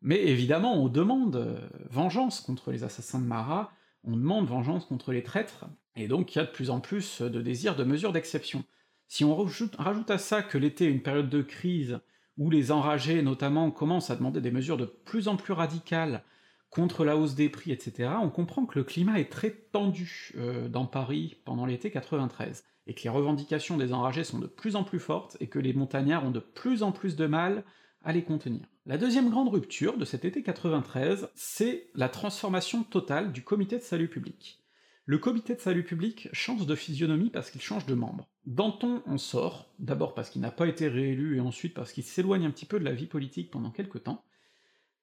Mais 0.00 0.22
évidemment, 0.22 0.80
on 0.80 0.88
demande 0.88 1.34
euh, 1.36 1.68
vengeance 1.90 2.40
contre 2.40 2.70
les 2.70 2.84
assassins 2.84 3.18
de 3.18 3.26
Marat, 3.26 3.72
on 4.04 4.16
demande 4.16 4.46
vengeance 4.46 4.84
contre 4.84 5.12
les 5.12 5.24
traîtres, 5.24 5.66
et 5.96 6.06
donc 6.06 6.34
il 6.34 6.38
y 6.38 6.40
a 6.40 6.44
de 6.44 6.52
plus 6.52 6.70
en 6.70 6.78
plus 6.78 7.20
de 7.20 7.42
désir 7.42 7.74
de 7.74 7.82
mesures 7.82 8.12
d'exception. 8.12 8.64
Si 9.08 9.24
on 9.24 9.34
rajoute 9.34 10.10
à 10.10 10.18
ça 10.18 10.42
que 10.42 10.58
l'été 10.58 10.84
est 10.84 10.92
une 10.92 11.02
période 11.02 11.28
de 11.28 11.42
crise, 11.42 11.98
où 12.36 12.50
les 12.50 12.70
enragés 12.70 13.20
notamment 13.20 13.72
commencent 13.72 14.10
à 14.10 14.16
demander 14.16 14.40
des 14.40 14.52
mesures 14.52 14.76
de 14.76 14.84
plus 14.84 15.26
en 15.26 15.36
plus 15.36 15.54
radicales, 15.54 16.22
contre 16.70 17.04
la 17.04 17.16
hausse 17.16 17.34
des 17.34 17.48
prix, 17.48 17.72
etc., 17.72 18.10
on 18.22 18.30
comprend 18.30 18.66
que 18.66 18.78
le 18.78 18.84
climat 18.84 19.18
est 19.18 19.30
très 19.30 19.50
tendu 19.50 20.32
euh, 20.36 20.68
dans 20.68 20.86
Paris 20.86 21.36
pendant 21.44 21.66
l'été 21.66 21.90
93, 21.90 22.64
et 22.86 22.94
que 22.94 23.02
les 23.02 23.08
revendications 23.08 23.76
des 23.76 23.92
enragés 23.92 24.24
sont 24.24 24.38
de 24.38 24.46
plus 24.46 24.76
en 24.76 24.84
plus 24.84 25.00
fortes, 25.00 25.36
et 25.40 25.48
que 25.48 25.58
les 25.58 25.72
montagnards 25.72 26.24
ont 26.24 26.30
de 26.30 26.40
plus 26.40 26.82
en 26.82 26.92
plus 26.92 27.16
de 27.16 27.26
mal 27.26 27.64
à 28.02 28.12
les 28.12 28.22
contenir. 28.22 28.66
La 28.86 28.98
deuxième 28.98 29.30
grande 29.30 29.48
rupture 29.48 29.98
de 29.98 30.04
cet 30.04 30.24
été 30.24 30.42
93, 30.42 31.28
c'est 31.34 31.90
la 31.94 32.08
transformation 32.08 32.82
totale 32.84 33.32
du 33.32 33.42
comité 33.42 33.76
de 33.76 33.82
salut 33.82 34.08
public. 34.08 34.62
Le 35.04 35.18
comité 35.18 35.54
de 35.54 35.60
salut 35.60 35.84
public 35.84 36.28
change 36.32 36.66
de 36.66 36.74
physionomie 36.74 37.30
parce 37.30 37.50
qu'il 37.50 37.62
change 37.62 37.86
de 37.86 37.94
membres. 37.94 38.28
Danton 38.44 39.02
en 39.06 39.16
sort, 39.16 39.70
d'abord 39.78 40.14
parce 40.14 40.28
qu'il 40.28 40.42
n'a 40.42 40.50
pas 40.50 40.66
été 40.66 40.86
réélu, 40.86 41.38
et 41.38 41.40
ensuite 41.40 41.72
parce 41.72 41.92
qu'il 41.92 42.04
s'éloigne 42.04 42.44
un 42.44 42.50
petit 42.50 42.66
peu 42.66 42.78
de 42.78 42.84
la 42.84 42.92
vie 42.92 43.06
politique 43.06 43.50
pendant 43.50 43.70
quelques 43.70 44.04
temps, 44.04 44.22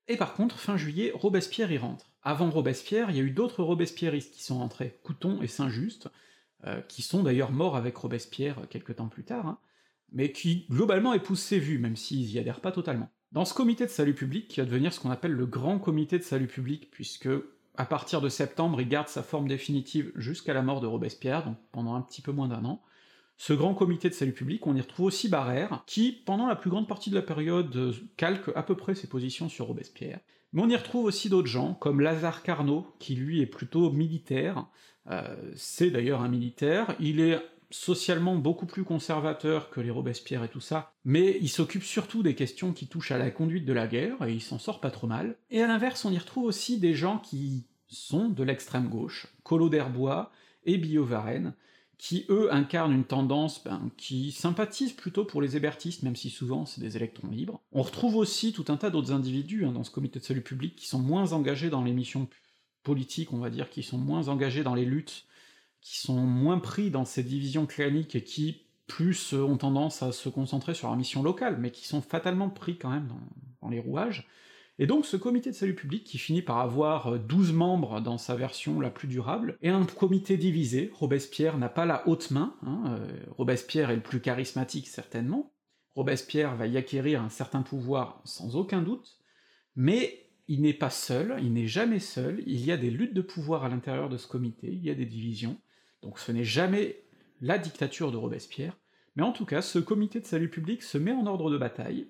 et 0.08 0.18
par 0.18 0.34
contre, 0.34 0.60
fin 0.60 0.78
juillet, 0.78 1.12
Robespierre 1.14 1.72
y 1.72 1.78
rentre. 1.78 2.12
Avant 2.22 2.50
Robespierre, 2.50 3.10
il 3.10 3.18
y 3.18 3.20
a 3.20 3.24
eu 3.24 3.32
d'autres 3.32 3.64
robespierristes 3.64 4.34
qui 4.34 4.44
sont 4.44 4.60
rentrés, 4.60 5.00
Couton 5.04 5.42
et 5.42 5.48
Saint-Just, 5.48 6.10
euh, 6.66 6.82
qui 6.82 7.02
sont 7.02 7.24
d'ailleurs 7.24 7.52
morts 7.52 7.76
avec 7.76 7.96
Robespierre 7.98 8.62
quelques 8.70 8.96
temps 8.96 9.08
plus 9.08 9.24
tard, 9.24 9.46
hein, 9.48 9.60
mais 10.12 10.32
qui 10.32 10.66
globalement 10.70 11.14
épousent 11.14 11.42
ses 11.42 11.60
vues, 11.60 11.80
même 11.80 11.96
s'ils 11.96 12.32
y 12.32 12.40
adhèrent 12.40 12.62
pas 12.62 12.72
totalement. 12.72 13.10
Dans 13.32 13.46
ce 13.46 13.54
comité 13.54 13.86
de 13.86 13.92
salut 13.92 14.14
public, 14.16 14.48
qui 14.48 14.60
va 14.60 14.66
devenir 14.66 14.94
ce 14.94 15.00
qu'on 15.00 15.12
appelle 15.12 15.34
le 15.34 15.46
grand 15.46 15.78
comité 15.78 16.18
de 16.18 16.24
salut 16.24 16.48
public, 16.48 16.90
puisque 16.92 17.30
à 17.78 17.86
partir 17.86 18.22
de 18.22 18.30
septembre, 18.30 18.80
il 18.82 18.88
garde 18.88 19.10
sa 19.10 19.24
forme 19.24 19.48
définitive 19.48 20.12
jusqu'à 20.16 20.54
la 20.54 20.62
mort 20.62 20.80
de 20.82 20.88
Robespierre, 20.88 21.44
donc 21.44 21.58
pendant 21.72 21.96
un 21.96 22.02
petit 22.02 22.22
peu 22.22 22.32
moins 22.32 22.48
d'un 22.48 22.64
an, 22.66 22.82
ce 23.38 23.54
grand 23.54 23.74
comité 23.74 24.10
de 24.10 24.14
salut 24.14 24.34
public, 24.34 24.66
on 24.66 24.76
y 24.76 24.82
retrouve 24.82 25.08
aussi 25.08 25.28
Barère, 25.28 25.84
qui, 25.88 26.12
pendant 26.12 26.48
la 26.48 26.56
plus 26.56 26.70
grande 26.70 26.88
partie 26.88 27.10
de 27.10 27.16
la 27.16 27.22
période, 27.22 27.94
calque 28.18 28.50
à 28.56 28.64
peu 28.64 28.76
près 28.76 28.96
ses 28.96 29.08
positions 29.08 29.50
sur 29.50 29.68
Robespierre. 29.68 30.20
Mais 30.54 30.62
on 30.62 30.70
y 30.70 30.76
retrouve 30.76 31.06
aussi 31.06 31.28
d'autres 31.30 31.50
gens, 31.50 31.74
comme 31.74 32.00
Lazare 32.00 32.44
Carnot, 32.44 32.88
qui 33.00 33.16
lui 33.16 33.42
est 33.42 33.46
plutôt 33.46 33.92
militaire, 33.92 34.68
euh, 35.12 35.36
c'est 35.56 35.92
d'ailleurs 35.92 36.22
un 36.22 36.30
militaire, 36.30 36.96
il 37.00 37.20
est 37.20 37.40
socialement 37.72 38.36
beaucoup 38.36 38.66
plus 38.66 38.84
conservateur 38.84 39.70
que 39.70 39.82
les 39.82 39.92
Robespierre 39.92 40.44
et 40.44 40.50
tout 40.50 40.62
ça, 40.62 40.94
mais 41.04 41.38
il 41.42 41.50
s'occupe 41.50 41.84
surtout 41.84 42.24
des 42.24 42.36
questions 42.36 42.72
qui 42.72 42.88
touchent 42.88 43.12
à 43.12 43.18
la 43.18 43.32
conduite 43.32 43.66
de 43.66 43.74
la 43.74 43.88
guerre, 43.88 44.26
et 44.26 44.32
il 44.32 44.42
s'en 44.42 44.60
sort 44.60 44.80
pas 44.80 44.92
trop 44.92 45.08
mal. 45.08 45.36
Et 45.52 45.62
à 45.62 45.68
l'inverse, 45.68 46.06
on 46.06 46.12
y 46.12 46.18
retrouve 46.18 46.46
aussi 46.46 46.80
des 46.80 46.94
gens 46.94 47.20
qui 47.20 47.66
sont 47.88 48.30
de 48.30 48.44
l'extrême 48.44 48.88
gauche, 48.88 49.28
Collot 49.44 49.70
d'Herbois 49.70 50.32
et 50.66 50.78
Billot 50.78 51.06
Varenne, 51.06 51.54
qui 51.98 52.26
eux 52.30 52.54
incarnent 52.54 52.94
une 52.94 53.06
tendance 53.06 53.64
ben, 53.64 53.90
qui 53.98 54.32
sympathise 54.32 54.94
plutôt 54.94 55.26
pour 55.26 55.42
les 55.42 55.56
hébertistes, 55.56 56.04
même 56.04 56.16
si 56.16 56.30
souvent 56.30 56.66
c'est 56.66 56.82
des 56.82 56.98
électrons 56.98 57.30
libres. 57.30 57.62
On 57.72 57.82
retrouve 57.82 58.16
aussi 58.16 58.54
tout 58.54 58.66
un 58.68 58.78
tas 58.78 58.90
d'autres 58.90 59.12
individus 59.12 59.66
hein, 59.66 59.72
dans 59.72 59.84
ce 59.84 59.92
comité 59.92 60.20
de 60.20 60.26
salut 60.26 60.42
public 60.42 60.76
qui 60.76 60.88
sont 60.88 61.00
moins 61.00 61.34
engagés 61.34 61.70
dans 61.70 61.84
les 61.84 61.94
missions 61.94 62.28
politiques, 62.84 63.34
on 63.34 63.40
va 63.40 63.50
dire, 63.50 63.70
qui 63.70 63.84
sont 63.84 63.98
moins 63.98 64.28
engagés 64.28 64.64
dans 64.64 64.76
les 64.76 64.86
luttes, 64.86 65.26
qui 65.82 66.00
sont 66.00 66.20
moins 66.20 66.60
pris 66.60 66.92
dans 66.92 67.06
ces 67.06 67.24
divisions 67.24 67.66
claniques 67.66 68.16
et 68.16 68.24
qui 68.24 68.62
plus 68.88 69.34
euh, 69.34 69.42
ont 69.42 69.58
tendance 69.58 70.04
à 70.04 70.12
se 70.12 70.30
concentrer 70.30 70.74
sur 70.74 70.88
leur 70.88 70.98
mission 70.98 71.24
locale, 71.24 71.58
mais 71.60 71.72
qui 71.72 71.88
sont 71.88 72.02
fatalement 72.02 72.50
pris 72.50 72.78
quand 72.78 72.90
même 72.90 73.08
dans, 73.08 73.22
dans 73.62 73.70
les 73.70 73.80
rouages. 73.80 74.28
Et 74.78 74.88
donc 74.88 75.06
ce 75.06 75.16
comité 75.16 75.52
de 75.52 75.56
salut 75.56 75.76
public, 75.76 76.04
qui 76.04 76.18
finit 76.18 76.42
par 76.42 76.58
avoir 76.58 77.18
12 77.18 77.54
membres 77.54 78.02
dans 78.02 78.18
sa 78.18 78.36
version 78.36 78.82
la 78.82 78.90
plus 78.90 79.08
durable, 79.08 79.58
est 79.62 79.70
un 79.70 79.86
comité 79.86 80.36
divisé, 80.36 80.92
Robespierre 80.94 81.58
n'a 81.58 81.70
pas 81.70 81.86
la 81.86 82.08
haute 82.08 82.32
main, 82.32 82.56
hein, 82.64 83.00
Robespierre 83.30 83.90
est 83.90 83.96
le 83.96 84.02
plus 84.02 84.20
charismatique 84.20 84.88
certainement, 84.88 85.54
Robespierre 85.96 86.56
va 86.56 86.68
y 86.68 86.76
acquérir 86.76 87.22
un 87.22 87.30
certain 87.30 87.62
pouvoir 87.62 88.22
sans 88.26 88.58
aucun 88.58 88.82
doute, 88.82 89.18
mais 89.78 90.30
il 90.48 90.62
n'est 90.62 90.74
pas 90.74 90.90
seul, 90.90 91.38
il 91.42 91.54
n'est 91.54 91.68
jamais 91.68 92.00
seul, 92.00 92.44
il 92.46 92.64
y 92.64 92.72
a 92.72 92.78
des 92.78 92.92
luttes 92.92 93.14
de 93.14 93.22
pouvoir 93.22 93.64
à 93.64 93.70
l'intérieur 93.70 94.10
de 94.10 94.18
ce 94.18 94.28
comité, 94.28 94.68
il 94.68 94.84
y 94.84 94.90
a 94.90 94.96
des 94.96 95.06
divisions, 95.06 95.58
donc 96.02 96.20
ce 96.20 96.34
n'est 96.34 96.44
jamais 96.44 97.02
la 97.40 97.58
dictature 97.58 98.12
de 98.12 98.18
Robespierre, 98.18 98.78
mais 99.16 99.24
en 99.24 99.32
tout 99.32 99.46
cas, 99.46 99.62
ce 99.62 99.80
comité 99.80 100.20
de 100.20 100.26
salut 100.26 100.50
public 100.50 100.84
se 100.84 100.98
met 100.98 101.14
en 101.14 101.26
ordre 101.26 101.50
de 101.50 101.58
bataille, 101.58 102.10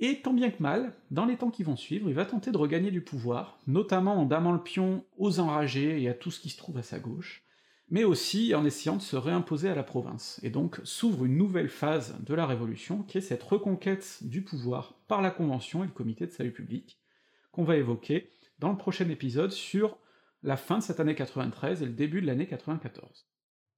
et 0.00 0.20
tant 0.20 0.32
bien 0.32 0.50
que 0.50 0.62
mal, 0.62 0.94
dans 1.10 1.24
les 1.24 1.36
temps 1.36 1.50
qui 1.50 1.64
vont 1.64 1.76
suivre, 1.76 2.08
il 2.08 2.14
va 2.14 2.24
tenter 2.24 2.52
de 2.52 2.56
regagner 2.56 2.90
du 2.90 3.00
pouvoir, 3.00 3.58
notamment 3.66 4.20
en 4.20 4.26
damant 4.26 4.52
le 4.52 4.62
pion 4.62 5.04
aux 5.16 5.40
enragés 5.40 6.00
et 6.00 6.08
à 6.08 6.14
tout 6.14 6.30
ce 6.30 6.40
qui 6.40 6.50
se 6.50 6.56
trouve 6.56 6.78
à 6.78 6.82
sa 6.82 7.00
gauche, 7.00 7.42
mais 7.90 8.04
aussi 8.04 8.54
en 8.54 8.64
essayant 8.64 8.96
de 8.96 9.02
se 9.02 9.16
réimposer 9.16 9.68
à 9.68 9.74
la 9.74 9.82
province, 9.82 10.38
et 10.42 10.50
donc 10.50 10.80
s'ouvre 10.84 11.24
une 11.24 11.36
nouvelle 11.36 11.68
phase 11.68 12.14
de 12.24 12.34
la 12.34 12.46
Révolution, 12.46 13.02
qui 13.02 13.18
est 13.18 13.22
cette 13.22 13.42
reconquête 13.42 14.18
du 14.22 14.42
pouvoir 14.42 14.94
par 15.08 15.20
la 15.20 15.30
Convention 15.30 15.82
et 15.82 15.88
le 15.88 15.92
Comité 15.92 16.26
de 16.26 16.32
Salut 16.32 16.52
Public, 16.52 17.00
qu'on 17.50 17.64
va 17.64 17.76
évoquer 17.76 18.30
dans 18.60 18.70
le 18.70 18.76
prochain 18.76 19.08
épisode 19.08 19.52
sur 19.52 19.96
la 20.44 20.56
fin 20.56 20.78
de 20.78 20.82
cette 20.82 21.00
année 21.00 21.14
93 21.16 21.82
et 21.82 21.86
le 21.86 21.92
début 21.92 22.20
de 22.20 22.26
l'année 22.26 22.46
94. 22.46 23.26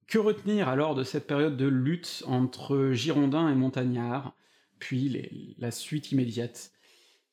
Que 0.07 0.19
retenir 0.19 0.67
alors 0.67 0.93
de 0.93 1.03
cette 1.03 1.25
période 1.25 1.57
de 1.57 1.67
lutte 1.67 2.23
entre 2.27 2.91
Girondins 2.91 3.49
et 3.49 3.55
Montagnards, 3.55 4.35
puis 4.81 5.55
la 5.59 5.71
suite 5.71 6.11
immédiate 6.11 6.73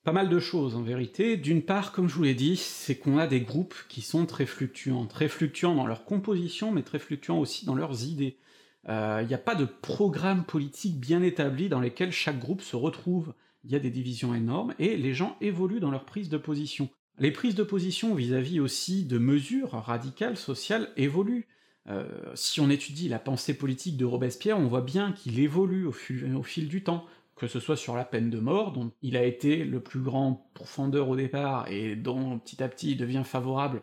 pas 0.04 0.12
mal 0.12 0.28
de 0.28 0.38
choses 0.38 0.74
en 0.74 0.82
vérité. 0.82 1.36
D'une 1.36 1.62
part, 1.62 1.92
comme 1.92 2.08
je 2.08 2.14
vous 2.14 2.22
l'ai 2.22 2.34
dit, 2.34 2.56
c'est 2.56 2.96
qu'on 2.96 3.18
a 3.18 3.26
des 3.26 3.40
groupes 3.40 3.74
qui 3.88 4.00
sont 4.00 4.26
très 4.26 4.46
fluctuants, 4.46 5.06
très 5.06 5.28
fluctuants 5.28 5.74
dans 5.74 5.86
leur 5.86 6.04
composition, 6.04 6.72
mais 6.72 6.82
très 6.82 6.98
fluctuants 6.98 7.38
aussi 7.38 7.66
dans 7.66 7.74
leurs 7.74 8.04
idées. 8.04 8.38
Il 8.84 8.92
euh, 8.92 9.22
n'y 9.24 9.34
a 9.34 9.38
pas 9.38 9.54
de 9.54 9.66
programme 9.66 10.44
politique 10.44 10.98
bien 10.98 11.22
établi 11.22 11.68
dans 11.68 11.80
lesquels 11.80 12.12
chaque 12.12 12.38
groupe 12.38 12.62
se 12.62 12.76
retrouve. 12.76 13.34
Il 13.64 13.70
y 13.70 13.76
a 13.76 13.80
des 13.80 13.90
divisions 13.90 14.34
énormes, 14.34 14.74
et 14.78 14.96
les 14.96 15.12
gens 15.12 15.36
évoluent 15.40 15.80
dans 15.80 15.90
leur 15.90 16.04
prise 16.04 16.28
de 16.28 16.38
position. 16.38 16.88
Les 17.18 17.32
prises 17.32 17.56
de 17.56 17.64
position 17.64 18.14
vis-à-vis 18.14 18.60
aussi 18.60 19.04
de 19.04 19.18
mesures 19.18 19.72
radicales, 19.72 20.36
sociales, 20.36 20.88
évoluent. 20.96 21.48
Euh, 21.88 22.06
si 22.34 22.60
on 22.60 22.70
étudie 22.70 23.08
la 23.08 23.18
pensée 23.18 23.54
politique 23.54 23.96
de 23.96 24.04
Robespierre, 24.04 24.58
on 24.58 24.68
voit 24.68 24.80
bien 24.80 25.12
qu'il 25.12 25.38
évolue 25.40 25.86
au 25.86 25.92
fil 25.92 26.68
du 26.68 26.82
temps 26.82 27.04
que 27.38 27.46
ce 27.46 27.60
soit 27.60 27.76
sur 27.76 27.96
la 27.96 28.04
peine 28.04 28.30
de 28.30 28.38
mort, 28.38 28.72
dont 28.72 28.92
il 29.02 29.16
a 29.16 29.24
été 29.24 29.64
le 29.64 29.80
plus 29.80 30.00
grand 30.00 30.50
profondeur 30.54 31.08
au 31.08 31.16
départ, 31.16 31.70
et 31.70 31.96
dont 31.96 32.38
petit 32.38 32.62
à 32.62 32.68
petit 32.68 32.92
il 32.92 32.96
devient 32.96 33.22
favorable 33.24 33.82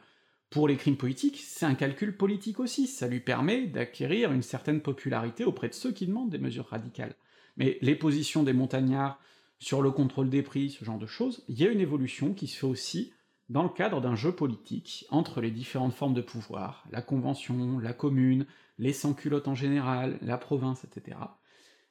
pour 0.49 0.67
les 0.67 0.77
crimes 0.77 0.97
politiques, 0.97 1.41
c'est 1.43 1.65
un 1.65 1.75
calcul 1.75 2.15
politique 2.15 2.59
aussi, 2.59 2.87
ça 2.87 3.07
lui 3.07 3.19
permet 3.19 3.67
d'acquérir 3.67 4.31
une 4.31 4.41
certaine 4.41 4.81
popularité 4.81 5.43
auprès 5.43 5.69
de 5.69 5.73
ceux 5.73 5.91
qui 5.91 6.07
demandent 6.07 6.29
des 6.29 6.37
mesures 6.37 6.67
radicales. 6.67 7.15
Mais 7.57 7.77
les 7.81 7.95
positions 7.95 8.43
des 8.43 8.53
montagnards 8.53 9.19
sur 9.59 9.81
le 9.81 9.91
contrôle 9.91 10.29
des 10.29 10.43
prix, 10.43 10.69
ce 10.69 10.85
genre 10.85 10.99
de 10.99 11.05
choses, 11.05 11.43
il 11.47 11.59
y 11.59 11.65
a 11.65 11.71
une 11.71 11.79
évolution 11.81 12.33
qui 12.33 12.47
se 12.47 12.57
fait 12.57 12.67
aussi 12.67 13.11
dans 13.49 13.63
le 13.63 13.69
cadre 13.69 14.01
d'un 14.01 14.15
jeu 14.15 14.31
politique 14.31 15.05
entre 15.09 15.41
les 15.41 15.51
différentes 15.51 15.93
formes 15.93 16.13
de 16.13 16.21
pouvoir, 16.21 16.85
la 16.91 17.01
convention, 17.01 17.79
la 17.79 17.93
commune, 17.93 18.45
les 18.77 18.93
sans-culottes 18.93 19.47
en 19.47 19.55
général, 19.55 20.17
la 20.21 20.37
province, 20.37 20.83
etc. 20.83 21.17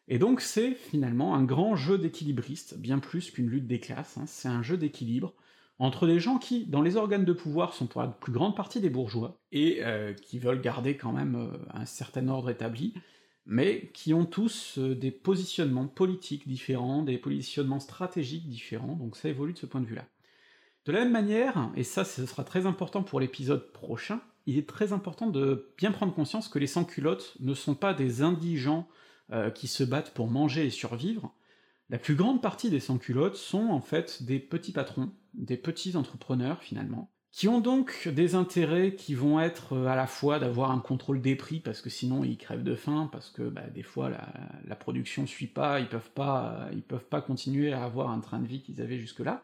Et 0.08 0.18
donc 0.18 0.40
c'est 0.40 0.74
finalement 0.74 1.34
un 1.34 1.44
grand 1.44 1.76
jeu 1.76 1.98
d'équilibriste, 1.98 2.78
bien 2.78 2.98
plus 2.98 3.30
qu'une 3.30 3.48
lutte 3.48 3.66
des 3.66 3.80
classes, 3.80 4.18
hein. 4.18 4.24
c'est 4.26 4.48
un 4.48 4.62
jeu 4.62 4.76
d'équilibre 4.76 5.34
entre 5.78 6.06
des 6.06 6.20
gens 6.20 6.38
qui, 6.38 6.66
dans 6.66 6.82
les 6.82 6.96
organes 6.96 7.24
de 7.24 7.32
pouvoir, 7.32 7.74
sont 7.74 7.86
pour 7.86 8.02
la 8.02 8.08
plus 8.08 8.32
grande 8.32 8.56
partie 8.56 8.80
des 8.80 8.90
bourgeois, 8.90 9.40
et 9.50 9.78
euh, 9.82 10.12
qui 10.12 10.38
veulent 10.38 10.60
garder 10.60 10.96
quand 10.96 11.12
même 11.12 11.34
euh, 11.34 11.58
un 11.72 11.84
certain 11.84 12.28
ordre 12.28 12.50
établi, 12.50 12.94
mais 13.46 13.90
qui 13.92 14.14
ont 14.14 14.24
tous 14.24 14.78
euh, 14.78 14.94
des 14.94 15.10
positionnements 15.10 15.88
politiques 15.88 16.46
différents, 16.46 17.02
des 17.02 17.18
positionnements 17.18 17.80
stratégiques 17.80 18.48
différents, 18.48 18.94
donc 18.94 19.16
ça 19.16 19.28
évolue 19.28 19.52
de 19.52 19.58
ce 19.58 19.66
point 19.66 19.80
de 19.80 19.86
vue-là. 19.86 20.06
De 20.86 20.92
la 20.92 21.00
même 21.00 21.12
manière, 21.12 21.70
et 21.76 21.82
ça 21.82 22.04
ce 22.04 22.24
sera 22.26 22.44
très 22.44 22.66
important 22.66 23.02
pour 23.02 23.18
l'épisode 23.18 23.72
prochain, 23.72 24.20
il 24.46 24.58
est 24.58 24.68
très 24.68 24.92
important 24.92 25.28
de 25.28 25.72
bien 25.78 25.90
prendre 25.90 26.14
conscience 26.14 26.48
que 26.48 26.58
les 26.58 26.66
sans-culottes 26.66 27.34
ne 27.40 27.54
sont 27.54 27.74
pas 27.74 27.94
des 27.94 28.22
indigents 28.22 28.86
euh, 29.32 29.50
qui 29.50 29.68
se 29.68 29.84
battent 29.84 30.12
pour 30.12 30.28
manger 30.28 30.66
et 30.66 30.70
survivre, 30.70 31.34
la 31.90 31.98
plus 31.98 32.14
grande 32.14 32.42
partie 32.42 32.70
des 32.70 32.80
sans-culottes 32.80 33.36
sont 33.36 33.68
en 33.68 33.80
fait 33.80 34.22
des 34.22 34.38
petits 34.38 34.72
patrons, 34.72 35.12
des 35.34 35.56
petits 35.56 35.96
entrepreneurs 35.96 36.62
finalement, 36.62 37.10
qui 37.30 37.48
ont 37.48 37.60
donc 37.60 38.08
des 38.08 38.36
intérêts 38.36 38.94
qui 38.94 39.14
vont 39.14 39.40
être 39.40 39.72
euh, 39.72 39.86
à 39.86 39.96
la 39.96 40.06
fois 40.06 40.38
d'avoir 40.38 40.70
un 40.70 40.78
contrôle 40.78 41.20
des 41.20 41.36
prix, 41.36 41.60
parce 41.60 41.80
que 41.80 41.90
sinon 41.90 42.22
ils 42.22 42.38
crèvent 42.38 42.62
de 42.62 42.74
faim, 42.74 43.08
parce 43.10 43.30
que 43.30 43.42
bah, 43.42 43.68
des 43.74 43.82
fois 43.82 44.10
la, 44.66 44.76
production 44.76 45.26
suit 45.26 45.46
pas, 45.46 45.80
ils 45.80 45.88
peuvent 45.88 46.10
pas, 46.10 46.68
ils 46.72 46.82
peuvent 46.82 47.08
pas 47.08 47.20
continuer 47.20 47.72
à 47.72 47.84
avoir 47.84 48.10
un 48.10 48.20
train 48.20 48.38
de 48.38 48.46
vie 48.46 48.62
qu'ils 48.62 48.80
avaient 48.80 48.98
jusque-là, 48.98 49.42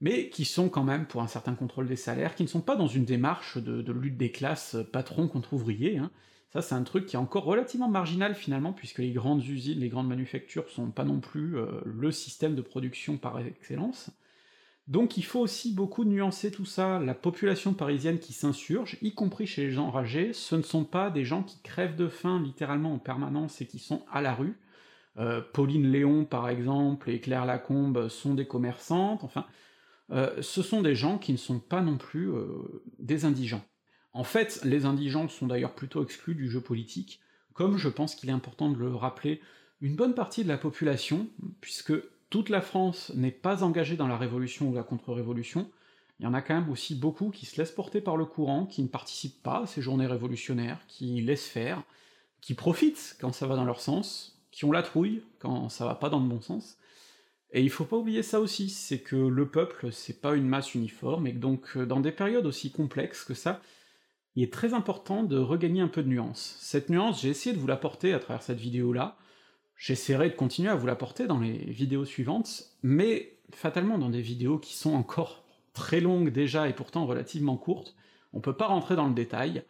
mais 0.00 0.28
qui 0.28 0.44
sont 0.44 0.68
quand 0.68 0.84
même 0.84 1.06
pour 1.06 1.22
un 1.22 1.26
certain 1.26 1.54
contrôle 1.54 1.88
des 1.88 1.96
salaires, 1.96 2.34
qui 2.34 2.44
ne 2.44 2.48
sont 2.48 2.60
pas 2.60 2.76
dans 2.76 2.86
une 2.86 3.04
démarche 3.04 3.58
de, 3.58 3.82
de 3.82 3.92
lutte 3.92 4.16
des 4.16 4.30
classes 4.30 4.76
patron 4.92 5.28
contre 5.28 5.54
ouvrier, 5.54 5.98
hein, 5.98 6.10
ça, 6.50 6.62
c'est 6.62 6.74
un 6.74 6.82
truc 6.82 7.04
qui 7.06 7.16
est 7.16 7.18
encore 7.18 7.44
relativement 7.44 7.88
marginal 7.88 8.34
finalement, 8.34 8.72
puisque 8.72 8.98
les 8.98 9.12
grandes 9.12 9.44
usines, 9.44 9.80
les 9.80 9.90
grandes 9.90 10.08
manufactures 10.08 10.70
sont 10.70 10.90
pas 10.90 11.04
non 11.04 11.20
plus 11.20 11.58
euh, 11.58 11.66
le 11.84 12.10
système 12.10 12.54
de 12.54 12.62
production 12.62 13.18
par 13.18 13.38
excellence. 13.38 14.10
Donc 14.86 15.18
il 15.18 15.24
faut 15.24 15.40
aussi 15.40 15.74
beaucoup 15.74 16.04
nuancer 16.04 16.50
tout 16.50 16.64
ça. 16.64 16.98
La 17.00 17.12
population 17.12 17.74
parisienne 17.74 18.18
qui 18.18 18.32
s'insurge, 18.32 18.96
y 19.02 19.12
compris 19.12 19.46
chez 19.46 19.66
les 19.66 19.72
gens 19.72 19.88
enragés, 19.88 20.32
ce 20.32 20.56
ne 20.56 20.62
sont 20.62 20.84
pas 20.84 21.10
des 21.10 21.26
gens 21.26 21.42
qui 21.42 21.60
crèvent 21.60 21.96
de 21.96 22.08
faim 22.08 22.40
littéralement 22.42 22.94
en 22.94 22.98
permanence 22.98 23.60
et 23.60 23.66
qui 23.66 23.78
sont 23.78 24.02
à 24.10 24.22
la 24.22 24.34
rue. 24.34 24.58
Euh, 25.18 25.42
Pauline 25.52 25.90
Léon, 25.90 26.24
par 26.24 26.48
exemple, 26.48 27.10
et 27.10 27.20
Claire 27.20 27.44
Lacombe 27.44 28.08
sont 28.08 28.32
des 28.32 28.46
commerçantes, 28.46 29.22
enfin, 29.22 29.44
euh, 30.10 30.40
ce 30.40 30.62
sont 30.62 30.80
des 30.80 30.94
gens 30.94 31.18
qui 31.18 31.32
ne 31.32 31.36
sont 31.36 31.60
pas 31.60 31.82
non 31.82 31.98
plus 31.98 32.32
des 32.98 33.26
indigents. 33.26 33.64
En 34.12 34.24
fait, 34.24 34.60
les 34.64 34.84
indigents 34.84 35.28
sont 35.28 35.46
d'ailleurs 35.46 35.74
plutôt 35.74 36.02
exclus 36.02 36.34
du 36.34 36.50
jeu 36.50 36.60
politique, 36.60 37.20
comme 37.54 37.76
je 37.76 37.88
pense 37.88 38.14
qu'il 38.14 38.28
est 38.28 38.32
important 38.32 38.70
de 38.70 38.78
le 38.78 38.94
rappeler, 38.94 39.40
une 39.80 39.96
bonne 39.96 40.14
partie 40.14 40.42
de 40.42 40.48
la 40.48 40.58
population, 40.58 41.28
puisque 41.60 41.92
toute 42.30 42.48
la 42.48 42.60
France 42.60 43.12
n'est 43.14 43.30
pas 43.30 43.62
engagée 43.62 43.96
dans 43.96 44.08
la 44.08 44.16
révolution 44.16 44.68
ou 44.68 44.74
la 44.74 44.82
contre-révolution, 44.82 45.70
il 46.20 46.24
y 46.24 46.26
en 46.26 46.34
a 46.34 46.42
quand 46.42 46.54
même 46.54 46.70
aussi 46.70 46.94
beaucoup 46.94 47.30
qui 47.30 47.46
se 47.46 47.60
laissent 47.60 47.70
porter 47.70 48.00
par 48.00 48.16
le 48.16 48.24
courant, 48.24 48.66
qui 48.66 48.82
ne 48.82 48.88
participent 48.88 49.42
pas 49.42 49.62
à 49.62 49.66
ces 49.66 49.82
journées 49.82 50.06
révolutionnaires, 50.06 50.80
qui 50.88 51.20
laissent 51.20 51.46
faire, 51.46 51.82
qui 52.40 52.54
profitent 52.54 53.16
quand 53.20 53.32
ça 53.32 53.46
va 53.46 53.54
dans 53.56 53.64
leur 53.64 53.80
sens, 53.80 54.36
qui 54.50 54.64
ont 54.64 54.72
la 54.72 54.82
trouille 54.82 55.22
quand 55.38 55.68
ça 55.68 55.84
va 55.84 55.94
pas 55.94 56.10
dans 56.10 56.18
le 56.18 56.28
bon 56.28 56.40
sens. 56.40 56.76
Et 57.52 57.62
il 57.62 57.70
faut 57.70 57.84
pas 57.84 57.96
oublier 57.96 58.22
ça 58.22 58.40
aussi, 58.40 58.68
c'est 58.68 58.98
que 58.98 59.16
le 59.16 59.48
peuple, 59.48 59.92
c'est 59.92 60.20
pas 60.20 60.34
une 60.34 60.46
masse 60.46 60.74
uniforme, 60.74 61.26
et 61.26 61.32
que 61.32 61.38
donc 61.38 61.78
dans 61.78 62.00
des 62.00 62.12
périodes 62.12 62.46
aussi 62.46 62.72
complexes 62.72 63.24
que 63.24 63.34
ça, 63.34 63.60
il 64.36 64.42
est 64.42 64.52
très 64.52 64.74
important 64.74 65.22
de 65.22 65.38
regagner 65.38 65.80
un 65.80 65.88
peu 65.88 66.02
de 66.02 66.08
nuance. 66.08 66.56
Cette 66.60 66.90
nuance, 66.90 67.22
j'ai 67.22 67.30
essayé 67.30 67.54
de 67.54 67.60
vous 67.60 67.66
l'apporter 67.66 68.12
à 68.12 68.18
travers 68.18 68.42
cette 68.42 68.58
vidéo-là, 68.58 69.16
j'essaierai 69.76 70.30
de 70.30 70.34
continuer 70.34 70.70
à 70.70 70.74
vous 70.74 70.86
l'apporter 70.86 71.26
dans 71.26 71.38
les 71.38 71.56
vidéos 71.56 72.04
suivantes, 72.04 72.64
mais 72.82 73.38
fatalement 73.52 73.98
dans 73.98 74.10
des 74.10 74.20
vidéos 74.20 74.58
qui 74.58 74.74
sont 74.74 74.94
encore 74.94 75.44
très 75.72 76.00
longues 76.00 76.30
déjà 76.30 76.68
et 76.68 76.72
pourtant 76.72 77.06
relativement 77.06 77.56
courtes, 77.56 77.94
on 78.32 78.40
peut 78.40 78.56
pas 78.56 78.66
rentrer 78.66 78.96
dans 78.96 79.08
le 79.08 79.14
détail, 79.14 79.62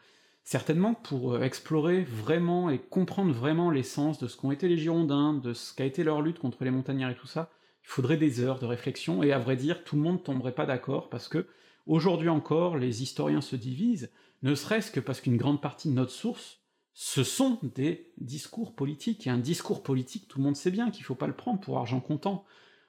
certainement 0.42 0.94
pour 0.94 1.34
euh, 1.34 1.42
explorer 1.42 2.02
vraiment 2.02 2.70
et 2.70 2.78
comprendre 2.78 3.32
vraiment 3.32 3.70
l'essence 3.70 4.18
de 4.18 4.26
ce 4.26 4.36
qu'ont 4.36 4.50
été 4.50 4.68
les 4.68 4.78
Girondins, 4.78 5.34
de 5.34 5.52
ce 5.52 5.74
qu'a 5.74 5.84
été 5.84 6.02
leur 6.02 6.22
lutte 6.22 6.38
contre 6.38 6.64
les 6.64 6.70
montagnards 6.70 7.10
et 7.10 7.14
tout 7.14 7.26
ça, 7.26 7.50
il 7.82 7.88
faudrait 7.88 8.16
des 8.16 8.40
heures 8.40 8.58
de 8.58 8.66
réflexion, 8.66 9.22
et 9.22 9.32
à 9.32 9.38
vrai 9.38 9.56
dire, 9.56 9.84
tout 9.84 9.96
le 9.96 10.02
monde 10.02 10.22
tomberait 10.22 10.54
pas 10.54 10.66
d'accord, 10.66 11.08
parce 11.08 11.28
que, 11.28 11.46
aujourd'hui 11.86 12.28
encore, 12.28 12.76
les 12.76 13.02
historiens 13.02 13.40
se 13.40 13.56
divisent, 13.56 14.10
ne 14.42 14.54
serait-ce 14.54 14.90
que 14.90 15.00
parce 15.00 15.20
qu'une 15.20 15.36
grande 15.36 15.60
partie 15.60 15.88
de 15.88 15.94
notre 15.94 16.12
source, 16.12 16.60
ce 16.94 17.22
sont 17.22 17.58
des 17.62 18.12
discours 18.18 18.74
politiques, 18.74 19.26
et 19.26 19.30
un 19.30 19.38
discours 19.38 19.82
politique, 19.82 20.26
tout 20.28 20.38
le 20.38 20.44
monde 20.44 20.56
sait 20.56 20.70
bien 20.70 20.90
qu'il 20.90 21.04
faut 21.04 21.14
pas 21.14 21.28
le 21.28 21.36
prendre 21.36 21.60
pour 21.60 21.78
argent 21.78 22.00
comptant. 22.00 22.44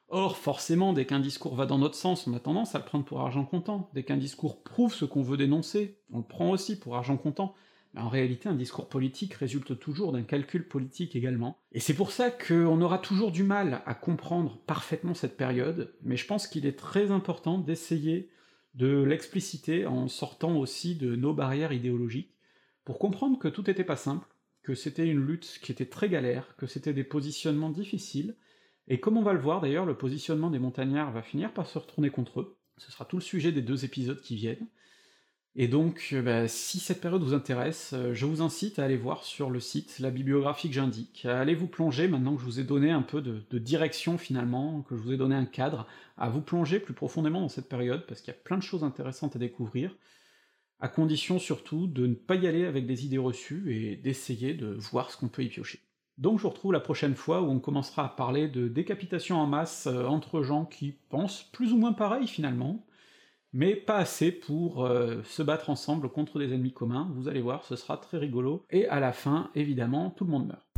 Or, 0.08 0.38
forcément, 0.38 0.94
dès 0.94 1.06
qu'un 1.06 1.20
discours 1.20 1.56
va 1.56 1.68
dans 1.68 1.78
notre 1.78 1.96
sens, 1.96 2.26
on 2.26 2.34
a 2.34 2.40
tendance 2.40 2.74
à 2.74 2.80
le 2.80 2.86
prendre 2.86 3.06
pour 3.06 3.22
argent 3.22 3.46
comptant. 3.46 3.92
Dès 3.94 4.04
qu'un 4.04 4.18
discours 4.18 4.64
prouve 4.64 4.94
ce 4.94 5.06
qu'on 5.06 5.22
veut 5.22 5.38
dénoncer, 5.38 6.00
on 6.12 6.18
le 6.18 6.24
prend 6.24 6.50
aussi 6.50 6.80
pour 6.80 6.96
argent 6.96 7.18
comptant. 7.18 7.54
Mais 7.94 8.02
en 8.02 8.10
réalité, 8.10 8.50
un 8.50 8.56
discours 8.56 8.90
politique 8.90 9.36
résulte 9.36 9.80
toujours 9.80 10.12
d'un 10.12 10.24
calcul 10.24 10.68
politique 10.68 11.16
également. 11.16 11.60
Et 11.72 11.80
c'est 11.80 11.94
pour 11.94 12.12
ça 12.12 12.32
qu'on 12.32 12.82
aura 12.82 12.98
toujours 12.98 13.32
du 13.32 13.44
mal 13.44 13.84
à 13.86 13.94
comprendre 13.94 14.60
parfaitement 14.66 15.14
cette 15.14 15.38
période, 15.38 15.94
mais 16.02 16.18
je 16.18 16.26
pense 16.26 16.48
qu'il 16.48 16.66
est 16.66 16.78
très 16.78 17.12
important 17.12 17.60
d'essayer 17.60 18.30
de 18.74 19.04
l'expliciter 19.04 19.86
en 19.86 20.08
sortant 20.08 20.58
aussi 20.58 20.96
de 20.96 21.16
nos 21.16 21.34
barrières 21.34 21.74
idéologiques, 21.74 22.36
pour 22.86 23.00
comprendre 23.00 23.40
que 23.40 23.48
tout 23.48 23.64
n'était 23.68 23.84
pas 23.84 23.96
simple, 23.96 24.28
que 24.64 24.76
c'était 24.76 25.08
une 25.08 25.26
lutte 25.26 25.60
qui 25.62 25.72
était 25.72 25.86
très 25.86 26.10
galère, 26.10 26.56
que 26.58 26.68
c'était 26.68 26.94
des 26.94 27.04
positionnements 27.04 27.70
difficiles, 27.70 28.36
Et 28.88 29.00
comme 29.00 29.18
on 29.18 29.22
va 29.22 29.34
le 29.34 29.40
voir 29.40 29.62
d'ailleurs, 29.62 29.86
le 29.86 29.98
positionnement 29.98 30.50
des 30.50 30.60
montagnards 30.60 31.12
va 31.12 31.22
finir 31.22 31.54
par 31.54 31.68
se 31.68 31.78
retourner 31.78 32.10
contre 32.10 32.42
eux, 32.42 32.58
ce 32.78 32.92
sera 32.92 33.06
tout 33.06 33.18
le 33.18 33.22
sujet 33.22 33.52
des 33.52 33.62
deux 33.62 33.86
épisodes 33.86 34.22
qui 34.22 34.36
viennent, 34.36 34.68
et 35.56 35.68
donc, 35.68 36.10
euh, 36.14 36.22
bah, 36.22 36.48
si 36.48 36.80
cette 36.80 37.02
période 37.02 37.24
vous 37.24 37.34
intéresse, 37.34 37.92
euh, 37.94 38.14
je 38.14 38.26
vous 38.26 38.42
incite 38.42 38.78
à 38.80 38.86
aller 38.86 38.98
voir 38.98 39.24
sur 39.24 39.50
le 39.50 39.60
site 39.60 40.00
la 40.00 40.12
bibliographie 40.12 40.70
que 40.70 40.76
j'indique, 40.76 41.26
à 41.26 41.40
aller 41.40 41.56
vous 41.56 41.68
plonger, 41.68 42.08
maintenant 42.08 42.36
que 42.36 42.42
je 42.42 42.46
vous 42.46 42.60
ai 42.60 42.64
donné 42.64 42.92
un 42.92 43.02
peu 43.02 43.22
de, 43.22 43.42
de, 43.50 43.60
direction 43.60 44.18
finalement, 44.18 44.82
que 44.84 44.96
je 44.96 45.02
vous 45.02 45.12
ai 45.12 45.18
donné 45.18 45.36
un 45.36 45.46
cadre, 45.46 45.88
à 46.18 46.30
vous 46.30 46.42
plonger 46.42 46.80
plus 46.80 46.94
profondément 46.94 47.42
dans 47.42 47.50
cette 47.50 47.68
période, 47.68 48.06
parce 48.08 48.22
qu'il 48.22 48.34
y 48.34 48.38
a 48.38 48.40
plein 48.40 48.58
de 48.58 48.64
choses 48.64 48.84
intéressantes 48.84 49.36
à 49.36 49.40
découvrir, 49.40 49.96
à 50.80 50.88
condition 50.88 51.40
surtout 51.40 51.88
de 51.88 52.06
ne 52.06 52.14
pas 52.14 52.36
y 52.36 52.48
aller 52.48 52.66
avec 52.66 52.86
des 52.86 53.06
idées 53.06 53.18
reçues, 53.18 53.76
et 53.76 53.96
d'essayer 53.96 54.54
de 54.54 54.68
voir 54.68 55.12
ce 55.12 55.18
qu'on 55.18 55.30
peut 55.30 55.44
y 55.44 55.50
piocher. 55.50 55.82
Donc 56.20 56.38
je 56.38 56.44
vous 56.44 56.50
retrouve 56.50 56.74
la 56.74 56.82
prochaine 56.82 57.16
fois 57.16 57.42
où 57.42 57.50
on 57.50 57.60
commencera 57.60 58.06
à 58.06 58.10
parler 58.10 58.50
de 58.50 58.68
décapitation 58.68 59.38
en 59.38 59.48
masse 59.48 59.88
euh, 59.88 60.06
entre 60.06 60.44
gens 60.44 60.66
qui 60.66 60.92
pensent 61.10 61.44
plus 61.54 61.72
ou 61.72 61.78
moins 61.78 61.94
pareil 61.94 62.28
finalement, 62.28 62.86
mais 63.54 63.76
pas 63.76 63.98
assez 63.98 64.32
pour 64.32 64.86
euh, 64.86 65.22
se 65.24 65.42
battre 65.42 65.70
ensemble 65.70 66.10
contre 66.10 66.40
des 66.40 66.54
ennemis 66.54 66.74
communs, 66.74 67.12
vous 67.16 67.28
allez 67.28 67.42
voir, 67.42 67.66
ce 67.66 67.76
sera 67.76 67.98
très 67.98 68.18
rigolo, 68.18 68.66
et 68.70 68.88
à 68.88 69.00
la 69.00 69.12
fin, 69.12 69.50
évidemment, 69.56 70.12
tout 70.12 70.26
le 70.26 70.32
monde 70.32 70.48
meurt. 70.48 70.69